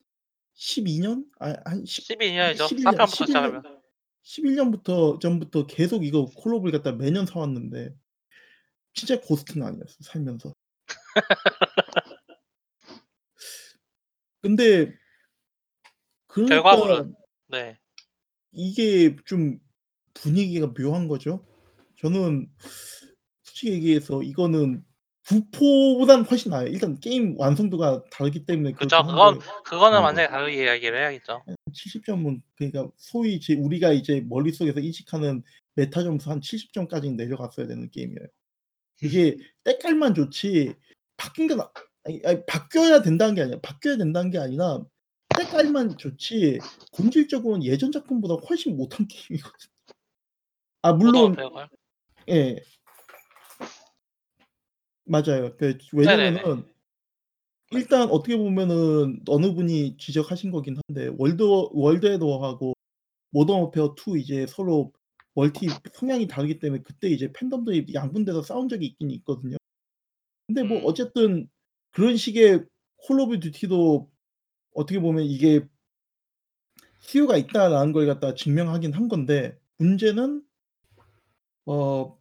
12 0.55 0.99
년? 0.99 1.25
아 1.39 1.53
한 1.65 1.85
10 1.85 2.05
12 2.05 2.31
년이죠. 2.33 2.65
11년 2.67 2.83
4편부터 2.95 3.27
11 3.27 3.27
시작하면. 3.27 3.82
년11 4.23 4.55
년부터 4.55 5.19
전부터 5.19 5.67
계속 5.67 6.03
이거 6.05 6.25
콜옵을 6.25 6.71
갖다 6.71 6.91
매년 6.93 7.25
사 7.25 7.39
왔는데 7.39 7.93
진짜 8.93 9.19
고스트는 9.19 9.65
아니었어 9.65 9.95
살면서. 10.01 10.53
근데 14.41 14.93
그러니까 16.27 16.61
결과물은 16.61 17.15
네. 17.47 17.79
이게 18.51 19.15
좀 19.25 19.59
분위기가 20.13 20.73
묘한 20.73 21.07
거죠. 21.07 21.45
저는 21.97 22.49
솔직히 23.43 23.71
얘기해서 23.73 24.21
이거는 24.21 24.83
부포보다는 25.25 26.25
훨씬 26.25 26.51
나아요. 26.51 26.67
일단 26.67 26.99
게임 26.99 27.35
완성도가 27.39 28.03
다르기 28.11 28.45
때문에. 28.45 28.73
그렇긴 28.73 28.89
그건 29.07 29.33
한데 29.35 29.45
그거는 29.63 29.97
음. 29.99 30.03
완전히 30.03 30.27
다르게 30.27 30.63
이야기를 30.63 30.97
해야겠죠. 30.97 31.43
한70 31.47 32.05
점은 32.05 32.41
그러니까 32.55 32.89
소위 32.97 33.39
제 33.39 33.55
우리가 33.55 33.93
이제 33.93 34.21
머릿속에서 34.27 34.79
인식하는 34.79 35.43
메타 35.75 36.03
점수 36.03 36.29
한 36.29 36.41
70 36.41 36.73
점까지는 36.73 37.15
내려갔어야 37.15 37.67
되는 37.67 37.89
게임이에요. 37.89 38.27
이게 39.01 39.37
때깔만 39.63 40.13
좋지 40.13 40.73
바뀐 41.17 41.47
게 41.47 41.55
나 41.55 41.71
아니 42.05 42.21
아니 42.25 42.45
바뀌어야 42.45 43.01
된다는 43.01 43.33
게 43.35 43.41
아니라 43.43 43.59
바뀌어야 43.61 43.97
된다는 43.97 44.29
게 44.29 44.37
아니라 44.37 44.83
때깔만 45.37 45.97
좋지 45.97 46.59
본질적으로는 46.97 47.63
예전 47.65 47.91
작품보다 47.93 48.35
훨씬 48.47 48.75
못한 48.75 49.07
게임이거든요. 49.09 49.71
아 50.81 50.93
물론? 50.93 51.35
예. 52.29 52.57
맞아요. 55.05 55.55
그 55.57 55.77
네네네. 55.91 56.41
왜냐면은 56.41 56.65
일단 57.71 58.09
어떻게 58.09 58.37
보면은 58.37 59.21
어느 59.27 59.53
분이 59.53 59.97
지적하신 59.97 60.51
거긴 60.51 60.77
한데 60.87 61.09
월드 61.17 61.41
워 61.43 61.69
월드 61.73 62.05
앳 62.05 62.21
워하고 62.23 62.73
모던 63.31 63.61
워페어 63.61 63.95
2 63.95 64.17
이제 64.19 64.45
서로 64.47 64.93
멀티 65.35 65.67
성향이 65.93 66.27
다르기 66.27 66.59
때문에 66.59 66.83
그때 66.83 67.09
이제 67.09 67.31
팬덤들이 67.33 67.87
양분돼서 67.93 68.43
싸운 68.43 68.69
적이 68.69 68.87
있긴 68.87 69.11
있거든요. 69.11 69.57
근데 70.47 70.63
뭐 70.63 70.79
음. 70.79 70.83
어쨌든 70.85 71.49
그런 71.91 72.17
식의 72.17 72.65
Call 72.97 73.19
of 73.21 73.39
Duty도 73.41 74.09
어떻게 74.75 74.99
보면 74.99 75.25
이게 75.25 75.67
수요가 76.99 77.37
있다라는 77.37 77.93
걸 77.93 78.07
갖다가 78.07 78.33
증명하긴 78.33 78.93
한 78.93 79.07
건데 79.07 79.57
문제는 79.77 80.43
어 81.65 82.17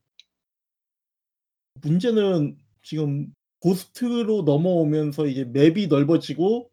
문제는 1.81 2.57
지금 2.83 3.29
Ghost로 3.61 4.43
넘어오면서 4.43 5.27
이제 5.27 5.45
map이 5.45 5.87
넓어지고 5.89 6.71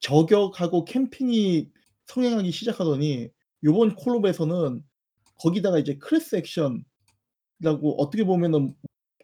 저격하고 0.00 0.84
캠핑이 0.84 1.70
성행하기 2.06 2.50
시작하더니 2.52 3.30
요번 3.64 3.94
콜옵에서는 3.96 4.82
거기다가 5.40 5.78
이제 5.78 5.96
class 5.98 6.36
action 6.36 6.84
라고 7.60 8.00
어떻게 8.02 8.24
보면은 8.24 8.74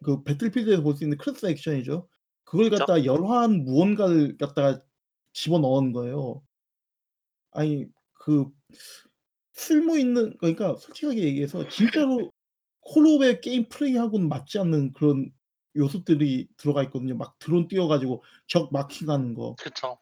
그 0.04 0.22
배틀필드에서 0.24 0.82
볼 0.82 0.96
수 0.96 1.04
있는 1.04 1.18
클래스 1.18 1.46
액션이죠. 1.46 2.08
그걸 2.44 2.70
그쵸. 2.70 2.86
갖다 2.86 2.94
가 2.94 3.04
열화한 3.04 3.64
무언가를 3.64 4.36
갖다가 4.38 4.82
집어넣은 5.34 5.92
거예요. 5.92 6.42
아니 7.52 7.86
그 8.14 8.46
쓸모 9.52 9.96
있는 9.98 10.36
그러니까 10.38 10.76
솔직하게 10.76 11.22
얘기해서 11.24 11.68
진짜로 11.68 12.32
콜옵의 12.80 13.40
게임 13.40 13.68
플레이하고는 13.68 14.28
맞지 14.28 14.58
않는 14.60 14.92
그런 14.94 15.30
요소들이 15.76 16.48
들어가 16.56 16.82
있거든요. 16.84 17.16
막 17.16 17.38
드론 17.38 17.68
띄워 17.68 17.88
가지고 17.88 18.22
적 18.46 18.72
마킹하는 18.72 19.34
거. 19.34 19.54
그쵸. 19.56 19.98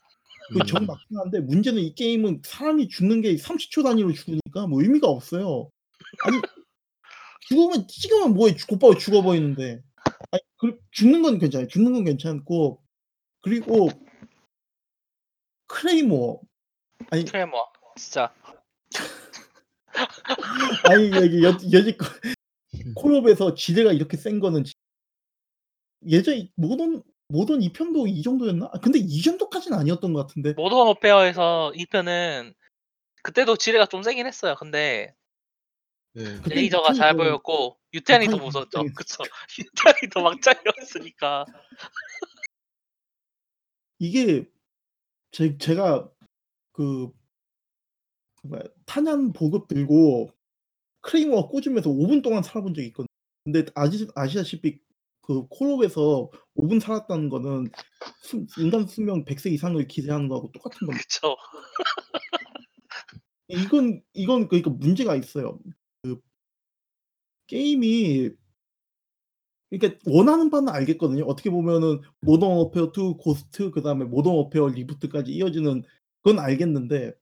그적 0.53 0.83
음. 0.83 0.87
마킹하는데 0.87 1.41
문제는 1.41 1.83
이 1.83 1.95
게임은 1.95 2.43
사람이 2.45 2.89
죽는 2.89 3.21
게 3.21 3.37
30초 3.37 3.85
단위로 3.85 4.13
죽으니까 4.13 4.67
뭐 4.67 4.83
의미가 4.83 5.09
없어요. 5.09 5.71
아니 6.25 6.37
죽으면 7.49 7.87
찍으면 7.89 8.35
뭐해 8.35 8.57
곧바로 8.69 8.97
죽어버리는데. 8.97 9.83
아니 10.31 10.43
그 10.59 10.79
죽는 10.91 11.23
건 11.23 11.39
괜찮아요. 11.39 11.69
죽는 11.69 11.93
건 11.93 12.05
괜찮고 12.05 12.83
그리고 13.43 13.89
claymore 15.67 16.41
아니 17.11 17.25
트레머 17.25 17.53
진짜 17.97 18.33
아니 20.89 21.11
여기 21.13 21.43
여 21.43 21.51
여지껏 21.73 22.09
음. 22.87 22.95
콜옵에서 22.95 23.55
지뢰가 23.55 23.93
이렇게 23.93 24.17
센 24.17 24.39
거는 24.39 24.65
지 24.65 24.75
예전 26.09 26.49
Modern 26.57 27.03
Modern 27.29 27.61
2편도 27.61 28.09
이 28.09 28.23
정도였나? 28.23 28.71
아 28.73 28.79
근데 28.81 28.99
이 28.99 29.23
정도까지는 29.23 29.79
아니었던 29.79 30.13
것 30.13 30.27
같은데. 30.27 30.53
Modern 30.55 30.87
Warfare에서 30.87 31.73
2편은 31.75 32.55
그때도 33.23 33.57
지뢰가 33.57 33.87
좀 33.87 34.03
세긴 34.03 34.27
했어요. 34.27 34.55
근데 34.59 35.15
네. 36.15 36.25
레이저가 36.49 36.93
잘더 36.93 37.17
보였고 37.17 37.79
유탄이 37.95 38.27
더 38.27 38.37
무서웠죠. 38.37 38.85
그쵸. 38.95 39.23
유탄이 39.59 40.11
더 40.13 40.23
막장이었으니까. 40.23 41.47
이게 43.99 44.45
제 45.31 45.57
제가 45.57 46.11
그 46.73 47.11
뭐야 48.43 48.63
탄약 48.85 49.33
보급 49.33 49.69
들고 49.69 50.31
claymore 51.01 51.49
꽂으면서 51.49 51.91
5분 51.91 52.23
동안 52.23 52.43
살아본 52.43 52.75
적이 52.75 52.89
있거든요. 52.89 53.07
근데 53.45 53.65
아시 53.75 54.09
아시다시피 54.15 54.81
그 55.23 55.47
콜옵에서 55.49 56.31
5분 56.57 56.81
살았다는 56.81 57.29
거는 57.29 57.71
수 58.21 58.45
인간 58.59 58.87
수명 58.87 59.25
100세 59.25 59.53
이상을 59.53 59.87
기대하는 59.87 60.29
거하고 60.29 60.51
똑같은 60.53 60.87
겁니다. 60.87 61.03
그쵸. 61.03 61.37
이건 63.49 64.03
이건 64.13 64.49
그러니까 64.49 64.71
문제가 64.71 65.15
있어요. 65.15 65.59
그 66.03 66.21
게임이 67.47 68.31
그러니까 69.71 69.99
원하는 70.07 70.51
바는 70.51 70.69
알겠거든요. 70.69 71.25
어떻게 71.25 71.51
보면은 71.51 72.01
Modern 72.21 72.51
Warfare 72.51 72.93
2, 72.95 73.17
Ghost 73.19 73.71
그다음에 73.71 74.05
Modern 74.05 74.35
Warfare 74.35 74.69
reboot까지 74.69 75.33
이어지는 75.33 75.83
건 76.23 76.39
알겠는데 76.39 77.15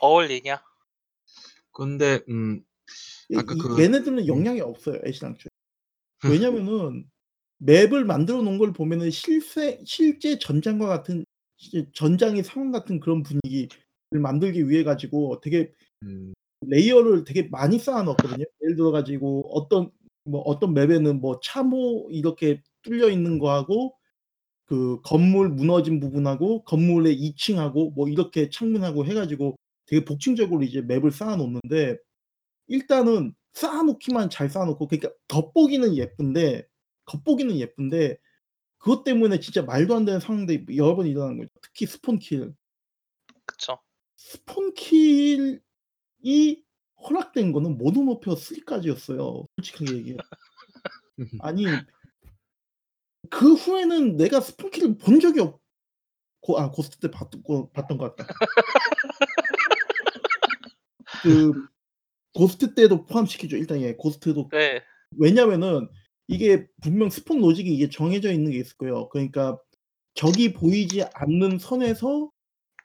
어울리냐? 0.00 0.62
근데 1.72 2.20
음이 2.28 2.60
아까 3.32 3.54
이 3.54 3.58
그 3.58 3.70
얘네들은 3.78 4.18
음. 4.20 4.26
역량이 4.28 4.60
없어요, 4.60 5.00
애시당초에. 5.04 5.48
왜냐면은 6.26 7.06
map을 7.58 8.04
만들어 8.06 8.42
놓은 8.42 8.58
걸 8.58 8.72
보면은 8.72 9.10
실세 9.10 9.80
실제 9.86 10.38
전장과 10.38 10.86
같은 10.88 11.24
전장의 11.94 12.44
상황 12.44 12.72
같은 12.72 13.00
그런 13.00 13.22
분위기를 13.22 13.68
만들기 14.12 14.68
위해 14.70 14.84
가지고 14.84 15.40
되게 15.42 15.72
음. 16.02 16.34
layer를 16.62 17.24
되게 17.24 17.44
많이 17.50 17.78
쌓아 17.78 18.02
놓았거든요. 18.02 18.44
예를 18.62 18.76
들어 18.76 18.90
가지고 18.92 19.42
어떤 19.54 19.90
뭐 20.24 20.40
어떤 20.42 20.74
map에는 20.74 21.20
뭐 21.20 21.40
참호 21.42 22.08
이렇게 22.12 22.62
뚫려 22.82 23.10
있는 23.10 23.38
거하고 23.38 23.96
그 24.66 25.00
건물 25.02 25.50
무너진 25.50 26.00
부분하고 26.00 26.64
건물의 26.64 27.14
2 27.14 27.34
층하고 27.36 27.90
뭐 27.92 28.08
이렇게 28.08 28.48
창문하고 28.50 29.04
해 29.06 29.14
가지고 29.14 29.56
되게 29.86 30.04
복층적으로 30.04 30.62
이제 30.62 30.80
map을 30.82 31.10
쌓아 31.12 31.36
놓는데 31.36 31.98
일단은 32.66 33.34
쌓아 33.52 33.82
놓기만 33.82 34.30
잘 34.30 34.50
쌓아 34.50 34.64
놓고 34.64 34.88
그러니까 34.88 35.10
겉보기는 35.28 35.96
예쁜데 35.96 36.66
겉보기는 37.06 37.56
예쁜데 37.56 38.18
그것 38.78 39.04
때문에 39.04 39.40
진짜 39.40 39.62
말도 39.62 39.94
안 39.96 40.04
되는 40.04 40.20
상황들이 40.20 40.76
여러 40.76 40.96
번 40.96 41.06
일어나는 41.06 41.38
거죠. 41.38 41.50
특히 41.62 41.86
spawn 41.86 42.18
kill. 42.18 42.52
그쵸. 43.46 43.78
spawn 44.16 44.74
kill이 44.74 45.60
허락된 47.02 47.52
거는 47.52 47.78
Modern 47.78 48.06
Warfare 48.08 48.36
3 48.36 48.64
까지였어요, 48.64 49.46
솔직하게 49.56 49.96
얘기해요. 49.98 50.18
아니 51.42 51.64
그 53.30 53.54
후에는 53.54 54.16
내가 54.16 54.40
spawn 54.40 54.70
kill을 54.70 54.98
본 54.98 55.20
적이 55.20 55.40
없고 55.40 56.58
아 56.58 56.70
Ghost 56.70 56.98
때 56.98 57.10
봤고 57.10 57.70
봤던 57.72 57.98
것 57.98 58.16
같다. 58.16 58.34
그 61.22 61.52
Ghost 62.34 62.74
때도 62.74 63.06
포함시키죠. 63.06 63.56
일단 63.56 63.80
예 63.80 63.94
Ghost도 63.94 64.48
네. 64.52 64.82
왜냐면은 65.18 65.88
이게 66.26 66.66
분명 66.82 67.08
spawn 67.08 67.40
logic이 67.40 67.72
이게 67.72 67.88
정해져 67.88 68.32
있는 68.32 68.50
게 68.50 68.58
있을 68.58 68.76
거예요. 68.76 69.08
그러니까 69.08 69.58
적이 70.14 70.52
보이지 70.52 71.04
않는 71.14 71.58
선에서 71.58 72.30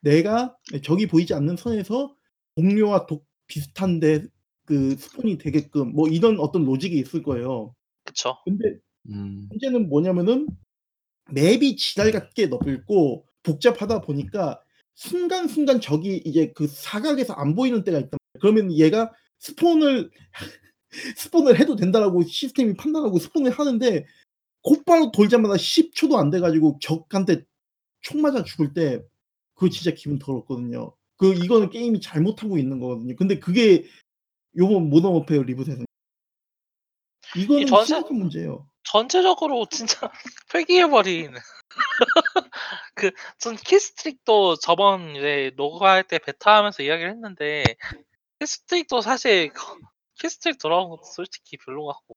내가 0.02 0.56
예 0.74 0.82
적이 0.82 1.08
보이지 1.08 1.34
않는 1.34 1.58
선에서 1.58 2.16
동료와 2.56 3.06
독 3.08 3.26
비슷한데 3.48 4.26
그 4.66 4.96
spawn이 4.96 5.40
되게끔 5.40 5.94
뭐 5.94 6.08
이런 6.08 6.40
어떤 6.40 6.64
로직이 6.64 6.98
있을 7.00 7.24
거예요. 7.24 7.74
그쵸. 8.06 8.36
근데 8.46 8.78
음. 9.10 9.48
문제는 9.50 9.90
뭐냐면은 9.90 10.48
map이 11.32 11.76
지랄 11.76 12.12
같게 12.12 12.48
넓고 12.48 13.26
복잡하다 13.44 14.02
보니까 14.02 14.62
순간순간 14.96 15.80
적이 15.80 16.22
이제 16.26 16.52
그 16.54 16.68
사각에서 16.68 17.34
안 17.34 17.56
보이는 17.56 17.84
때가 17.84 17.98
있단 17.98 18.12
말이에요. 18.12 18.40
그러면 18.42 18.78
얘가 18.78 19.12
spawn을 19.40 20.12
spawn을 21.18 21.60
해도 21.60 21.76
된다라고 21.76 22.24
시스템이 22.24 22.76
판단하고 22.76 23.20
spawn을 23.20 23.52
하는데 23.52 24.06
곧바로 24.64 25.12
돌자마자 25.12 25.56
10초도 25.56 26.18
안 26.18 26.32
돼 26.32 26.40
가지고 26.40 26.78
적한테 26.82 27.44
총 28.02 28.22
맞아 28.22 28.44
죽을 28.44 28.74
때 28.74 29.02
그거 29.56 29.70
진짜 29.70 29.92
기분 29.92 30.20
더럽거든요. 30.20 30.94
그 31.18 31.34
이거는 31.34 31.70
게임이 31.70 32.02
잘못하고 32.02 32.58
있는 32.58 32.80
거거든요. 32.80 33.16
근데 33.18 33.40
그게 33.40 33.86
요번 34.58 34.90
Modern 34.90 35.12
Warfare 35.14 35.44
reboot에서 35.44 35.84
이 37.36 37.42
이거는 37.44 37.66
진짜 37.68 37.96
심각한 37.96 38.18
문제예요. 38.18 38.68
전체적으로 38.84 39.66
진짜 39.70 40.12
폐기해 40.54 40.88
버린 40.90 41.34
그전 42.96 43.56
killstreak도 43.58 44.58
저번 44.58 45.16
이제 45.16 45.52
녹화할 45.56 46.04
때 46.06 46.20
베타하면서 46.20 46.84
이야기를 46.84 47.12
했는데 47.12 47.64
killstreak도 48.40 49.02
사실 49.02 49.52
killstreak 50.16 50.58
돌아온 50.60 50.90
것도 50.90 51.04
솔직히 51.04 51.58
별로 51.58 51.88
같고. 51.88 52.16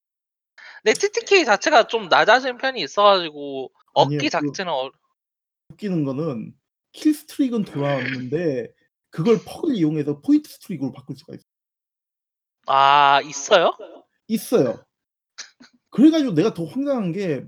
근데 0.83 0.99
TTK 0.99 1.45
자체가 1.45 1.87
좀 1.87 2.09
낮아진 2.09 2.57
편이 2.59 2.81
있어 2.83 3.03
가지고 3.03 3.73
아니에요. 3.95 4.19
얻기 4.19 4.27
그 4.27 4.31
자체는 4.31 4.73
어 4.73 4.91
웃기는 5.71 6.05
거는 6.05 6.55
killstreak은 6.93 7.65
돌아왔는데 7.65 8.73
그걸 9.11 9.39
perk을 9.45 9.75
이용해서 9.77 10.21
point 10.21 10.51
streak으로 10.51 10.93
바꿀 10.93 11.17
수가 11.17 11.35
있어요. 11.35 11.45
아 12.67 13.21
있어요? 13.23 13.73
있어요. 14.29 14.85
그래 15.91 16.11
가지고 16.11 16.33
내가 16.33 16.55
더 16.55 16.65
황당한 16.65 17.13
게아 17.13 17.43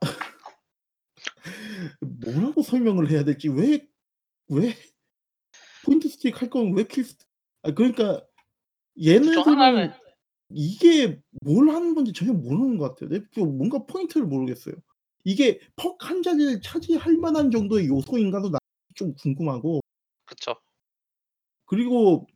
뭐라고 2.00 2.62
설명을 2.62 3.10
해야 3.10 3.24
될지 3.24 3.48
왜 3.48 3.86
왜 4.48 4.76
point 5.84 6.08
streak 6.08 6.42
할 6.42 6.50
거면 6.50 6.76
왜 6.76 6.84
kills 6.84 7.16
아 7.62 7.72
그러니까 7.72 8.14
그쵸. 8.96 9.40
하나는 9.42 9.84
얘네들은 9.84 9.92
이게 10.50 11.20
뭘 11.44 11.70
하는 11.70 11.94
건지 11.94 12.12
전혀 12.12 12.32
모르는 12.32 12.78
것 12.78 12.90
같아요. 12.96 13.10
내그 13.10 13.40
뭔가 13.40 13.80
포인트를 13.86 14.26
모르겠어요. 14.26 14.74
이게 15.24 15.60
perk 15.76 16.02
한 16.02 16.22
자리를 16.22 16.60
차지할 16.62 17.16
만한 17.18 17.50
정도의 17.50 17.88
요소인가도 17.88 18.50
나좀 18.50 19.14
궁금하고 19.16 19.80
그쵸. 20.26 20.56
그리고 21.66 22.26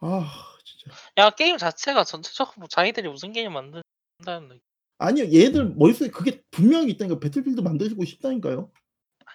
아 0.00 0.30
진짜. 0.64 0.90
야 1.18 1.30
게임 1.30 1.56
자체가 1.56 2.04
전체적으로 2.04 2.66
자기들이 2.66 3.08
무슨 3.08 3.32
게임 3.32 3.52
만든다는 3.52 4.48
느 4.48 4.58
아니요. 4.98 5.24
얘들 5.32 5.74
머릿속에 5.76 6.10
그게 6.10 6.42
분명히 6.50 6.90
있다니까. 6.92 7.18
배틀필드 7.20 7.60
만들고 7.60 8.04
싶다니까요. 8.04 8.70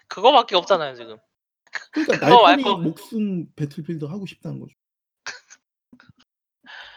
그거밖에 0.07 0.55
없잖아요 0.55 0.95
지금. 0.95 1.17
그러니까 1.91 2.13
그거 2.15 2.17
날파리 2.17 2.63
말고 2.63 2.81
목숨 2.81 3.51
배틀필드 3.55 4.05
하고 4.05 4.25
싶다는 4.25 4.59
거죠. 4.59 4.75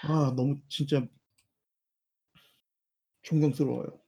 아 0.04 0.32
너무 0.36 0.60
진짜 0.68 1.06
존경스러워요. 3.22 4.00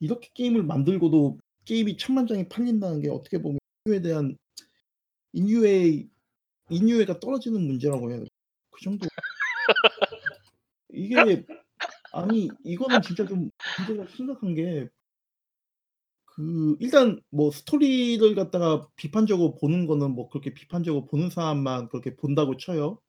이렇게 0.00 0.30
게임을 0.34 0.62
만들고도 0.62 1.38
게임이 1.64 1.96
천만 1.96 2.26
장이 2.26 2.48
팔린다는 2.48 3.00
게 3.00 3.10
어떻게 3.10 3.40
보면 3.40 3.58
인류에 3.84 4.02
대한 4.02 4.36
인류의 5.32 6.08
인류애가 6.70 7.20
떨어지는 7.20 7.60
문제라고 7.66 8.10
해야 8.10 8.18
되나? 8.18 8.28
그 8.70 8.80
정도 8.82 9.06
이게 10.92 11.44
아니 12.12 12.48
이거는 12.64 13.02
진짜 13.02 13.26
좀 13.26 13.50
문제가 13.78 14.06
심각한 14.14 14.54
게 14.54 14.88
그 16.36 16.76
일단 16.80 17.20
뭐 17.30 17.50
스토리를 17.50 18.34
갖다가 18.34 18.88
비판적으로 18.96 19.54
보는 19.56 19.86
거는 19.86 20.10
뭐 20.14 20.28
그렇게 20.28 20.52
비판적으로 20.54 21.06
보는 21.06 21.30
사람만 21.30 21.88
그렇게 21.88 22.14
본다고 22.16 22.56
쳐요. 22.58 23.00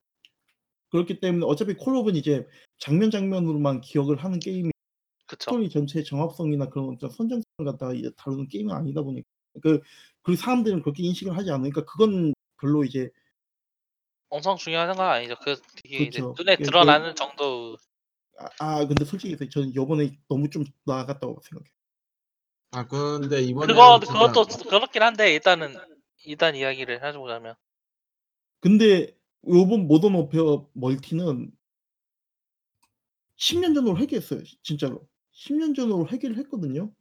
그렇기 0.89 1.19
때문에 1.19 1.45
어차피 1.45 1.73
콜옵은 1.75 2.15
이제 2.15 2.47
장면 2.79 3.11
장면으로만 3.11 3.81
기억을 3.81 4.17
하는 4.23 4.39
게임이 4.39 4.71
그쵸. 5.25 5.51
스토리 5.51 5.69
전체의 5.69 6.05
정합성이나 6.05 6.69
그런 6.69 6.89
어떤 6.95 7.09
선정성을 7.11 7.43
갖다가 7.65 7.93
이제 7.93 8.11
다루는 8.17 8.47
게임은 8.49 8.73
아니다 8.75 9.01
보니까 9.03 9.27
그 9.63 9.81
그 10.23 10.35
사람들은 10.35 10.81
그렇게 10.81 11.03
인식을 11.03 11.37
하지 11.37 11.51
않으니까 11.51 11.85
그건 11.85 12.33
별로 12.59 12.83
이제 12.83 13.09
엄청 14.29 14.55
중요한 14.57 14.95
건 14.95 15.05
아니죠. 15.05 15.35
그 15.41 15.55
되게 15.81 16.05
이제 16.05 16.21
그쵸. 16.21 16.35
눈에 16.37 16.55
그 16.55 16.63
드러나는 16.63 17.15
정도 17.15 17.77
아 18.39 18.49
아 18.59 18.87
근데 18.87 19.05
솔직히 19.05 19.35
저는 19.49 19.75
요번에 19.75 20.17
너무 20.27 20.49
좀 20.49 20.63
나아갔다고 20.85 21.39
생각해요. 21.43 21.76
아 22.71 22.85
근데 22.87 23.41
이번에 23.41 23.67
그거 23.73 23.99
진짜 23.99 24.13
그것도 24.13 24.69
그렇긴 24.69 25.01
한데 25.03 25.33
일단은 25.33 25.75
일단 26.25 26.55
이야기를 26.55 27.03
해 27.03 27.17
보자면 27.17 27.55
근데 28.59 29.15
요번 29.47 29.87
모던 29.87 30.13
워페어 30.13 30.69
멀티는 30.73 31.51
10년 33.37 33.75
전으로 33.75 33.97
회귀했어요 33.97 34.41
진짜로. 34.63 35.07
10년 35.33 35.75
전으로 35.75 36.07
회귀를 36.07 36.37
했거든요. 36.39 36.91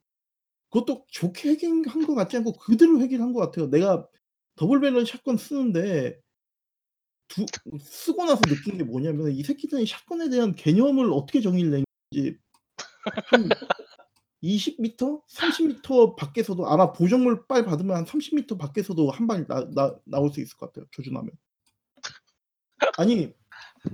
그것도 0.70 1.06
좋게 1.08 1.48
회귀한 1.50 1.82
것 1.82 2.14
같지 2.14 2.36
않고 2.36 2.52
그대로 2.58 3.00
회귀를 3.00 3.24
한 3.24 3.32
것 3.32 3.40
같아요. 3.40 3.68
내가 3.68 4.06
더블 4.56 4.80
배럴 4.80 5.06
샷건 5.06 5.38
쓰는데 5.38 6.20
두 7.28 7.46
쓰고 7.80 8.24
나서 8.26 8.40
느낀 8.42 8.76
게 8.78 8.84
뭐냐면 8.84 9.32
이 9.32 9.42
새끼들이 9.42 9.86
샷건에 9.86 10.28
대한 10.28 10.54
개념을 10.54 11.10
어떻게 11.12 11.40
정의를 11.40 11.70
내는지 11.70 12.38
한 13.26 13.48
20m, 14.46 15.22
30m 15.28 16.16
밖에서도 16.16 16.66
아마 16.68 16.92
보정물 16.92 17.46
빨 17.48 17.64
받으면 17.64 17.96
한 17.96 18.04
30m 18.04 18.58
밖에서도 18.58 19.10
한 19.10 19.26
발이 19.26 19.46
나 19.48 19.64
나 19.74 19.96
나올 20.04 20.30
수 20.30 20.40
있을 20.40 20.56
것 20.58 20.72
같아요 20.72 20.86
조준하면. 20.92 21.30
아니 22.98 23.32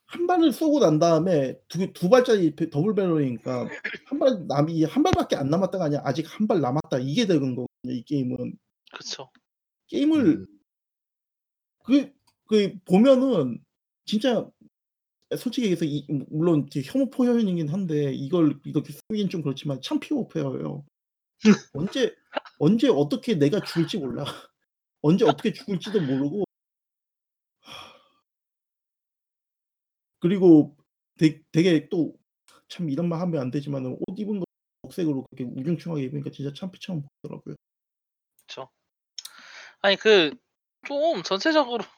한 0.08 0.26
발을 0.26 0.52
쏘고 0.52 0.80
난 0.80 0.98
다음에 0.98 1.58
두 1.68 1.92
두 1.92 2.08
발짜리 2.10 2.54
배 2.56 2.70
더블 2.70 2.94
배럴이니까 2.94 3.68
한 4.06 4.18
발 4.18 4.46
남이 4.48 4.84
한 4.84 5.02
발밖에 5.02 5.36
안 5.36 5.50
남았다가 5.50 5.86
아니라 5.86 6.02
아직 6.04 6.26
한 6.28 6.46
발 6.48 6.60
남았다 6.60 6.98
이게 7.00 7.26
되는 7.26 7.54
거거든요 7.56 7.94
이 7.94 8.02
게임은. 8.04 8.56
그쵸. 8.96 9.30
게임을 9.88 10.26
음. 10.26 10.46
그그 11.84 12.78
보면은 12.84 13.58
진짜 14.04 14.48
솔직히 15.36 15.66
얘기해서 15.66 15.84
이 15.84 16.06
물론 16.30 16.68
혐오 16.84 17.10
표현이긴 17.10 17.68
한데 17.68 18.12
이걸 18.12 18.58
이렇게 18.64 18.92
쓰기엔 18.92 19.28
좀 19.28 19.42
그렇지만 19.42 19.80
참 19.82 20.00
피오페어예요. 20.00 20.84
언제 21.74 22.14
언제 22.58 22.88
어떻게 22.88 23.34
내가 23.36 23.60
죽을지 23.60 23.98
몰라. 23.98 24.24
언제 25.02 25.24
어떻게 25.26 25.52
죽을지도 25.52 26.00
모르고 26.02 26.44
그리고 30.20 30.76
되 31.18 31.40
되게 31.52 31.88
또 31.88 32.14
참 32.68 32.88
이런 32.88 33.08
말 33.08 33.20
하면 33.20 33.40
안 33.42 33.50
되지만은 33.50 33.98
옷 34.08 34.18
입은 34.18 34.40
거 34.40 34.46
녹색으로 34.84 35.26
그렇게 35.30 35.44
우중충하게 35.44 36.04
입으니까 36.04 36.30
진짜 36.30 36.52
참피처럼 36.54 37.02
보이더라고요. 37.22 37.54
그쵸. 38.46 38.70
아니 39.80 39.96
그 39.96 40.32
좀 40.86 41.22
전체적으로 41.22 41.84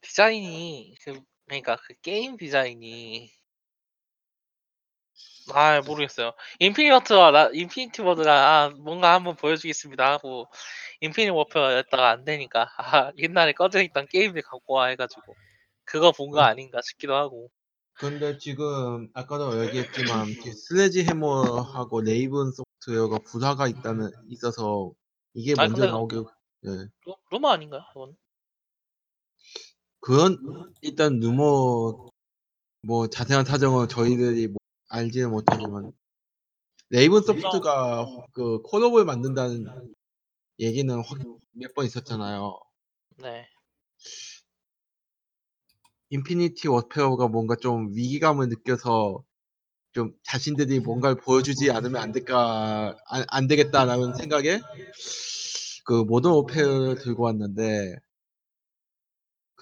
디자인이 0.00 0.94
그 1.04 1.20
그러니까 1.52 1.76
그 1.76 1.92
게임 2.00 2.38
디자인이 2.38 3.30
아 5.52 5.80
모르겠어요. 5.82 6.32
Infinity 6.60 7.00
Ward와 7.00 7.30
나 7.32 7.50
Infinity 7.52 8.00
Ward가 8.02 8.32
아 8.32 8.70
뭔가 8.70 9.12
한번 9.14 9.36
보여주겠습니다 9.36 10.12
하고 10.12 10.46
Infinity 11.00 11.30
Warfare였다가 11.30 12.10
안 12.10 12.24
되니까 12.24 12.68
아 12.78 13.12
옛날에 13.18 13.52
꺼져 13.52 13.82
있던 13.82 14.06
게임들 14.06 14.40
갖고 14.42 14.74
와 14.74 14.86
해 14.86 14.96
가지고 14.96 15.34
그거 15.84 16.12
본거 16.12 16.38
음. 16.38 16.42
아닌가 16.42 16.80
싶기도 16.82 17.14
하고. 17.14 17.50
근데 17.98 18.38
지금 18.38 19.10
아까도 19.12 19.62
얘기했지만 19.64 20.28
이 20.30 20.52
슬래지 20.52 21.04
해머하고 21.04 22.00
Raven 22.00 22.50
Software가 22.52 23.18
불화가 23.18 23.68
있다는 23.68 24.10
있어서 24.28 24.92
이게 25.34 25.52
아 25.58 25.66
먼저 25.66 25.82
근데 25.82 25.92
나오게 25.92 26.16
예. 26.66 26.70
루 27.04 27.16
루머 27.30 27.48
아닌가요 27.50 27.82
그거는? 27.92 28.16
그건 30.02 30.72
일단 30.82 31.20
루머 31.20 32.08
뭐 32.82 33.08
자세한 33.08 33.44
사정은 33.44 33.88
저희들이 33.88 34.48
뭐 34.48 34.56
알지는 34.88 35.30
못하지만 35.30 35.92
Raven 36.90 37.22
Soft가 37.22 38.06
그 38.32 38.60
콜옵을 38.62 39.04
만든다는 39.04 39.66
얘기는 40.60 40.94
몇 41.52 41.74
번 41.74 41.86
있었잖아요. 41.86 42.60
네. 43.18 43.46
Infinity 46.10 46.68
Ward가 46.68 47.28
뭔가 47.28 47.56
좀 47.56 47.88
위기감을 47.94 48.48
느껴서 48.48 49.24
좀 49.92 50.12
자신들이 50.24 50.80
뭔가를 50.80 51.16
보여주지 51.18 51.70
않으면 51.70 52.02
안 52.02 52.12
될까 52.12 52.96
안, 53.06 53.24
안 53.28 53.46
되겠다라는 53.46 54.14
생각에 54.14 54.60
그 55.84 55.92
Modern 56.04 56.32
Warfare를 56.32 56.96
들고 56.96 57.24
왔는데 57.24 57.96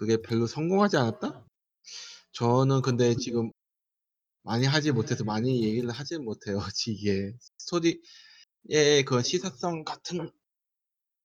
그게 0.00 0.16
별로 0.16 0.46
성공하지 0.46 0.96
않았다? 0.96 1.46
저는 2.32 2.80
근데 2.80 3.14
지금 3.16 3.52
많이 4.44 4.64
하지 4.64 4.92
못해서 4.92 5.24
많이 5.24 5.62
얘기를 5.62 5.90
하지 5.90 6.16
못해요. 6.16 6.56
이게 6.88 7.34
스토리의 7.58 9.04
그 9.06 9.22
시사성 9.22 9.84
같은 9.84 10.30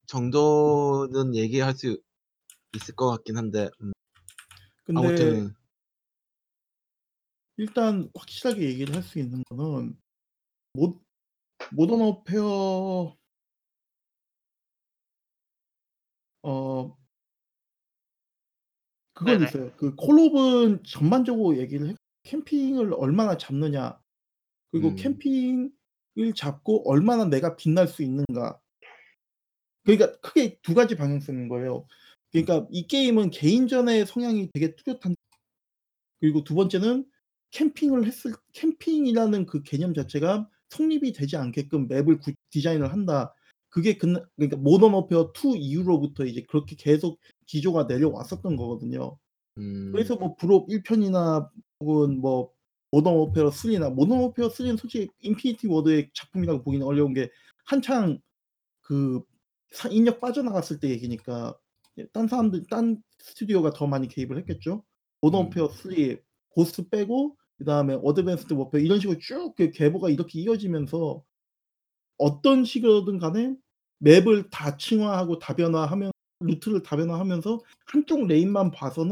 정도는 0.08 1.36
얘기할 1.36 1.74
수 1.74 2.02
있을 2.76 2.96
것 2.96 3.10
같긴 3.12 3.38
한데 3.38 3.70
음, 3.82 3.94
근데 4.84 5.00
아무튼 5.00 5.56
일단 7.56 8.12
확실하게 8.14 8.62
얘기를 8.62 8.94
할 8.94 9.04
수 9.04 9.20
있는 9.20 9.42
거는 9.46 9.98
모 10.74 11.02
모던 11.72 12.02
워페어 12.02 13.16
어 16.44 16.98
그건 19.16 19.40
네네. 19.40 19.50
있어요. 19.50 19.72
그 19.78 19.96
콜옵은 19.96 20.84
전반적으로 20.84 21.58
얘기를 21.58 21.90
해 21.90 21.96
캠핑을 22.24 22.94
얼마나 22.94 23.38
잡느냐 23.38 24.00
그리고 24.72 24.90
음. 24.90 24.96
캠핑을 24.96 26.34
잡고 26.36 26.90
얼마나 26.90 27.26
내가 27.26 27.56
빛날 27.56 27.88
수 27.88 28.04
있는가. 28.04 28.60
그러니까 29.84 30.20
크게 30.20 30.60
두 30.62 30.74
가지 30.74 30.96
방향성인 30.96 31.48
거예요. 31.48 31.88
그러니까 32.32 32.68
이 32.72 32.88
게임은 32.88 33.30
개인전의 33.30 34.06
성향이 34.06 34.50
되게 34.54 34.76
뚜렷한 34.76 35.16
그리고 36.20 36.44
두 36.44 36.56
번째는 36.56 37.06
캠핑을 37.52 38.06
했을 38.06 38.34
캠핑이라는 38.54 39.46
그 39.46 39.64
개념 39.64 39.94
자체가 39.94 40.50
성립이 40.70 41.14
되지 41.14 41.38
않게끔 41.38 41.88
맵을 41.88 42.20
구 42.20 42.34
디자인을 42.50 42.92
한다. 42.92 43.34
그게 43.70 43.98
근 43.98 44.16
그러니까 44.36 44.58
Modern 44.58 44.94
Warfare 44.94 45.32
2 45.34 45.58
이후로부터 45.58 46.26
이제 46.26 46.44
그렇게 46.50 46.76
계속 46.76 47.20
기조가 47.46 47.86
내려왔었던 47.86 48.56
거거든요. 48.56 49.18
음, 49.58 49.92
그래서 49.92 50.16
뭐 50.16 50.36
블옵 50.36 50.70
1 50.72 50.84
편이나 50.84 51.50
혹은 51.80 52.20
뭐 52.20 52.52
Modern 52.92 53.14
Warfare 53.14 53.50
3나 53.52 53.94
Modern 53.94 54.20
Warfare 54.20 54.50
3는 54.50 54.78
솔직히 54.78 55.10
Infinity 55.22 55.68
Ward의 55.68 56.10
작품이라고 56.14 56.64
보기는 56.64 56.86
어려운 56.86 57.14
게 57.14 57.30
한창 57.66 58.20
그사 58.82 59.90
인력 59.90 60.22
빠져나갔을 60.22 60.80
때 60.80 60.90
얘기니까 60.90 61.58
예딴 61.98 62.28
사람들 62.28 62.66
딴 62.70 63.02
스튜디오가 63.20 63.72
더 63.72 63.88
많이 63.88 64.08
개입을 64.08 64.38
했겠죠. 64.40 64.84
모던 65.22 65.42
음. 65.42 65.46
Warfare 65.46 65.70
3 65.70 66.18
Ghosts 66.50 66.90
빼고 66.90 67.38
그 67.58 67.66
다음에 67.66 67.98
Advanced 68.04 68.54
Warfare 68.54 68.82
이런 68.82 69.00
식으로 69.00 69.20
쭉그 69.20 69.72
계보가 69.72 70.10
이렇게 70.10 70.40
이어지면서 70.42 71.24
어떤 72.18 72.66
식으로든 72.66 73.20
간에 73.20 73.56
map을 74.00 74.50
다 74.50 74.78
층화하고 74.78 75.40
다변화하면 75.40 76.12
루트를 76.40 76.84
다변화하면서 76.84 77.60
한쪽 77.86 78.28
lane만 78.28 78.72
봐서는 78.72 79.12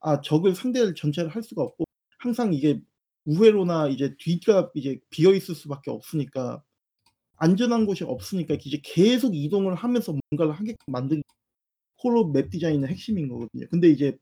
아 0.00 0.20
적을 0.20 0.54
상대를 0.54 0.94
전체를 0.94 1.30
할 1.30 1.42
수가 1.42 1.62
없고 1.62 1.84
항상 2.18 2.54
이게 2.54 2.80
우회로나 3.26 3.88
이제 3.88 4.16
뒤가 4.18 4.70
이제 4.74 5.00
비어 5.10 5.34
있을 5.34 5.54
수밖에 5.54 5.90
없으니까 5.90 6.62
안전한 7.36 7.86
곳이 7.86 8.04
없으니까 8.04 8.54
이제 8.56 8.80
계속 8.84 9.34
이동을 9.36 9.74
하면서 9.76 10.14
뭔가를 10.30 10.54
하게끔 10.60 10.78
만든 10.92 11.22
콜옵 11.98 12.32
map 12.32 12.50
디자인의 12.50 12.90
핵심인 12.90 13.28
거거든요. 13.28 13.66
근데 13.70 13.88
이제 13.90 14.18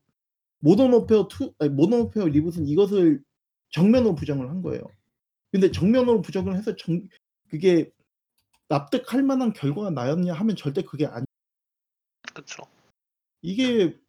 Modern 0.59 0.93
Warfare 0.93 1.29
2 1.29 1.53
아니 1.59 1.71
Modern 1.71 2.01
Warfare 2.01 2.27
reboot은 2.27 2.67
이것을 2.67 3.23
정면으로 3.71 4.15
부정을 4.15 4.49
한 4.49 4.61
거예요. 4.63 4.83
근데 5.51 5.71
정면으로 5.71 6.21
부정을 6.21 6.57
해서 6.57 6.75
정 6.77 7.01
그게 7.49 7.91
납득할 8.69 9.23
만한 9.23 9.53
결과가 9.53 9.91
나였냐 9.91 10.33
하면 10.33 10.55
절대 10.57 10.83
그게 10.83 11.07
아니 11.07 11.25
그쵸. 12.37 12.61
이게 13.41 13.99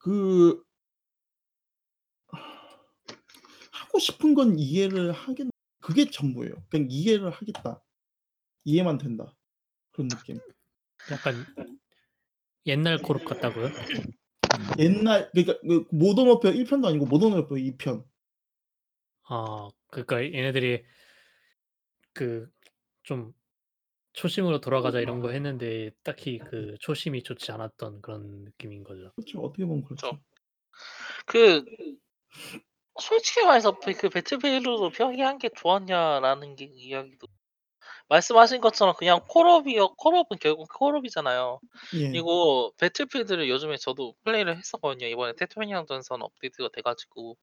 그 0.00 0.64
하고 3.70 3.98
싶은 4.00 4.34
건 4.34 4.58
이해를 4.58 5.12
하겠 5.12 5.46
그게 5.80 6.10
전부예요. 6.10 6.54
그냥 6.68 6.88
이해를 6.90 7.30
하겠다. 7.30 7.80
이해만 8.64 8.98
된다. 8.98 9.32
그런 9.92 10.08
느낌. 10.08 10.40
약간 11.12 11.46
옛날 12.66 13.00
콜옵 13.00 13.24
같다고요? 13.24 13.68
옛날 14.80 15.30
그러니까 15.30 15.60
그 15.60 15.86
모던 15.92 16.26
워페어 16.26 16.50
1 16.50 16.64
편도 16.64 16.88
아니고 16.88 17.06
모던 17.06 17.32
워페어 17.32 17.58
2 17.58 17.76
편. 17.76 18.04
아 19.28 19.70
그러니까 19.86 20.20
얘네들이 20.20 20.84
그 22.12 22.52
좀' 23.04 23.34
초심으로 24.14 24.60
돌아가자.' 24.60 25.00
이런 25.00 25.20
거 25.20 25.30
했는데 25.30 25.90
딱히 26.02 26.38
그 26.38 26.76
초심이 26.80 27.22
좋지 27.22 27.52
않았던 27.52 28.00
그런 28.00 28.44
느낌인 28.44 28.84
거죠. 28.84 29.12
그렇죠. 29.14 29.40
어떻게 29.40 29.64
보면 29.64 29.84
그쵸. 29.84 30.18
그렇죠. 31.26 31.64
그 31.64 31.64
솔직히 33.00 33.44
말해서 33.44 33.78
그그 33.78 34.08
배틀필드도 34.08 34.90
평이한 34.90 35.38
게 35.38 35.50
좋았냐라는 35.54 36.56
게 36.56 36.64
이야기도 36.72 37.26
말씀하신 38.08 38.60
것처럼 38.60 38.94
그냥 38.96 39.20
콜옵이요 39.28 39.94
콜옵은 39.96 40.38
결국 40.40 40.68
콜옵이잖아요. 40.72 41.60
예. 41.94 42.08
그리고 42.10 42.72
Battlefield를 42.78 43.48
요즘에 43.48 43.76
저도 43.76 44.14
플레이를 44.24 44.56
했었거든요. 44.56 45.08
이번에 45.08 45.32
태평양 45.36 45.86
전선 45.86 46.22
업데이트가 46.22 46.68
돼 46.72 46.82
가지고. 46.82 47.36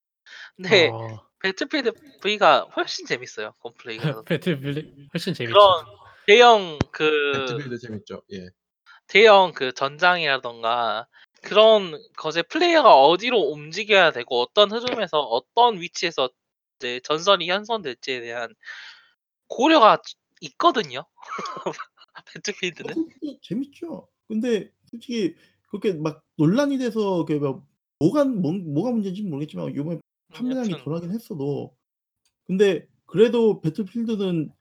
근데 0.55 0.89
어. 0.89 1.19
Battlefield 1.41 1.93
V가 2.22 2.67
훨씬 2.76 3.05
재밌어요. 3.05 3.53
Gunplay가. 3.59 4.03
Battlefield 4.26 5.07
훨씬 5.13 5.34
재밌죠. 5.34 5.53
그런 5.53 5.86
대형 6.28 6.80
그 6.91 7.45
Battlefield 7.47 7.78
재밌죠. 7.80 8.22
예. 8.34 8.49
대형 9.07 9.51
그 9.53 9.74
전장이라든가 9.74 11.07
그런 11.41 11.99
것에 12.17 12.43
플레이어가 12.43 12.93
어디로 12.95 13.38
움직여야 13.38 14.11
되고 14.11 14.39
어떤 14.41 14.72
흐름에서 14.72 15.19
어떤 15.19 15.82
위치에서 15.82 16.30
이제 16.78 16.99
전선이 17.03 17.49
형성될지에 17.49 18.22
대한 18.22 18.53
고려가 19.47 20.01
있거든요. 20.41 21.05
배틀필드는. 22.34 22.93
배틀필드 22.93 23.39
재밌죠. 23.41 24.07
근데 24.28 24.72
솔직히 24.86 25.36
그렇게 25.69 25.93
막 25.93 26.24
논란이 26.38 26.78
돼서 26.78 27.26
그뭐 27.26 27.65
뭐가 27.99 28.26
뭐 28.26 28.53
뭐가 28.53 28.91
문제인지 28.91 29.24
는 29.24 29.32
모르겠지만 29.32 29.76
요번에 29.76 29.99
판매량이 30.34 30.72
여튼 30.72 30.84
덜하긴 30.84 31.11
했어도 31.11 31.76
근데 32.45 32.88
그래도 33.05 33.61
배틀필드는 33.61 34.51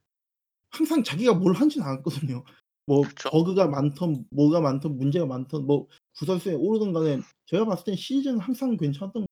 항상 0.70 1.02
자기가 1.02 1.34
뭘 1.34 1.54
하진 1.54 1.82
않았거든요. 1.82 2.44
뭐 2.86 3.02
그쵸. 3.02 3.30
버그가 3.30 3.68
많든 3.68 4.24
뭐가 4.30 4.60
많든 4.60 4.96
문제가 4.96 5.26
많든 5.26 5.66
뭐 5.66 5.86
구설수에 6.16 6.54
오르든 6.54 6.92
간에 6.92 7.20
제가 7.46 7.64
봤을 7.64 7.84
땐 7.84 7.96
시즌은 7.96 8.40
항상 8.40 8.76
괜찮았던 8.76 9.26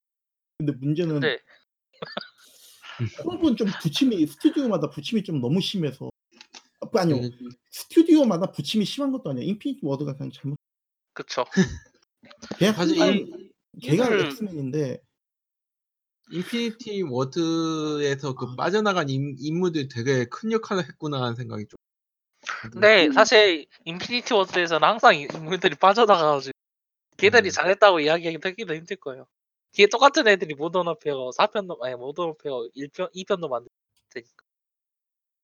근데 0.59 0.73
문제는 0.73 1.15
근데 1.15 1.39
콜옵은 3.25 3.57
좀 3.57 3.69
부침이 3.81 4.27
스튜디오마다 4.27 4.91
부침이 4.91 5.23
좀 5.23 5.41
너무 5.41 5.61
심해서 5.61 6.11
아 6.81 6.89
아니요. 7.01 7.21
그 7.21 7.49
스튜디오마다 7.71 8.51
부침이 8.51 8.85
심한 8.85 9.13
것도 9.13 9.31
아니에요. 9.31 9.49
Infinity 9.49 9.81
Ward가 9.83 10.17
그냥 10.17 10.31
잘못 10.33 10.57
그쵸. 11.13 11.45
걔가 12.59 12.73
사실 12.73 12.97
이 12.97 13.51
걔가 13.81 14.07
이를 14.07 14.27
X맨인데 14.27 15.01
Infinity 16.31 17.03
Ward에서 17.03 18.35
그 18.35 18.55
빠져나간 18.57 19.09
인 19.09 19.37
인물들이 19.39 19.89
되게 19.89 20.25
큰 20.27 20.53
역할을 20.53 20.85
했구나 20.85 21.23
하는 21.23 21.35
생각이 21.35 21.67
좀 21.67 21.79
근데 22.73 23.11
사실 23.13 23.67
Infinity 23.85 24.35
Ward에서는 24.35 24.87
항상 24.87 25.17
이 25.17 25.29
인물들이 25.35 25.75
빠져나가 25.75 26.33
가지고 26.33 26.53
걔들이 27.17 27.49
음. 27.49 27.51
잘했다고 27.51 28.01
이야기하기도 28.01 28.75
힘들 28.75 28.97
거예요. 28.97 29.27
걔 29.73 29.87
똑같은 29.87 30.27
애들이 30.29 30.55
Modern 30.55 30.87
Warfare 30.87 31.33
4 31.33 31.47
편도 31.49 31.79
아니 31.83 31.95
Modern 31.95 32.29
Warfare 32.29 32.69
1편 32.75 33.11
2 33.13 33.25
편도 33.25 33.49
만들 33.49 33.69
테니까. 34.11 34.45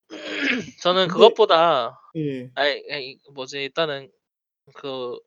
저는 0.82 1.08
근데 1.08 1.12
그것보다 1.12 2.00
예. 2.16 2.50
아이 2.54 2.82
아이 2.90 3.18
뭐지 3.32 3.58
일단은 3.64 4.10
그어 4.74 5.20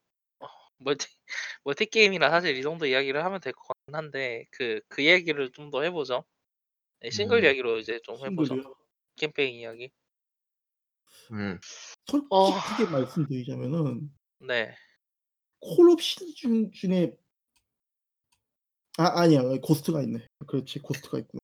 멀티 0.80 1.08
멀티 1.64 1.86
게임이라 1.88 2.30
사실 2.32 2.56
이 2.58 2.62
정도 2.62 2.86
이야기를 2.86 3.24
하면 3.26 3.40
될 3.42 3.54
것 3.54 3.68
같긴 3.68 3.96
한데 3.96 4.46
그 4.52 4.82
그 4.90 5.06
얘기를 5.06 5.52
좀 5.52 5.72
더 5.72 5.82
해 5.84 5.92
보죠. 5.92 6.24
네 7.02 7.10
싱글 7.12 7.40
음. 7.40 7.44
이야기로 7.46 7.80
이제 7.80 8.00
좀 8.04 8.18
해 8.26 8.30
보죠. 8.36 8.56
싱글이요? 8.56 8.76
캠페인 9.18 9.56
이야기. 9.56 9.92
예. 11.32 11.58
어. 12.30 12.52
솔직하게 12.52 12.92
말씀드리자면은 12.92 14.12
네. 14.40 14.76
콜옵 15.60 16.02
시리즈 16.02 16.70
중에 16.74 17.14
아 18.98 19.22
아니야. 19.22 19.42
Ghosts가 19.62 20.02
있네. 20.04 20.26
그렇지. 20.48 20.80
Ghosts가 20.80 21.20
있구나. 21.20 21.40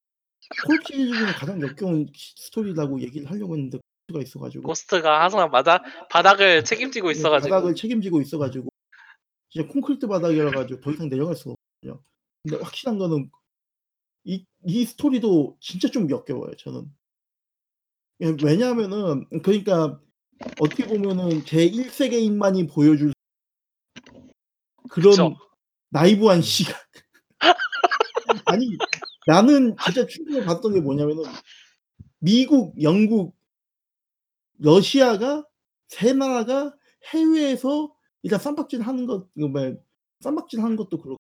콜옵 0.65 0.85
시리즈 0.87 1.13
중에 1.17 1.31
가장 1.33 1.61
역겨운 1.61 2.07
시 2.15 2.33
스토리라고 2.37 3.01
얘기를 3.01 3.29
하려고 3.29 3.55
했는데 3.55 3.79
Ghosts가 4.07 4.21
있어 4.23 4.39
가지고 4.39 4.63
Ghosts가 4.67 5.23
항상 5.23 5.49
바닥 5.51 5.83
바닥을 6.09 6.63
책임지고 6.63 7.09
예 7.09 7.11
있어 7.11 7.29
가지고. 7.29 7.49
바닥을 7.55 7.75
책임지고 7.75 8.21
있어 8.21 8.37
가지고 8.37 8.69
진짜 9.53 9.67
콘크리트 9.71 10.07
바닥이라 10.07 10.51
가지고 10.51 10.81
더 10.81 10.91
이상 10.91 11.09
내려갈 11.09 11.35
수가 11.35 11.53
없거든요. 11.53 12.03
근데 12.43 12.57
확실한 12.63 12.97
거는 12.97 13.29
이 14.25 14.45
이 14.65 14.85
스토리도 14.85 15.57
진짜 15.59 15.89
좀 15.89 16.09
역겨워요 16.09 16.55
저는. 16.57 16.89
예 18.21 18.35
왜냐하면은 18.43 19.27
그러니까 19.43 19.99
어떻게 20.59 20.87
보면은 20.87 21.43
제1 21.43 21.89
세계인만이 21.89 22.67
보여줄 22.67 23.13
그런 24.89 25.11
그쵸. 25.11 25.35
나이브한 25.89 26.41
시각. 26.41 26.77
아니 28.45 28.67
나는 29.27 29.75
진짜 29.83 30.05
충격을 30.07 30.45
받았던 30.45 30.73
게 30.73 30.81
뭐냐면은 30.81 31.23
미국, 32.19 32.81
영국, 32.81 33.35
러시아가 34.57 35.45
3 35.89 36.13
나라가 36.13 36.75
해외에서 37.13 37.92
일단 38.23 38.39
쌈박질 38.39 38.81
하는 38.81 39.05
것그 39.05 39.39
뭐야 39.39 39.75
쌈박질 40.21 40.61
하는 40.61 40.75
것도 40.75 40.97
그렇고 40.97 41.17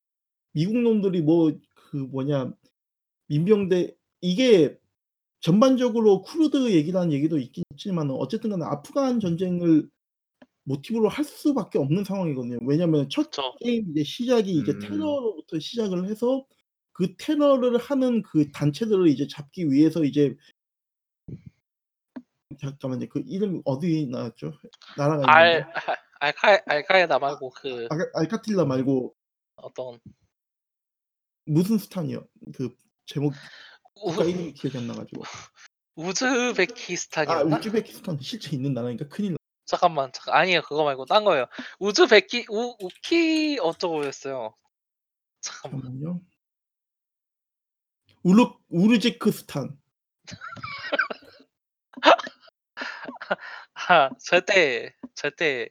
미국 0.53 0.77
놈들이 0.77 1.21
뭐 1.21 1.51
그 1.93 1.97
뭐냐 1.97 2.51
민병대 3.27 3.95
이게 4.21 4.79
전반적으로 5.41 6.23
쿠르드 6.23 6.71
얘기라는 6.71 7.11
얘기도 7.11 7.37
있긴 7.37 7.63
있지만은 7.73 8.15
어쨌든 8.15 8.49
간에 8.49 8.65
아프간 8.65 9.19
전쟁을 9.19 9.87
모티브로 10.63 11.07
할 11.09 11.23
수밖에 11.23 11.77
없는 11.77 12.03
상황이거든요. 12.03 12.57
왜냐하면 12.65 13.09
첫 13.09 13.29
그쵸. 13.29 13.55
게임 13.59 13.91
이제 13.91 14.03
시작이 14.03 14.51
이제 14.53 14.71
음. 14.71 14.79
테러로부터 14.79 15.59
시작을 15.59 16.09
해서 16.09 16.47
그 16.93 17.15
테러를 17.17 17.77
하는 17.77 18.23
그 18.23 18.51
단체들을 18.51 19.07
이제 19.09 19.27
잡기 19.27 19.69
위해서 19.69 20.03
이제 20.03 20.35
잠깐만요. 22.59 23.07
그 23.09 23.21
이름이 23.27 23.61
어디 23.65 24.07
나왔죠? 24.07 24.53
나라가 24.97 25.31
알 25.31 25.57
있는데. 25.59 25.73
알 26.23 26.33
알카 26.41 26.63
알카에다 26.67 27.19
말고 27.19 27.49
그알 27.49 27.89
알카틸라 28.13 28.63
말고 28.63 29.13
어떤 29.55 29.99
무슨 31.45 31.77
스탄이요? 31.77 32.25
그 32.55 32.73
제목 33.05 33.33
우 33.95 34.11
국가 34.11 34.23
이름이 34.23 34.53
기억이 34.53 34.77
안 34.77 34.87
나 34.87 34.93
가지고. 34.93 35.23
아 35.25 35.27
우즈베키스탄이었나? 35.95 37.57
우즈베키스탄 37.57 38.19
실제 38.21 38.55
있는 38.55 38.73
나라니까 38.73 39.09
큰일 39.09 39.33
나 39.33 39.37
잠깐만. 39.65 40.13
잠깐 40.13 40.35
아니에요. 40.35 40.61
그거 40.61 40.85
말고 40.85 41.03
딴 41.05 41.25
거예요. 41.25 41.45
우즈베키 41.79 42.45
우 42.49 42.77
우키 42.79 43.59
어쩌고였어요. 43.61 44.55
잠깐만. 45.41 45.81
잠깐만요. 45.81 46.21
우르 48.23 48.45
우르지크스탄. 48.69 49.77
아 53.73 54.09
절대 54.25 54.95
절대 55.15 55.67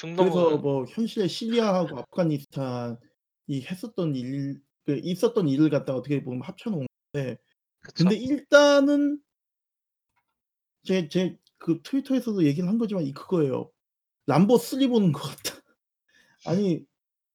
그 0.00 0.14
그래서 0.16 0.56
중동은 0.56 0.62
뭐 0.62 0.84
현실의 0.86 1.28
시리아하고 1.28 1.98
아프가니스탄이 2.00 2.98
했었던 3.70 4.14
일 4.16 4.60
그 4.84 4.98
있었던 5.00 5.48
일을 5.48 5.70
갖다가 5.70 5.98
어떻게 6.00 6.24
보면 6.24 6.42
합쳐 6.42 6.68
놓은 6.70 6.86
건데 7.14 7.38
그쵸. 7.80 8.04
근데 8.04 8.16
일단은 8.16 9.20
제 10.84 11.08
제 11.08 11.38
그 11.58 11.80
트위터에서도 11.82 12.44
얘기를 12.44 12.68
한 12.68 12.76
거지만 12.78 13.04
이 13.04 13.12
그거예요. 13.12 13.70
람보 14.26 14.58
3 14.58 14.88
보는 14.88 15.12
것 15.12 15.22
같다. 15.22 15.60
아니 16.46 16.86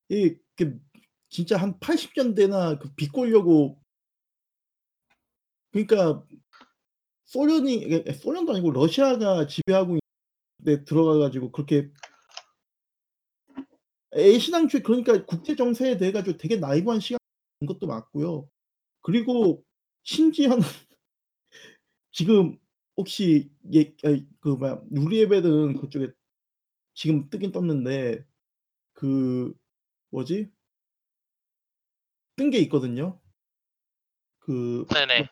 이 0.09 0.37
그 0.57 0.79
진짜 1.29 1.57
한 1.57 1.79
80 1.79 2.13
년대나 2.17 2.79
그 2.79 2.93
비꼬려고 2.95 3.79
그러니까 5.71 6.23
소련이 7.25 7.75
이게 7.75 8.11
소련도 8.13 8.53
아니고 8.53 8.71
러시아가 8.71 9.47
지배하고 9.47 9.97
있는데 10.63 10.85
들어가 10.85 11.17
가지고 11.19 11.51
그렇게 11.51 11.91
애신앙주의 14.17 14.83
그러니까 14.83 15.25
국제 15.25 15.55
정세에 15.55 15.97
대해 15.97 16.11
가지고 16.11 16.37
되게 16.37 16.57
나이브한 16.57 16.99
시각인 16.99 17.19
것도 17.67 17.87
맞고요. 17.87 18.49
그리고 19.01 19.63
심지어는 20.03 20.59
지금 22.11 22.57
혹시 22.97 23.49
예 23.73 23.93
아이 24.03 24.25
그 24.39 24.49
뭐야 24.49 24.81
누리에벨은 24.89 25.77
그쪽에 25.79 26.09
지금 26.93 27.29
뜨긴 27.29 27.51
떴는데 27.51 28.25
그 28.93 29.53
뭐지? 30.11 30.49
뜬 32.35 32.49
게 32.51 32.59
있거든요. 32.59 33.19
그 34.39 34.85
네네. 34.93 35.27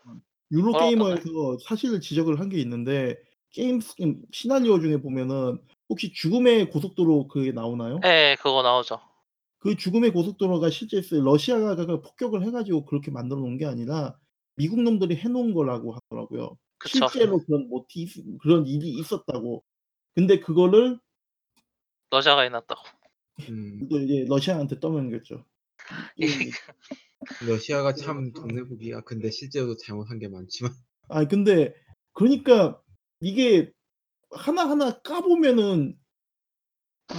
Eurogamer에서 0.52 1.58
사실 1.64 2.00
지적을 2.00 2.40
한 2.40 2.50
게 2.50 2.60
있는데 2.60 3.16
게임 3.52 3.80
스킨 3.80 4.24
시나리오 4.32 4.80
중에 4.80 4.98
보면은 5.02 5.60
혹시 5.90 6.12
죽음의 6.14 6.70
고속도로 6.70 7.28
그게 7.28 7.52
나오나요? 7.52 8.00
예 8.06 8.36
그거 8.40 8.62
나오죠. 8.62 9.00
그 9.60 9.76
죽음의 9.76 10.12
고속도로가 10.12 10.70
실제. 10.70 11.02
러시아가 11.12 11.76
그 11.76 12.02
폭격을 12.02 12.44
해 12.44 12.52
가지고 12.52 12.86
그렇게 12.86 13.12
만들어 13.12 13.40
놓은 13.40 13.58
게 13.58 13.66
아니라 13.66 14.16
미국 14.56 14.82
놈들이 14.82 15.16
해 15.16 15.28
놓은 15.28 15.54
거라고 15.54 15.96
하더라고요. 15.96 16.58
그쵸. 16.78 17.08
실제로 17.10 17.40
그런 17.40 17.68
모티프 17.70 18.38
그런 18.42 18.66
일이 18.68 18.90
있었다고. 18.90 19.64
근데 20.14 20.40
그거를 20.40 21.00
러시아가 22.12 22.42
해 22.42 22.50
놨다고. 22.50 22.82
음. 23.50 23.88
또 23.90 24.00
이제 24.00 24.26
러시아한테 24.28 24.80
떠넘겼죠. 24.80 25.44
러시아가 27.48 27.94
참 27.94 28.32
동네북이야. 28.34 29.02
근데 29.02 29.32
실제로 29.32 29.76
잘못한 29.78 30.20
게 30.20 30.28
많지만. 30.28 30.74
아 31.10 31.28
근데 31.28 31.74
그러니까 32.14 32.80
이게 33.20 33.72
하나하나 34.36 35.02
까 35.02 35.22
보면은 35.22 35.98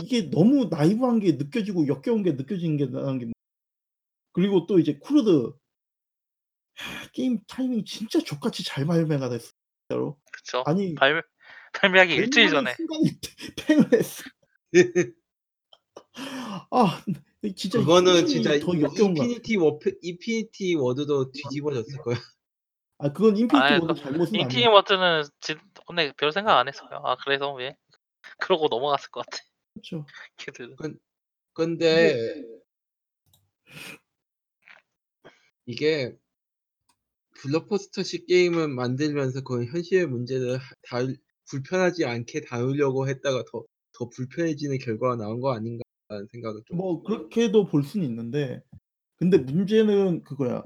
이게 0.03 0.31
너무 0.31 0.67
naive한 0.71 1.21
게 1.21 1.33
느껴지고 1.33 1.87
역겨운 1.89 2.23
게 2.23 2.33
느껴지는 2.33 2.77
게 2.77 2.87
나는 2.87 3.19
게 3.19 3.33
그리고 4.33 4.67
또 4.67 4.79
이제 4.79 4.99
쿠르드 4.99 5.53
하, 6.75 7.09
게임 7.13 7.41
타이밍 7.47 7.85
진짜 7.85 8.21
좆같이 8.21 8.63
잘 8.65 8.85
발매가 8.85 9.29
됐어 9.31 9.51
진짜로. 9.89 10.19
그쵸. 10.33 10.63
아니 10.67 10.95
발매 10.95 11.23
발매하기 11.73 12.15
일주일 12.15 12.51
전에. 12.51 12.75
순간에 12.75 13.11
팽을 13.57 13.93
했어. 13.93 14.25
아 16.71 17.03
진짜 17.55 17.79
그거는 17.79 18.27
진짜 18.27 18.59
더 18.59 18.81
역겨운 18.81 19.15
거 19.15 19.25
Infinity 20.03 20.75
Ward도 20.75 21.31
뒤집어졌을 21.33 21.99
거야. 21.99 22.17
아 22.99 23.13
그건 23.13 23.37
Infinity 23.37 23.65
아이 23.65 23.79
Ward 23.79 23.95
그 23.95 24.01
잘못은 24.01 24.35
아니야. 24.35 24.43
Infinity 24.45 24.69
Ward는 24.69 25.25
진 25.41 25.59
근데 25.87 26.13
별 26.17 26.33
생각 26.33 26.59
안 26.59 26.69
했어요. 26.69 27.01
아 27.05 27.17
그래서 27.17 27.53
왜 27.53 27.77
그러고 28.41 28.69
넘어갔을 28.69 29.11
것 29.11 29.25
같아. 29.27 29.43
그렇죠. 29.75 30.07
걔들은. 30.37 30.77
근 30.77 30.99
근데 31.55 32.17
이게 35.67 36.17
블록버스터식 37.43 38.27
게임을 38.27 38.69
만들면서 38.69 39.43
그 39.43 39.65
현실의 39.67 40.07
문제를 40.07 40.57
하 40.59 40.75
다룰 40.89 41.17
불편하지 41.51 42.05
않게 42.05 42.43
다루려고 42.43 43.09
했다가 43.09 43.45
더 43.51 43.65
더 43.99 44.09
불편해지는 44.11 44.79
결과가 44.79 45.17
나온 45.17 45.41
거 45.41 45.55
아닌가라는 45.55 46.27
생각을 46.31 46.61
좀 46.67 46.77
뭐 46.77 47.03
그렇게도 47.03 47.67
볼 47.67 47.83
수는 47.83 48.07
있는데 48.07 48.61
근데 49.17 49.39
문제는 49.39 50.23
그거야. 50.25 50.65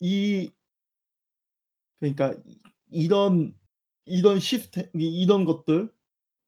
이 0.00 0.50
그러니까 2.00 2.34
이 2.46 2.58
이런 2.90 3.54
이런 4.06 4.40
시스템 4.40 4.86
이 4.98 5.22
이런 5.22 5.44
것들 5.44 5.90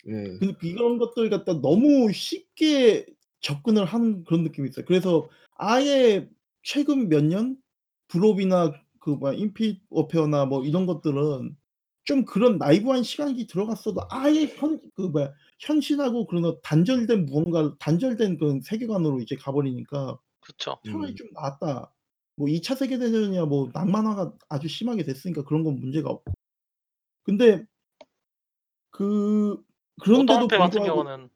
예. 0.09 0.39
그 0.41 0.55
이런 0.63 0.99
것들 0.99 1.31
갖다 1.31 1.61
너무 1.61 2.13
쉽게 2.13 3.07
접근을 3.41 3.85
하는 3.85 4.25
그런 4.25 4.43
느낌이 4.45 4.69
있어요. 4.69 4.85
그래서 4.87 5.29
아예 5.57 6.29
최근 6.63 7.09
몇 7.09 7.23
년 7.25 7.57
블옵이나 8.09 8.73
그 9.01 9.11
뭐야 9.11 9.35
Infinite 9.35 9.83
Warfare나 9.91 10.47
뭐 10.47 10.65
이런 10.65 10.87
것들은 10.87 11.57
좀 12.05 12.25
그런 12.25 12.59
나이브한 12.59 13.03
시각이 13.03 13.47
들어갔어도 13.47 14.03
아예 14.11 14.47
현 14.47 14.81
그 14.95 15.03
뭐야 15.03 15.33
현실하고 15.61 16.27
그런 16.27 16.59
단절된 16.63 17.27
무언가 17.27 17.77
단절된 17.79 18.39
그런 18.39 18.61
세계관으로 18.63 19.21
이제 19.21 19.37
가 19.37 19.53
버리니까 19.53 20.19
그쵸. 20.41 20.79
차라리 20.85 21.13
음. 21.13 21.17
좀 21.17 21.29
낫다. 21.35 21.93
뭐 22.39 22.47
2차 22.47 22.77
세계대전이야 22.77 23.47
뭐 23.47 23.69
낭만화가 23.75 24.33
아주 24.49 24.69
심하게 24.69 25.03
됐으니까 25.03 25.43
그런 25.43 25.65
건 25.65 25.81
문제가 25.81 26.09
없고. 26.09 26.33
근데 27.25 27.65
그 28.91 29.61
그런데도 30.01 30.47
모던워페어 30.47 30.59
같은 30.61 30.81
불구하고 30.81 31.05
경우는 31.05 31.31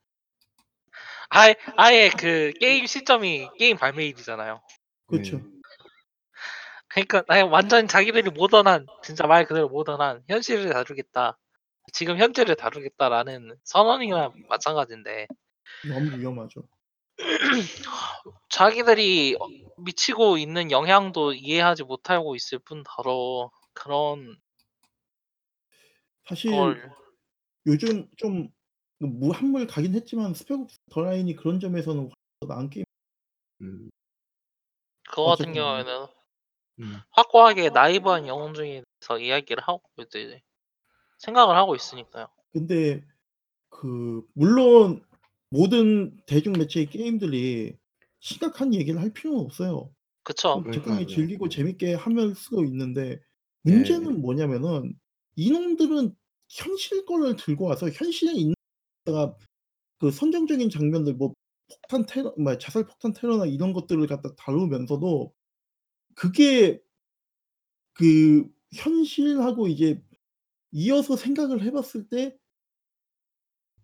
아예 1.28 1.57
아예 1.76 2.09
그 2.16 2.53
게임 2.61 2.86
시점이 2.86 3.48
게임 3.59 3.76
발매일이잖아요. 3.76 4.62
그렇죠. 5.09 5.38
네. 5.38 5.44
그러니까 6.86 7.24
아예 7.26 7.40
완전 7.40 7.88
자기들이 7.88 8.30
모던한 8.30 8.86
진짜 9.03 9.26
말 9.26 9.44
그대로 9.44 9.68
모던한 9.68 10.22
현실을 10.28 10.70
다루겠다. 10.70 11.36
지금 11.92 12.16
현재를 12.16 12.55
다루겠다라는 12.55 13.57
선언이나 13.64 14.32
마찬가지인데 14.48 15.26
너무 15.88 16.16
위험하죠. 16.16 16.62
자기들이 18.48 19.36
어 19.40 19.46
미치고 19.78 20.38
있는 20.38 20.70
영향도 20.70 21.34
이해하지 21.34 21.84
못하고 21.84 22.34
있을 22.34 22.58
뿐더러 22.60 23.50
그런 23.72 24.36
사실 26.26 26.50
걸 26.50 26.92
요즘 27.66 28.08
좀그 28.16 28.44
무한물 28.98 29.66
가긴 29.66 29.94
했지만 29.94 30.34
스펙옵스 30.34 30.78
더 30.90 31.02
라인이 31.02 31.34
그런 31.36 31.60
점에서는 31.60 32.10
더 32.40 32.46
나은 32.46 32.70
게임 32.70 32.84
음. 33.62 33.90
그거 35.08 35.26
같은 35.26 35.50
어쨌든. 35.50 35.54
경우에는 35.54 36.06
음. 36.80 37.00
확고하게 37.10 37.70
나이브한 37.70 38.26
영웅 38.26 38.54
중에서 38.54 39.18
이야기를 39.20 39.62
하고 39.62 39.82
이제 39.98 40.40
생각을 41.18 41.56
하고 41.56 41.74
있으니까요. 41.74 42.28
근데 42.52 43.04
그 43.68 44.26
물론 44.34 45.04
모든 45.53 46.16
대중 46.26 46.53
매체의 46.55 46.86
게임들이 46.90 47.76
심각한 48.20 48.74
얘기를 48.74 49.00
할 49.00 49.12
필요는 49.12 49.40
없어요. 49.40 49.92
그쵸. 50.24 50.62
좀 50.62 50.64
적당히 50.72 51.07
그러니까요. 51.07 51.07
즐기고 51.07 51.48
재밌게 51.48 51.94
하면 51.94 52.34
쓰고 52.34 52.64
있는데 52.66 53.20
네. 53.64 53.72
문제는 53.72 54.20
뭐냐면은 54.22 54.94
이놈들은 55.36 56.14
현실 56.50 57.07
거를 57.07 57.36
들고 57.36 57.66
와서 57.66 57.88
현실에 57.90 58.34
있는 58.34 58.55
데다가 59.05 59.36
그 60.00 60.11
선정적인 60.11 60.70
장면들 60.70 61.14
뭐 61.14 61.34
폭탄 61.68 62.07
테러 62.07 62.34
뭐야 62.38 62.59
자살 62.59 62.86
폭탄 62.86 63.12
테러나 63.14 63.46
이런 63.46 63.72
것들을 63.74 64.07
갖다 64.09 64.34
다루면서도 64.36 65.34
그게 66.16 66.82
그 67.94 68.48
현실하고 68.74 69.68
이제 69.68 70.03
이어서 70.72 71.16
생각을 71.16 71.62
해 71.64 71.70
봤을 71.72 72.09
때 72.09 72.36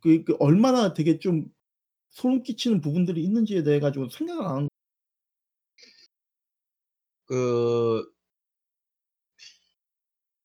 그 0.01 0.25
그 0.25 0.37
얼마나 0.41 0.95
되게 0.95 1.19
좀 1.19 1.47
소름 2.11 2.43
끼치는 2.43 2.81
부분들이 2.81 3.23
있는지에 3.25 3.63
대해 3.63 3.81
가지고 3.81 4.09
생각을 4.09 4.69
안한그 7.29 8.13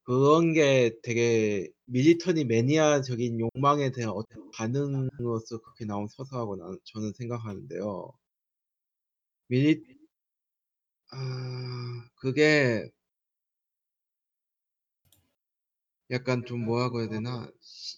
그런 0.05 0.53
게 0.53 0.91
되게 1.03 1.69
밀리터리 1.85 2.45
매니아적인 2.45 3.39
욕망에 3.39 3.91
대한 3.91 4.11
어떤 4.11 4.49
반응으로서 4.51 5.59
그렇게 5.59 5.85
나온 5.85 6.07
서사라고 6.07 6.55
나는 6.57 6.77
저는 6.85 7.13
생각하는데요. 7.13 8.13
밀리 9.47 9.81
아 11.11 12.09
그게 12.15 12.89
약간 16.11 16.45
좀 16.45 16.63
뭐라고 16.65 17.01
해야 17.01 17.09
되나 17.09 17.49
시 17.61 17.97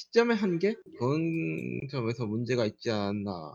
시점의 0.00 0.36
한계? 0.36 0.74
그런 0.98 1.80
점에서 1.90 2.26
문제가 2.26 2.66
있지 2.66 2.90
않았나. 2.90 3.54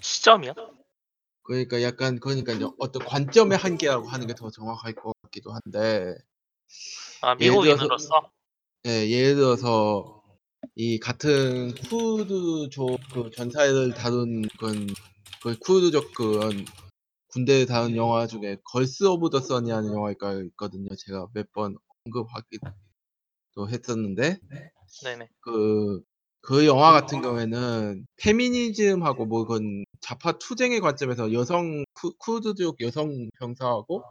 시점이요? 0.00 0.54
그러니까 1.44 1.80
약간 1.82 2.18
그러니깐요. 2.18 2.74
어떤 2.80 3.04
관점의 3.04 3.56
한계라고 3.58 4.08
하는 4.08 4.26
게 4.26 4.34
더 4.34 4.50
정확할 4.50 4.94
것 4.94 5.12
같기도 5.22 5.52
한데 5.52 6.16
아 7.20 7.36
미국인으로서? 7.36 8.28
예 8.88 9.08
예를 9.08 9.36
들어서 9.36 10.24
이 10.74 10.98
같은 10.98 11.72
쿠르드족 11.88 12.98
그 13.12 13.30
전사를 13.36 13.94
다룬 13.94 14.42
그 14.58 15.56
쿠르드족 15.60 16.12
그런 16.12 16.64
군대를 17.28 17.66
다룬 17.66 17.94
영화 17.94 18.26
중에 18.26 18.56
Girls 18.64 19.04
of 19.04 19.30
the 19.30 19.38
Sun이라는 19.40 19.92
영화가 19.94 20.42
있거든요. 20.48 20.88
제가 20.96 21.28
몇 21.34 21.46
번 21.52 21.76
언급하기 22.06 22.58
도 23.54 23.68
했었는데 23.68 24.38
네네. 25.04 25.28
그 25.40 26.02
그 26.46 26.66
영화 26.66 26.92
같은 26.92 27.22
경우에는 27.22 28.06
페미니즘하고 28.18 29.24
뭐 29.26 29.46
그런 29.46 29.84
좌파 30.02 30.32
투쟁의 30.38 30.80
관점에서 30.80 31.32
여성 31.32 31.84
쿠 31.94 32.12
쿠르드족 32.18 32.80
여성 32.82 33.30
병사하고 33.38 34.04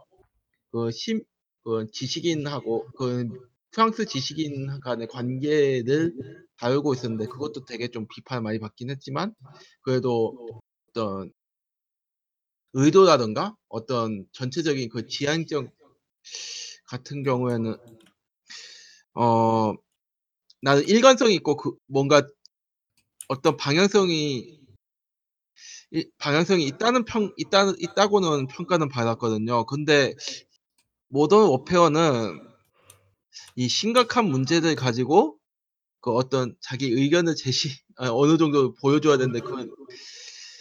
그 0.72 0.90
심 0.90 1.22
그 1.64 1.86
지식인하고 1.92 2.86
그 2.96 3.28
프랑스 3.70 4.06
지식인 4.06 4.80
간의 4.80 5.08
관계를 5.08 6.14
다루고 6.58 6.94
있었는데 6.94 7.26
그것도 7.26 7.64
되게 7.64 7.88
좀 7.88 8.06
비판을 8.08 8.42
많이 8.42 8.58
받긴 8.58 8.90
했지만 8.90 9.34
그래도 9.82 10.36
어떤 10.90 11.32
의도라든가 12.74 13.56
어떤 13.68 14.26
전체적인 14.32 14.88
그 14.90 15.06
지향적 15.06 15.70
같은 16.86 17.22
경우에는 17.22 17.76
어 19.14 19.74
나는 20.62 20.86
일관성이 20.88 21.34
있고 21.36 21.56
그 21.56 21.72
뭔가 21.86 22.26
어떤 23.28 23.56
방향성이 23.56 24.60
이 25.92 26.10
방향성이 26.18 26.66
있다는 26.66 27.04
평 27.04 27.32
있다는 27.36 27.74
있다고는 27.78 28.48
평가는 28.48 28.88
받았거든요. 28.88 29.66
근데 29.66 30.14
모던 31.08 31.48
워페어는 31.48 32.40
이 33.56 33.68
심각한 33.68 34.26
문제들 34.26 34.74
가지고 34.74 35.38
그 36.00 36.12
어떤 36.12 36.56
자기 36.60 36.86
의견을 36.90 37.36
제시 37.36 37.70
아 37.96 38.08
어느 38.10 38.38
정도 38.38 38.74
보여줘야 38.74 39.18
되는데 39.18 39.40
그건 39.40 39.70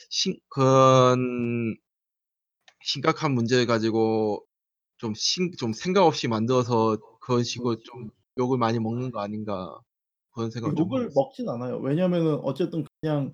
심 0.09 0.35
그런 0.49 1.75
심각한 2.83 3.33
문제를 3.33 3.65
가지고 3.65 4.45
좀심좀 4.97 5.73
생각 5.73 6.05
없이 6.05 6.27
만들어서 6.27 6.97
그런 7.21 7.43
식으로 7.43 7.77
좀 7.83 8.09
욕을 8.37 8.57
많이 8.57 8.79
먹는 8.79 9.11
거 9.11 9.19
아닌가 9.21 9.79
그런 10.31 10.49
생각을 10.51 10.75
좀 10.75 10.85
하고 10.85 10.95
욕을 10.95 11.09
있어요. 11.09 11.23
먹진 11.23 11.49
않아요. 11.49 11.77
왜냐면은 11.79 12.39
어쨌든 12.43 12.85
그냥 13.01 13.33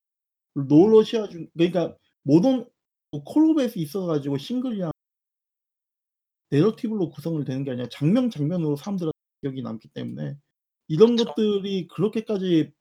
노러시아 0.53 1.27
중 1.29 1.47
그러니까 1.53 1.95
모던 2.23 2.69
뭐 3.11 3.23
콜옵에서 3.23 3.79
있어 3.79 4.05
가지고 4.05 4.37
싱글이랑 4.37 4.91
내러티브로 6.51 7.11
구성을 7.11 7.43
되는 7.45 7.63
게 7.63 7.71
아니라 7.71 7.87
장면, 7.89 8.29
장면으로 8.29 8.75
사람들한테 8.75 9.17
기억이 9.41 9.61
남기 9.61 9.87
때문에 9.89 10.35
이런 10.87 11.15
그쵸. 11.15 11.25
것들이 11.25 11.87
그렇게까지 11.87 12.71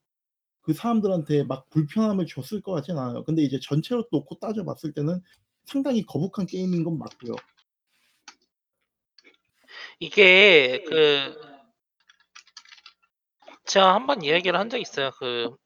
그 0.63 0.73
사람들한테 0.73 1.45
막 1.45 1.69
불편함을 1.71 2.27
줬을 2.27 2.61
것 2.61 2.73
같진 2.73 2.99
않아요. 2.99 3.25
근데 3.25 3.43
이제 3.43 3.59
전체로 3.61 4.05
놓고 4.11 4.39
따져 4.39 4.65
봤을 4.65 4.93
때는 4.93 5.21
상당히 5.65 6.05
거북한 6.05 6.47
게임인 6.47 6.85
건 6.85 6.99
맞고요. 6.99 7.35
이게 10.01 10.83
그 10.85 11.58
제가 13.69 13.95
한 13.95 14.07
번 14.07 14.23
이야기를 14.23 14.59
한 14.59 14.71
적이 14.71 14.83
있어요. 14.83 15.11
그 15.13 15.57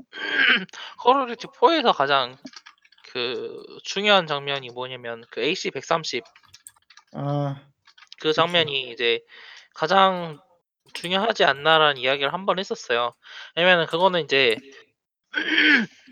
콜 0.99 1.21
오브 1.23 1.37
듀티 1.37 1.47
4에서 1.61 1.93
가장 1.93 2.37
그 3.13 3.63
중요한 3.85 4.27
장면이 4.27 4.71
뭐냐면 4.71 5.25
그 5.31 5.41
AC-130 5.43 6.25
아. 7.15 7.63
그. 8.21 8.33
장면이 8.33 8.91
이제 8.93 9.21
가장 9.75 10.41
중요하지 10.95 11.45
않나라는 11.45 11.99
이야기를 12.01 12.33
한 12.33 12.47
번 12.47 12.59
했었어요. 12.59 13.15
왜냐면은 13.57 13.87
그거는 13.87 14.23
인제 14.23 14.57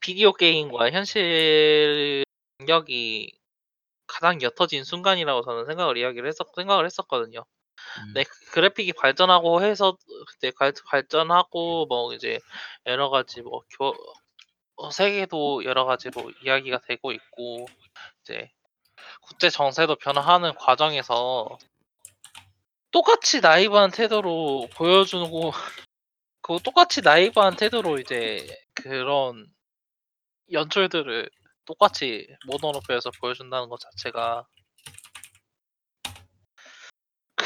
비디오 0.00 0.32
게임과 0.32 0.90
현실 0.90 2.24
간격이 2.58 3.38
가장 4.06 4.40
옅어진 4.42 4.84
순간이라고 4.84 5.42
저는 5.42 5.66
생각을 5.66 5.96
이야기를 5.98 6.28
했었 6.28 6.46
생각을 6.56 6.86
했었거든요. 6.86 7.44
음. 8.06 8.14
네 8.14 8.24
그래픽이 8.52 8.92
발전하고 8.94 9.62
해서 9.62 9.96
그때 10.26 10.50
발 10.58 10.72
발전하고 10.86 11.86
뭐 11.86 12.12
이제 12.14 12.40
여러 12.86 13.10
가지 13.10 13.42
뭐 13.42 13.62
교 13.78 13.94
어 14.78 14.90
세계도 14.92 15.64
여러 15.64 15.84
가지로 15.84 16.30
이야기가 16.44 16.78
되고 16.86 17.10
있고 17.12 17.66
이제 18.22 18.48
국제 19.22 19.50
정세도 19.50 19.96
변화하는 19.96 20.54
과정에서 20.54 21.58
똑같이 22.92 23.40
나이브한 23.40 23.90
태도로 23.90 24.68
보여주고 24.74 25.52
그 26.42 26.58
똑같이 26.64 27.02
나이브한 27.02 27.56
태도로 27.56 27.98
이제 27.98 28.46
그런 28.74 29.46
연출들을 30.52 31.28
똑같이 31.64 32.28
모던 32.46 32.74
워페어에서 32.76 33.10
보여준다는 33.20 33.68
것 33.68 33.80
자체가 33.80 34.46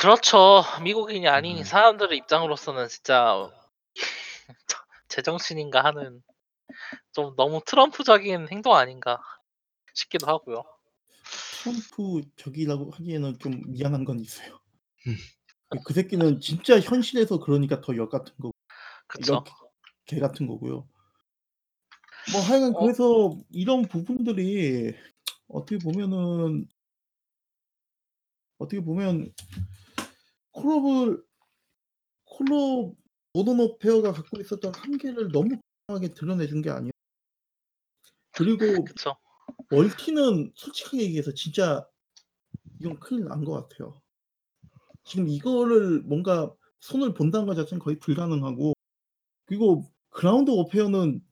그렇죠. 0.03 0.65
미국인이 0.83 1.29
아닌 1.29 1.59
음. 1.59 1.63
사람들의 1.63 2.19
입장으로서는 2.19 2.89
진짜 2.89 3.49
제정신인가 5.07 5.85
하는 5.85 6.21
좀 7.13 7.37
너무 7.37 7.61
트럼프적인 7.65 8.49
행동 8.51 8.75
아닌가 8.75 9.21
싶기도 9.95 10.27
하고요. 10.27 10.65
트럼프 11.63 12.29
적이라고 12.35 12.91
하기에는 12.91 13.39
좀 13.39 13.63
미안한 13.69 14.05
건 14.05 14.19
있어요. 14.19 14.59
음. 15.07 15.17
그그 15.69 15.95
새끼는 15.95 16.41
진짜 16.41 16.81
현실에서 16.81 17.39
그러니까 17.39 17.81
더 17.81 17.95
역 17.95 18.11
같은 18.11 18.35
거고 18.39 18.51
그쵸. 19.07 19.45
역개 20.01 20.19
같은 20.19 20.49
거고요. 20.49 20.89
뭐 22.33 22.41
하여간 22.41 22.75
어 22.75 22.81
그래서 22.81 23.39
이런 23.51 23.83
부분들이 23.83 24.97
어떻게 25.47 25.79
보면은 25.79 26.67
어떻게 28.59 28.81
보면 28.83 29.33
콜옵을 30.53 31.23
콜옵 32.25 32.97
모던 33.35 33.59
워페어가 33.59 34.13
갖고 34.13 34.41
있었던 34.41 34.73
한계를 34.75 35.33
너무 35.33 35.57
하게 35.89 36.09
드러내 36.09 36.47
준 36.47 36.63
게 36.63 36.71
아니에요. 36.71 36.93
그리고 38.33 38.85
그쵸. 38.85 39.15
멀티는 39.71 40.53
솔직하게 40.55 41.03
얘기해서 41.05 41.33
진짜 41.35 41.87
이건 42.81 42.99
큰일 43.01 43.25
난 43.25 43.45
것 43.45 43.69
같아요. 43.69 44.01
지금 45.05 45.29
이거를 45.29 46.01
뭔가 46.03 46.55
손을 46.81 47.15
본다는 47.15 47.47
것 47.47 47.55
자체는 47.55 47.81
거의 47.83 47.99
불가능하고 47.99 48.75
그리고 49.47 49.91
그라운드 50.11 50.51
워페어는 50.51 51.23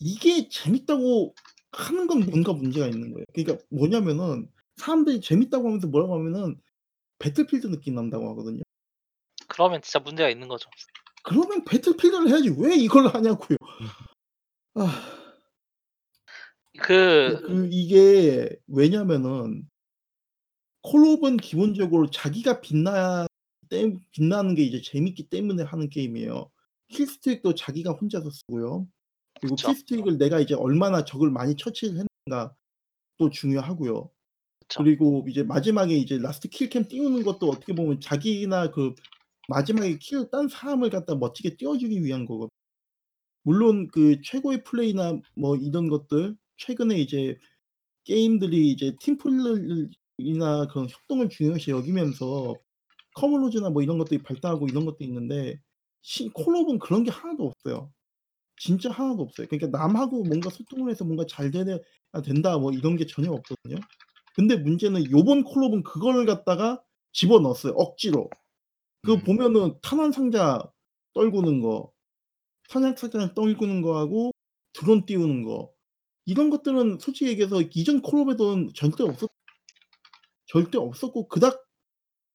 이게 0.00 0.48
재밌다고 0.48 1.34
하는 1.72 2.06
건 2.06 2.20
뭔가 2.26 2.52
문제가 2.52 2.86
있는 2.86 3.12
거예요. 3.12 3.24
그러니까 3.34 3.64
뭐냐면은 3.70 4.50
사람들이 4.76 5.20
재밌다고 5.20 5.66
하면서 5.66 5.86
뭐라고 5.86 6.14
하면은 6.16 6.60
배틀필드 7.22 7.68
느낌 7.68 7.94
난다고 7.94 8.28
하거든요. 8.30 8.62
그러면 9.48 9.80
진짜 9.80 10.00
문제가 10.00 10.28
있는 10.28 10.48
거죠. 10.48 10.68
그러면 11.22 11.64
배틀필드를 11.64 12.28
해야지 12.28 12.52
왜 12.58 12.74
이걸 12.74 13.06
하냐고요. 13.06 13.56
음. 13.80 13.86
아. 14.82 15.18
그 16.80 17.42
그 17.46 17.68
이게 17.70 18.48
왜냐면은 18.66 19.68
콜옵은 20.82 21.36
기본적으로 21.36 22.10
자기가 22.10 22.60
빛나 22.60 23.26
땜 23.68 24.00
빛나는 24.10 24.54
게 24.54 24.62
이제 24.62 24.80
재밌기 24.82 25.28
때문에 25.28 25.62
하는 25.62 25.88
게임이에요. 25.90 26.50
killstreak도 26.88 27.54
자기가 27.54 27.92
혼자서 27.92 28.30
쓰고요. 28.30 28.88
그리고 29.40 29.54
그쵸. 29.56 29.68
killstreak을 29.68 30.18
내가 30.18 30.40
이제 30.40 30.54
얼마나 30.54 31.04
적을 31.04 31.30
많이 31.30 31.54
처치를 31.56 32.04
했는가도 32.26 33.30
중요하고요. 33.30 34.10
그쵸. 34.72 34.82
그리고 34.82 35.24
이제 35.28 35.42
마지막에 35.42 35.94
이제 35.94 36.18
last 36.18 36.48
killcam 36.48 36.88
띄우는 36.88 37.22
것도 37.24 37.48
어떻게 37.48 37.74
보면 37.74 38.00
자기나 38.00 38.70
그 38.70 38.94
마지막에 39.48 39.98
kill을 39.98 40.30
딴 40.30 40.48
사람을 40.48 40.90
갖다 40.90 41.14
멋지게 41.14 41.56
띄워주기 41.56 42.02
위한 42.04 42.24
거거 42.24 42.48
물론 43.42 43.88
그 43.88 44.20
최고의 44.22 44.64
플레이나 44.64 45.20
뭐 45.36 45.56
이런 45.56 45.88
것들 45.88 46.36
최근에 46.58 46.98
이제 46.98 47.36
게임들이 48.04 48.70
이제 48.70 48.96
팀 49.00 49.18
플레이나 49.18 50.66
그런 50.70 50.88
협동을 50.88 51.28
중요시 51.28 51.70
여기면서 51.72 52.54
커먼로즈나 53.16 53.70
뭐 53.70 53.82
이런 53.82 53.98
것들이 53.98 54.22
발달하고 54.22 54.68
이런 54.68 54.84
것도 54.86 54.98
있는데 55.00 55.60
시 56.02 56.28
콜옵은 56.30 56.78
그런 56.78 57.04
게 57.04 57.10
하나도 57.10 57.46
없어요. 57.46 57.92
진짜 58.56 58.90
하나도 58.90 59.22
없어요. 59.22 59.48
그러니까 59.48 59.76
남하고 59.78 60.24
뭔가 60.24 60.50
소통을 60.50 60.90
해서 60.90 61.04
뭔가 61.04 61.24
잘 61.28 61.50
돼야 61.50 61.64
된다 62.24 62.58
뭐 62.58 62.72
이런 62.72 62.96
게 62.96 63.06
전혀 63.06 63.30
없거든요. 63.32 63.76
근데 64.34 64.56
문제는 64.56 65.10
요번 65.10 65.44
콜옵은 65.44 65.82
그거를 65.82 66.26
갖다가 66.26 66.82
집어넣었어요 67.12 67.74
억지로. 67.74 68.30
그 69.02 69.14
음. 69.14 69.24
보면은 69.24 69.78
탄환 69.82 70.12
상자 70.12 70.62
떨구는 71.14 71.60
거, 71.60 71.92
탄약 72.68 72.98
상자 72.98 73.34
떨구는 73.34 73.82
거하고 73.82 74.32
드론 74.72 75.04
띄우는 75.04 75.44
거 75.44 75.70
이런 76.24 76.50
것들은 76.50 76.98
솔직히 77.00 77.30
얘기해서 77.30 77.60
이전 77.60 78.00
콜옵에는 78.00 78.70
절대 78.74 79.02
없었 79.02 79.28
절대 80.46 80.78
없었고 80.78 81.28
그닥 81.28 81.64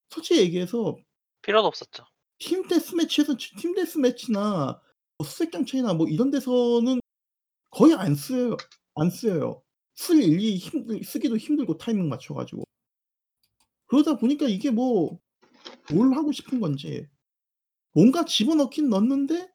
솔직히 0.09 0.41
얘기해서 0.41 0.97
필요도 1.41 1.67
없었죠. 1.67 2.05
팀 2.39 2.67
데스매치에서 2.67 3.35
팀 3.59 3.73
데스매치나 3.73 4.81
뭐 5.17 5.27
수색 5.27 5.51
경차이나 5.51 5.93
뭐 5.93 6.07
이런 6.07 6.29
데서는 6.29 6.99
거의 7.71 7.93
안 7.95 8.15
쓰여요. 8.15 8.57
안 8.95 9.09
쓰여요. 9.09 9.63
쓸 9.97 10.23
일이 10.23 10.57
힘들 10.57 11.03
쓰기도 11.03 11.37
힘들고 11.37 11.77
타이밍 11.77 12.07
맞춰 12.09 12.33
가지고. 12.35 12.63
그러다 13.87 14.17
보니까 14.17 14.47
이게 14.47 14.71
뭐 14.71 15.19
뭘 15.91 16.13
하고 16.15 16.31
싶은 16.31 16.59
건지 16.61 17.07
뭔가 17.93 18.25
집어넣긴 18.25 18.89
넣었는데 18.89 19.49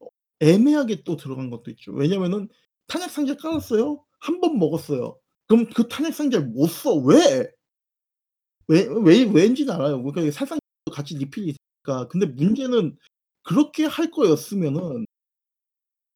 어 0.00 0.06
애매하게 0.40 1.04
또 1.04 1.16
들어간 1.16 1.50
것도 1.50 1.70
있죠. 1.72 1.92
왜냐면은 1.92 2.48
탄약 2.88 3.10
상자 3.10 3.36
깔았어요. 3.36 4.04
1번 4.22 4.58
먹었어요. 4.58 5.18
그럼 5.48 5.66
그 5.74 5.88
탄약 5.88 6.14
상자를 6.14 6.48
못 6.48 6.68
써. 6.68 6.94
왜? 6.96 7.50
왜 8.68 8.86
왜 8.86 9.24
왜인지는 9.24 9.72
알아요. 9.74 10.02
그러니까 10.02 10.30
살상 10.32 10.58
같이 10.92 11.16
리필이 11.16 11.54
되니까. 11.84 12.08
근데 12.08 12.26
문제는 12.26 12.96
그렇게 13.42 13.84
할 13.86 14.10
거였으면은 14.10 15.06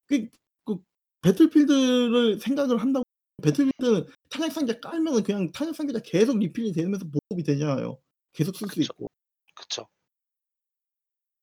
그 0.06 0.28
그 0.64 0.78
배틀필드를 1.22 2.38
생각을 2.40 2.78
한다고 2.78 3.04
배틀필드는 3.42 4.06
탄약 4.30 4.52
상자 4.52 4.78
깔면은 4.80 5.22
그냥 5.22 5.52
탄약 5.52 5.74
상자가 5.74 6.00
계속 6.04 6.38
리필이 6.38 6.72
되면서 6.72 7.06
보급이 7.06 7.42
되잖아요. 7.44 7.98
계속 8.32 8.56
쓸 8.56 8.68
수. 8.68 8.80
있고. 8.82 9.08
그쵸. 9.56 9.86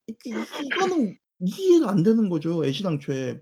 이거는 0.08 1.18
이해가 1.40 1.90
안 1.90 2.04
되는 2.04 2.30
거죠 2.30 2.66
애시당초에. 2.66 3.42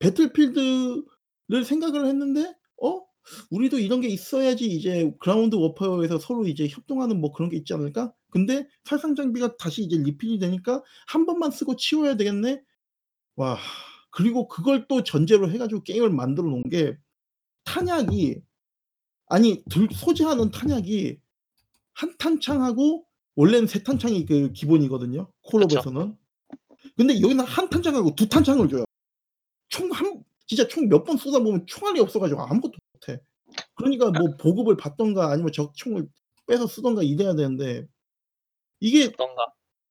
배틀필드를 0.00 1.64
생각을 1.64 2.06
했는데 2.06 2.54
'어 2.82 3.02
우리도 3.50 3.78
이런 3.78 4.00
게 4.00 4.08
있어야지 4.08 4.66
이제 4.66 5.12
그라운드 5.20 5.56
워페어에서 5.56 6.18
서로 6.18 6.46
이제 6.46 6.68
협동하는 6.68 7.20
뭐 7.20 7.32
그런 7.32 7.50
게 7.50 7.56
있지 7.56 7.74
않을까? 7.74 8.12
근데 8.30 8.66
살상 8.84 9.14
장비가 9.16 9.56
다시 9.56 9.82
이제 9.82 9.96
리필이 9.98 10.38
되니까 10.38 10.82
한 11.08 11.26
번만 11.26 11.50
쓰고 11.50 11.76
치워야 11.76 12.16
되겠네.' 12.16 12.62
와 13.36 13.58
그리고 14.12 14.48
그걸 14.48 14.86
또 14.88 15.02
전제로 15.04 15.50
해 15.50 15.58
가지고 15.58 15.82
게임을 15.84 16.10
만들어 16.10 16.48
놓은 16.48 16.64
게 16.70 16.98
탄약이 17.72 18.40
아니 19.26 19.62
들 19.70 19.88
소지하는 19.92 20.50
탄약이 20.50 21.18
한 21.94 22.16
탄창하고 22.18 23.04
원래는 23.36 23.66
세 23.68 23.82
탄창이 23.82 24.26
그 24.26 24.52
기본이거든요. 24.52 25.30
콜옵에서는. 25.42 26.16
근데 26.96 27.20
여기는 27.20 27.44
한 27.44 27.68
탄창하고 27.70 28.14
두 28.16 28.28
탄창을 28.28 28.68
줘요. 28.68 28.84
총 29.70 29.90
한 29.92 30.22
진짜 30.46 30.66
총 30.68 30.88
몇 30.88 31.04
번 31.04 31.16
쏘다 31.18 31.40
보면 31.40 31.66
총알이 31.66 32.00
없어 32.00 32.20
가지고 32.20 32.42
아무것도 32.42 32.74
못 32.94 33.08
해. 33.10 33.20
그러니까 33.76 34.10
뭐 34.12 34.36
보급을 34.38 34.76
받든가 34.76 35.30
아니면 35.30 35.52
저 35.52 35.72
총을 35.76 36.08
빼서 36.46 36.66
쓰든가 36.66 37.02
이래야 37.02 37.34
되는데 37.36 37.86
이게 38.80 39.06
어떤가? 39.06 39.46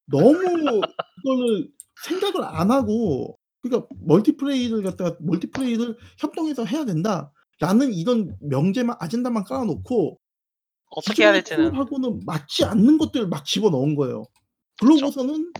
너무 0.07 0.81
이거를 1.23 1.71
생각을 2.05 2.43
안 2.45 2.71
하고 2.71 3.39
그러니까 3.61 3.87
'멀티플레이를 4.01 4.83
갖다가 4.83 5.17
멀티플레이를 5.21 5.97
협동해서 6.19 6.65
해야 6.65 6.85
된다.' 6.85 7.31
라는 7.59 7.93
이런 7.93 8.35
명제만 8.41 8.95
아젠다만 8.99 9.43
깔아 9.45 9.63
놓고 9.65 10.19
어떻게 10.91 11.23
해야 11.23 11.31
될지는 11.34 11.69
콜옵하고는 11.71 12.21
맞지 12.25 12.65
않는 12.65 12.97
것들을 12.97 13.27
막 13.29 13.45
집어넣은 13.45 13.95
거예요. 13.95 14.23
그쵸. 14.77 14.88
그러고서는 14.88 15.51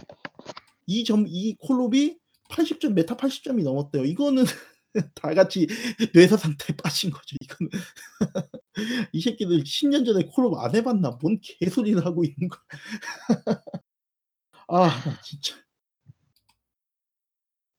이 0.88 1.04
점 1.06 1.26
이 1.28 1.56
콜옵이 1.60 2.18
80점 2.50 2.94
메타 2.94 3.18
80점이 3.18 3.64
넘었대요. 3.64 4.06
이거는 4.06 4.46
다 5.16 5.34
같이 5.36 5.68
뇌사 6.14 6.38
상태에 6.38 6.76
빠진 6.78 7.12
거죠 7.12 7.36
이거는. 7.42 7.72
이 9.14 9.22
새끼들 9.22 9.64
10년 9.66 10.06
전에 10.06 10.26
콜옵 10.34 10.58
안 10.60 10.76
해 10.76 10.84
봤나? 10.84 11.18
뭔 11.22 11.40
개소리를 11.42 12.06
하고 12.06 12.24
있는 12.24 12.48
거야. 12.50 12.62
아나 14.68 14.90
진짜. 15.24 15.56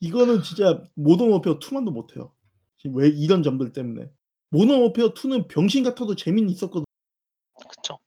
이거는 0.01 0.43
진짜 0.43 0.83
모던 0.95 1.31
워페어 1.31 1.59
2만도 1.59 1.91
못 1.93 2.17
해요. 2.17 2.33
왜 2.85 3.09
이런 3.09 3.43
점들 3.43 3.73
때문에. 3.73 4.09
모던 4.51 4.81
워페어 4.81 5.15
2는 5.15 5.49
병신 5.49 5.85
같아도 5.85 6.15
재미는 6.15 6.49
있었거든. 6.51 6.85
그쵸. 7.69 7.99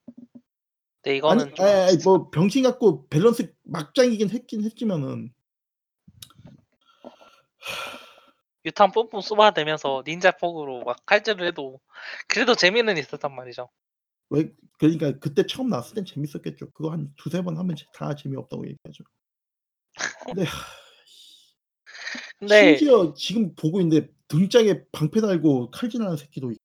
근데 1.02 1.12
아니 1.12 1.18
이거는 1.18 1.56
좀 1.56 1.66
아이 1.66 1.74
아이 1.74 1.98
뭐 2.04 2.30
병신 2.30 2.64
같고 2.64 3.08
밸런스 3.10 3.54
막장이긴 3.64 4.30
했긴 4.30 4.64
했지만은 4.64 5.34
유탄 8.66 8.92
뿜뿜 8.92 9.22
쏘아대면서 9.22 10.04
닌자 10.06 10.38
폭으로 10.38 10.84
막 10.84 11.06
칼질을 11.06 11.48
해도 11.48 11.80
그래도 12.28 12.56
재미는 12.56 12.98
있었단 12.98 13.36
말이죠. 13.36 13.70
왜 14.30 14.52
그러니까 14.78 15.18
그때 15.20 15.46
처음 15.46 15.70
나왔을 15.70 15.96
땐 15.96 16.06
재밌었겠죠. 16.06 16.72
그거 16.72 16.92
한2-3번 16.92 17.58
하면 17.58 17.76
제다 17.76 18.16
재미없다고 18.16 18.66
얘기하죠. 18.68 19.04
근데 20.26 20.46
근데 22.38 22.78
심지어 22.78 23.14
지금 23.14 23.54
보고 23.56 23.82
있는데 23.82 24.10
등짝에 24.32 24.86
방패 24.94 25.20
달고 25.20 25.72
칼질하는 25.72 26.16
새끼도 26.16 26.52
있 26.52 26.58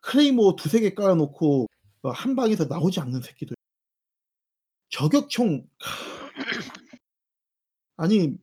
크레이모 0.00 0.54
2-3개 0.56 0.94
깔아 0.94 1.14
놓고 1.14 1.66
어한 2.02 2.36
방에서 2.36 2.66
나오지 2.66 3.00
않는 3.00 3.22
새끼도 3.22 3.54
있 3.54 3.56
저격총. 4.90 5.66
아니 7.96 8.36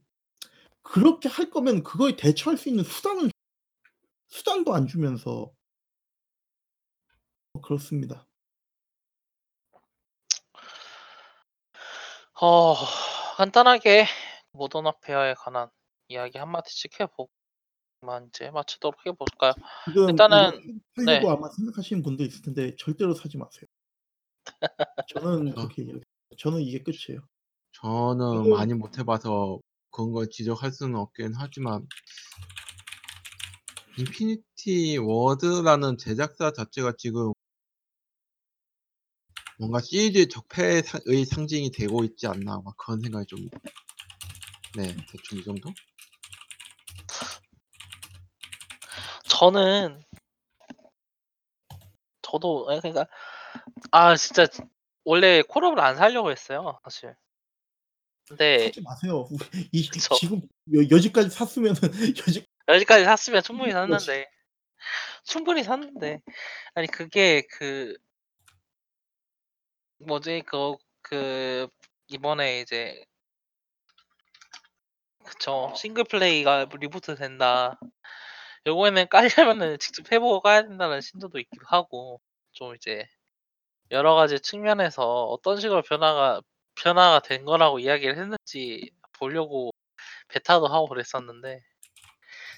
그렇게 0.82 1.30
할 1.30 1.52
거면 1.52 1.84
그거에 1.84 2.16
대처할 2.16 2.58
수 2.58 2.70
있는 2.70 2.84
수단을 2.84 3.30
수단도 4.28 4.74
안 4.74 4.88
주면서. 4.88 5.54
어 7.54 7.62
그렇습니다. 7.62 8.26
어 12.42 12.74
간단하게 13.38 14.08
모던 14.54 14.86
워페어에 14.86 15.36
관한 15.36 15.70
이야기 16.08 16.40
한 16.40 16.50
마디씩 16.52 17.00
해 17.00 17.06
보고 17.06 17.30
만 18.04 18.28
이제 18.30 18.52
마치도록 18.52 19.06
해 19.06 19.12
볼까요? 19.14 19.54
지금 19.86 20.04
이거 20.04 20.10
일단은 20.12 20.38
하려고 20.98 21.28
네. 21.28 21.30
아마 21.30 21.50
생각하시는 21.50 22.04
분도 22.04 22.24
있을 22.24 22.42
텐데 22.44 22.76
절대로 22.78 23.14
사지 23.14 23.38
마세요. 23.38 23.68
저는 25.10 25.52
어. 25.52 25.56
그렇게 25.56 25.84
얘기해요. 25.84 26.02
저는 26.38 26.62
이게 26.62 26.84
끝이에요. 26.84 27.22
저는 27.74 28.44
지금 28.44 28.50
많이 28.58 28.74
못 28.74 28.98
해 29.00 29.04
봐서 29.04 29.60
그런 29.92 30.12
걸 30.12 30.30
지적할 30.30 30.72
수는 30.72 30.96
없긴 30.96 31.34
하지만 31.36 31.88
인피니티 33.98 34.98
워드라는 34.98 35.98
제작사 35.98 36.52
자체가 36.52 36.94
지금 36.98 37.32
뭔가 39.60 39.80
시리즈의 39.82 40.28
적폐의 40.30 40.84
의 41.08 41.26
상징이 41.26 41.72
되고 41.72 42.04
있지 42.04 42.28
않나 42.28 42.62
막 42.64 42.76
그런 42.78 43.00
생각이 43.02 43.26
좀 43.28 43.50
네 44.76 44.96
대충 45.12 45.38
이 45.38 45.44
정도? 45.44 45.70
저는 49.44 50.02
저도 52.22 52.68
예 52.72 52.80
그러니까 52.80 53.08
아 53.92 54.16
진짜 54.16 54.48
원래 55.04 55.42
콜옵을 55.42 55.80
안 55.82 55.98
사려고 55.98 56.32
했어요 56.32 56.80
사실. 56.84 57.16
근데 58.28 58.66
사지 58.66 58.82
마세요. 58.82 59.28
이 59.72 59.90
그쵸. 59.92 60.16
지금 60.16 60.42
여 60.74 60.82
여지까지 60.90 61.30
샀으면은 61.30 61.76
여지 62.28 62.46
여지까지 62.70 63.04
샀으면 63.04 63.42
충분히 63.44 63.74
그렇지. 63.74 64.06
샀는데 64.06 64.30
충분히 65.26 65.64
샀는데 65.64 66.22
아니 66.76 66.88
그게 66.88 67.44
그 67.50 67.98
뭐지 70.00 70.44
그 70.46 70.78
그 71.04 71.68
이번에 72.08 72.62
이제 72.62 73.06
그쵸. 75.26 75.74
싱글 75.76 76.06
플레이가 76.06 76.68
reboot 76.80 77.16
된다. 77.16 77.78
요거에는 78.68 79.08
깔려면은 79.10 79.78
직접 79.80 80.12
해 80.12 80.20
보고 80.20 80.40
까야 80.42 80.62
된다는 80.64 81.02
신조도 81.02 81.40
있기도 81.40 81.66
하고 81.68 82.22
좀 82.54 82.76
이제 82.76 83.06
여러 83.92 84.16
가지 84.16 84.40
측면에서 84.40 85.26
어떤 85.26 85.60
식으로 85.60 85.84
변화가 85.84 86.42
변화가 86.76 87.22
된 87.22 87.46
거라고 87.46 87.80
이야기를 87.80 88.18
했는지 88.18 88.92
보려고 89.14 89.72
베타도 90.30 90.68
하고 90.68 90.88
그랬었는데 90.88 91.62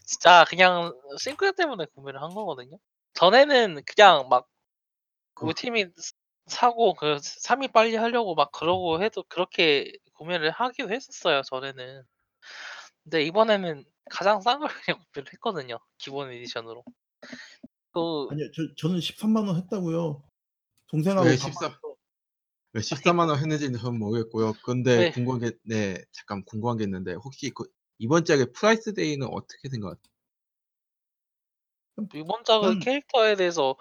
진짜 0.06 0.46
그냥 0.50 0.94
싱글 1.20 1.54
때문에 1.54 1.86
구매를 1.96 2.22
한 2.22 2.30
거거든요. 2.32 2.78
전에는 3.16 3.84
그냥 3.86 4.30
막그 4.30 4.48
우리 5.42 5.54
팀이 5.56 5.88
스 5.98 6.14
사고 6.48 6.94
그 6.96 7.18
3위 7.22 7.70
빨리 7.70 7.96
하려고 7.98 8.36
막 8.36 8.52
그러고 8.52 9.04
해도 9.04 9.24
그렇게 9.30 9.94
구매를 10.16 10.52
하기도 10.52 10.92
했었어요 10.92 11.42
전에는. 11.44 12.04
근데 13.04 13.24
이번에는 13.24 13.86
가장 14.10 14.42
싼 14.42 14.60
걸 14.60 14.70
그냥 14.70 15.00
구매를 15.14 15.34
했거든요 15.34 15.80
기본 15.98 16.32
에디션으로. 16.32 16.84
그 17.94 18.28
아니요. 18.32 18.50
저 18.56 18.62
저는 18.78 19.00
13만 19.00 19.48
원 19.48 19.58
했다고요. 19.58 20.24
동생하고 20.88 21.28
왜다14 21.28 21.70
모아서. 21.84 21.96
왜 22.74 22.82
14만 22.82 23.30
원 23.30 23.40
했는지는 23.40 23.80
저는 23.80 24.00
모르겠고요. 24.00 24.54
근데 24.66 25.06
네. 25.06 25.12
궁금한 25.12 25.40
게 25.42 25.52
네 25.66 25.98
잠깐 26.12 26.44
궁금한 26.46 26.78
게 26.78 26.84
있는데 26.86 27.14
혹시 27.14 27.52
그 27.52 27.66
이번 28.00 28.26
작의 28.26 28.52
프라이스 28.54 28.94
대위는 28.94 29.28
어떻게 29.32 29.70
생각하 29.70 29.96
이번 32.14 32.44
작은 32.44 32.62
난 32.68 32.80
캐릭터에 32.80 33.36
대해서 33.36 33.76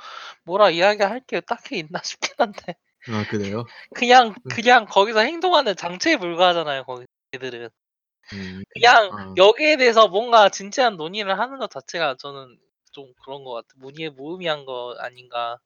뭐라 0.45 0.71
이야기할 0.71 1.21
게 1.27 1.41
딱히 1.41 1.79
있나 1.79 2.01
싶긴 2.03 2.35
한데 2.39 2.75
아 3.09 3.25
그래요? 3.31 3.65
그냥 3.95 4.29
음. 4.29 4.49
그냥 4.49 4.87
거기서 4.87 5.21
행동하는 5.21 5.75
장치에 5.77 6.17
불과하잖아요 6.17 6.85
거기 6.85 7.07
걔들은. 7.33 7.69
음. 8.33 8.63
그냥 8.73 9.11
아. 9.13 9.35
여기에 9.37 9.77
대해서 9.77 10.09
뭔가 10.09 10.49
진지한 10.49 10.97
논의를 10.97 11.39
하는 11.39 11.59
것 11.59 11.71
자체가 11.71 12.17
저는 12.19 12.59
좀 12.93 13.13
그런 13.25 13.45
것 13.45 13.53
같아요. 13.53 13.81
문의에 13.81 14.09
무의미한 14.11 14.65
거 14.67 14.95
아닌가. 14.99 15.59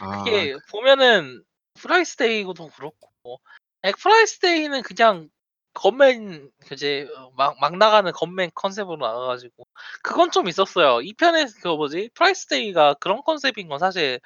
아 0.00 0.24
그게 0.24 0.52
그 0.52 0.58
보면은 0.70 1.42
프라이스 1.74 2.16
대위도 2.16 2.68
그렇고 2.76 3.40
아니 3.82 3.94
프라이스 3.94 4.40
대위는 4.40 4.82
그냥 4.82 5.28
gunman 5.74 6.50
이제 6.72 7.08
어막막 7.36 7.76
나가는 7.78 8.10
gunman 8.12 8.50
컨셉으로 8.54 8.98
나와 8.98 9.26
가지고 9.28 9.66
그건 10.02 10.30
좀 10.30 10.48
있었어요. 10.48 11.00
2 11.02 11.14
편에 11.14 11.46
그 11.62 11.68
뭐지 11.68 12.10
프라이스 12.14 12.46
대위가 12.48 12.94
그런 12.94 13.22
컨셉인 13.22 13.68
건 13.68 13.78
사실 13.78 14.20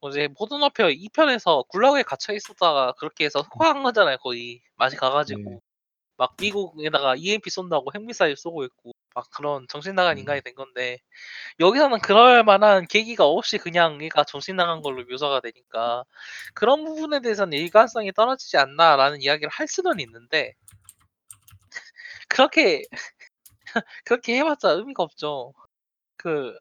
뭐지 0.00 0.28
모던 0.38 0.62
워페어 0.62 0.90
2 0.90 1.08
편에서 1.10 1.64
굴락에 1.68 2.02
갇혀 2.04 2.34
있었다가 2.34 2.92
그렇게 2.98 3.24
해서 3.26 3.44
흑화한 3.78 3.82
거잖아요 3.82 4.18
거의. 4.18 4.62
맛이 4.76 4.96
가 4.96 5.08
네. 5.10 5.14
가지고. 5.14 5.62
막 6.16 6.34
미국에다가 6.40 7.14
EMP 7.16 7.50
쏜다고 7.50 7.90
핵미사일 7.94 8.36
쏘고 8.36 8.64
있고 8.64 8.92
막 9.14 9.26
그런 9.36 9.66
정신 9.68 9.94
나간 9.94 10.18
인간이 10.18 10.40
음. 10.40 10.42
된 10.44 10.54
건데 10.54 10.98
여기서는 11.60 12.00
그럴 12.00 12.44
만한 12.44 12.86
계기가 12.88 13.26
없이 13.26 13.58
그냥 13.58 14.02
얘가 14.02 14.24
정신 14.24 14.56
나간 14.56 14.82
걸로 14.82 15.04
묘사가 15.04 15.40
되니까 15.40 16.04
'그런 16.54 16.84
부분에 16.84 17.20
대해서는 17.20 17.58
일관성이 17.58 18.12
떨어지지 18.12 18.56
않나.'라는 18.58 19.22
이야기를 19.22 19.50
할 19.50 19.68
수는 19.68 20.00
있는데 20.00 20.54
그렇게 22.28 22.82
그렇게 24.04 24.38
해 24.38 24.44
봤자 24.44 24.70
의미가 24.70 25.02
없죠. 25.02 25.52
그 26.18 26.58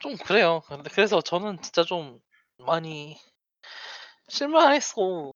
좀 0.00 0.16
그래요. 0.16 0.62
근데 0.66 0.90
그래서 0.90 1.20
저는 1.20 1.60
진짜 1.62 1.82
좀 1.84 2.20
많이 2.58 3.16
실망했어. 4.28 5.32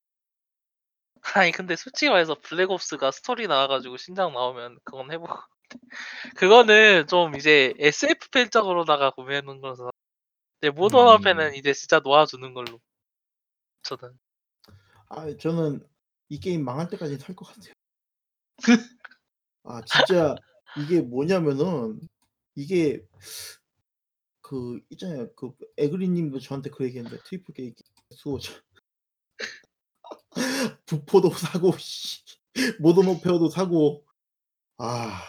아니 1.35 1.51
근데 1.51 1.75
솔직히 1.75 2.09
말해서 2.09 2.35
블랙옵스가 2.41 3.11
스토리 3.11 3.47
나와 3.47 3.67
가지고 3.67 3.97
신작 3.97 4.31
나오면 4.33 4.79
그건 4.83 5.11
해 5.11 5.17
보고 5.17 5.33
그거는 6.37 7.07
좀 7.07 7.35
이제 7.35 7.73
SF 7.79 8.29
팬적으로다가 8.31 9.11
구매하는 9.11 9.61
거라서 9.61 9.91
이제 10.61 10.69
모던 10.69 11.01
음. 11.01 11.05
워페는 11.07 11.55
이제 11.55 11.73
진짜 11.73 11.99
놓아 11.99 12.25
주는 12.25 12.53
걸로. 12.53 12.79
저는. 13.83 14.17
아 15.09 15.35
저는 15.37 15.85
이 16.29 16.39
게임 16.39 16.63
망할 16.65 16.87
때까지 16.89 17.17
살 17.17 17.35
것 17.35 17.45
같아요. 17.47 17.73
아 19.63 19.81
진짜 19.85 20.35
이게 20.77 21.01
뭐냐면은 21.01 21.99
이게 22.55 23.03
그 24.41 24.79
있잖아요. 24.91 25.33
그 25.35 25.51
에그리 25.77 26.09
님도 26.09 26.39
저한테 26.39 26.69
그 26.69 26.85
얘기했는데 26.85 27.17
triple 27.25 27.53
게임 27.55 27.73
수호자. 28.11 28.53
부포도 30.85 31.29
사고 31.31 31.75
씨 31.77 32.23
모던 32.79 33.07
워페어도 33.07 33.49
사고 33.49 34.05
아 34.77 35.21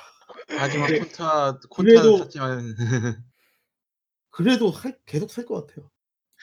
하지만 0.49 0.89
근데 0.89 1.01
콘타 1.01 1.59
콘타는 1.71 2.01
그래도 2.01 2.19
샀지만 2.19 2.77
그래도 4.31 4.73
살 4.73 4.99
계속 5.07 5.31
살 5.31 5.45
것 5.47 5.67
같아요. 5.67 5.91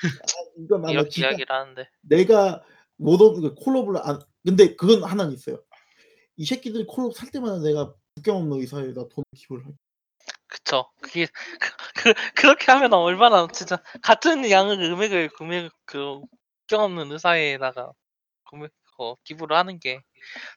아 0.04 0.26
이건 0.58 0.82
아마 0.82 0.92
이렇게 0.92 1.10
진짜 1.10 1.30
이야기를 1.30 1.56
하는데. 1.56 1.90
내가 2.02 2.64
모던 2.98 3.42
그 3.42 3.56
콜업을 3.56 3.98
안 3.98 4.20
근데 4.46 4.76
그건 4.76 5.04
하나는 5.04 5.34
있어요. 5.34 5.62
이 6.38 6.46
새끼들 6.46 6.88
콜업 6.88 7.16
살 7.16 7.30
때마다 7.30 7.60
내가 7.60 7.94
국경 8.16 8.38
없는 8.38 8.60
의사에다 8.60 9.08
돈 9.10 9.24
기부를 9.36 9.66
할 9.66 9.74
그쵸. 10.48 10.90
그게 11.02 11.28
그그 11.96 12.14
그 12.36 12.46
렇게 12.48 12.72
하면 12.72 12.94
얼마나 12.94 13.48
진짜 13.54 13.82
같은 14.02 14.50
양의 14.50 14.78
금액을 14.78 15.30
금액 15.30 15.72
그 15.86 16.22
국경 16.68 16.84
없는 16.84 17.12
의사에다가 17.12 17.92
금액 18.52 18.72
어 18.99 19.15
기부를 19.23 19.57
하는 19.57 19.80
게 19.80 20.02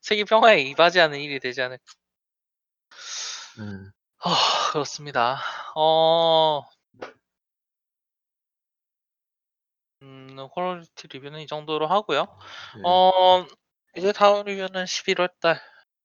세계 0.03 0.25
평화에 0.25 0.63
이바지하는 0.63 1.21
일이 1.21 1.41
되지 1.41 1.63
않을까. 1.63 1.85
예. 3.59 3.63
아 4.19 4.71
그렇습니다. 4.73 5.39
어 5.75 6.63
음 10.03 10.37
콜듀티 10.53 11.09
리뷰는 11.09 11.41
이 11.41 11.47
정도로 11.47 11.87
하고요. 11.87 12.27
예. 12.79 12.83
어 12.85 13.47
이제 13.97 14.13
다음 14.13 14.45
리뷰는 14.45 14.87
11월 14.87 15.29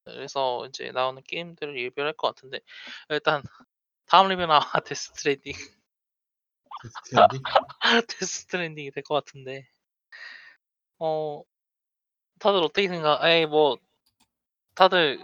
달에서 0.05 0.67
이제 0.67 0.91
나오는 0.91 1.21
게임들을 1.23 1.73
리뷰를 1.73 2.09
할것 2.09 2.35
같은데 2.35 2.59
일단 3.09 3.43
다음 4.07 4.29
리뷰는 4.29 4.49
아마 4.51 4.59
데스 4.85 5.09
스트랜딩 5.15 5.53
데스 6.81 6.93
스트랜딩? 7.03 7.41
데스 8.07 8.25
스트랜딩이 8.41 8.91
될 8.91 9.03
것 9.03 9.15
같은데. 9.15 9.67
어 10.99 11.43
다들 12.39 12.63
어떻게 12.63 12.87
생각 12.87 13.23
에이 13.25 13.45
뭐 13.45 13.77
다들 14.75 15.19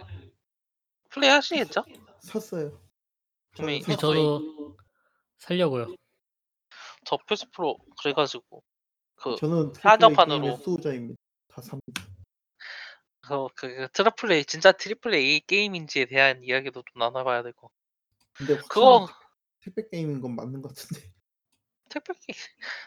플레이 1.10 1.30
하시겠죠? 1.30 1.84
샀어요. 2.20 2.78
네, 3.58 3.80
저도 3.80 4.76
살려고요. 5.38 5.94
저 7.06 7.18
플스 7.26 7.48
프로 7.50 7.78
그래 8.02 8.12
가지고 8.12 8.62
그 9.14 9.36
저는 9.36 9.72
한정판으로. 9.80 10.56
수호자입니다. 10.56 11.16
다 11.48 11.62
삽니다. 11.62 12.02
그, 13.20 13.48
그, 13.54 13.74
그 13.74 13.88
triple 13.92 14.32
A 14.32 14.44
진짜 14.44 14.72
triple 14.72 15.14
A 15.14 15.40
게임인지에 15.40 16.04
대한 16.06 16.42
이야기도 16.42 16.82
좀 16.82 16.98
나눠봐야. 16.98 17.42
같고. 17.42 17.70
근데 18.34 18.52
확실히 18.52 18.68
그거 18.68 19.08
택배 19.60 19.88
게임인 19.88 20.20
건 20.20 20.36
맞는 20.36 20.62
것 20.62 20.74
같은데. 20.74 21.10
택배 21.88 22.12
게임 22.14 22.36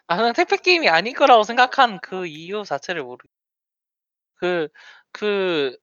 나는 0.07 0.33
택배 0.33 0.57
게임이 0.57 0.87
아닐 0.87 1.13
거라고 1.13 1.43
생각한 1.43 1.99
그 2.01 2.27
이유 2.27 2.63
자체를 2.63 3.03
모르. 3.03 3.27
그 4.39 4.69
그 5.11 5.77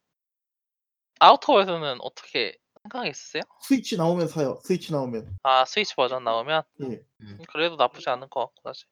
아우터에서는 1.18 1.98
어떻게 2.00 2.56
생각이 2.82 3.10
있으세요? 3.10 3.42
스위치 3.62 3.96
나오면 3.96 4.28
사요. 4.28 4.60
스위치 4.62 4.92
나오면. 4.92 5.38
아 5.42 5.64
스위치 5.64 5.94
버전 5.94 6.24
나오면 6.24 6.62
예. 6.82 7.04
음, 7.20 7.38
그래도 7.48 7.76
나쁘지 7.76 8.08
않을 8.10 8.28
것 8.28 8.40
같고 8.40 8.54
사실 8.64 8.86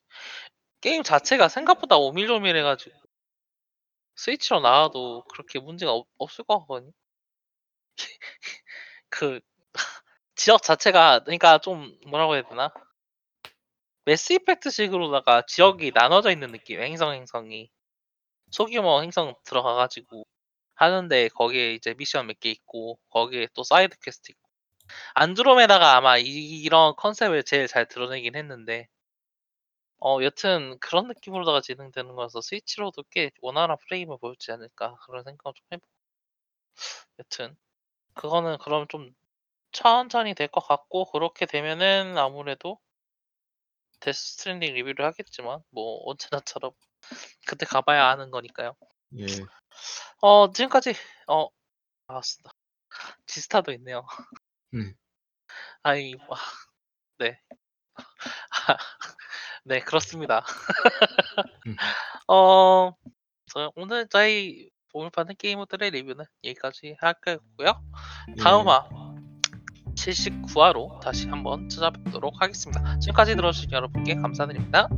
게임 0.81 1.03
자체가 1.03 1.49
생각보다 1.49 1.97
오밀조밀해가지고 1.97 2.97
스위치로 4.16 4.61
나와도 4.61 5.24
그렇게 5.24 5.59
문제가 5.59 5.93
없, 5.93 6.09
없을 6.19 6.45
것 6.45 6.61
같거든요. 6.61 6.93
그 9.09 9.41
지역 10.36 10.62
자체가 10.62 11.20
그러니까 11.24 11.59
좀 11.59 11.97
뭐라고 12.07 12.35
해야 12.35 12.43
되나 12.43 12.73
Mass 14.05 14.35
Effect식으로다가 14.35 15.47
지역이 15.47 15.93
나눠져 15.95 16.31
있는 16.31 16.53
느낌 16.53 16.81
행성 16.81 17.12
행성이 17.12 17.70
소규모 18.55 19.02
행성 19.02 19.35
들어가가지고 19.44 20.26
하는데 20.76 21.28
거기에 21.31 21.74
이제 21.74 21.94
미션 21.94 22.26
몇 22.28 22.40
개 22.40 22.51
있고 22.51 22.98
거기에 23.10 23.48
또 23.55 23.62
side 23.65 23.98
quest 24.01 24.32
있고. 24.32 24.43
안드로메다가 25.14 25.97
아마 25.97 26.18
이, 26.18 26.24
이런 26.62 26.97
컨셉을 26.97 27.44
제일 27.44 27.68
잘 27.68 27.86
드러내긴 27.89 28.36
했는데. 28.36 28.89
어 29.98 30.22
여튼 30.22 30.78
그런 30.78 31.09
느낌으로다가 31.09 31.60
진행되는 31.60 32.14
거라서 32.14 32.40
스위치로도 32.40 33.02
꽤 33.10 33.32
원활한 33.40 33.76
프레임을 33.89 34.18
보였지 34.18 34.52
않을까 34.52 34.94
그런 35.06 35.24
생각을 35.24 35.52
좀 35.55 35.66
해보고. 35.72 35.89
여튼 37.18 37.56
그거는 38.14 38.59
그럼 38.59 38.86
좀 38.89 39.14
천천히 39.72 40.35
될 40.35 40.48
것 40.48 40.60
같고 40.66 41.06
그렇게 41.12 41.47
되면은 41.47 42.18
아무래도 42.18 42.81
Death 43.98 44.36
Stranding 44.36 44.73
리뷰를 44.74 45.05
하겠지만 45.05 45.60
뭐 45.70 46.01
언제나처럼 46.09 46.70
그때 47.47 47.66
가봐야 47.66 48.09
아는 48.09 48.31
거니까요. 48.31 48.74
예. 49.18 49.26
어 50.20 50.51
지금까지 50.52 50.94
어 51.28 51.48
나왔습니다. 52.06 52.52
지스타도 53.26 53.72
있네요. 53.72 54.06
음. 54.74 54.94
아이 55.82 56.14
와 56.28 56.39
네. 57.18 57.40
네 59.64 59.81
그렇습니다. 59.81 60.44
음. 61.66 61.76
어저 62.26 63.72
오늘 63.76 64.09
저희 64.09 64.70
오늘 64.93 65.10
받은 65.10 65.35
게임들의 65.36 65.90
리뷰는 65.90 66.24
여기까지 66.44 66.97
할 67.01 67.14
거고요. 67.14 67.82
예. 68.31 68.43
다음화 68.43 68.89
79화로 69.94 71.01
다시 71.01 71.28
한번 71.28 71.68
찾아뵙도록 71.68 72.40
하겠습니다. 72.40 72.98
지금까지 72.98 73.36
들어주신 73.36 73.72
여러분께 73.72 74.16
감사드립니다. 74.16 74.89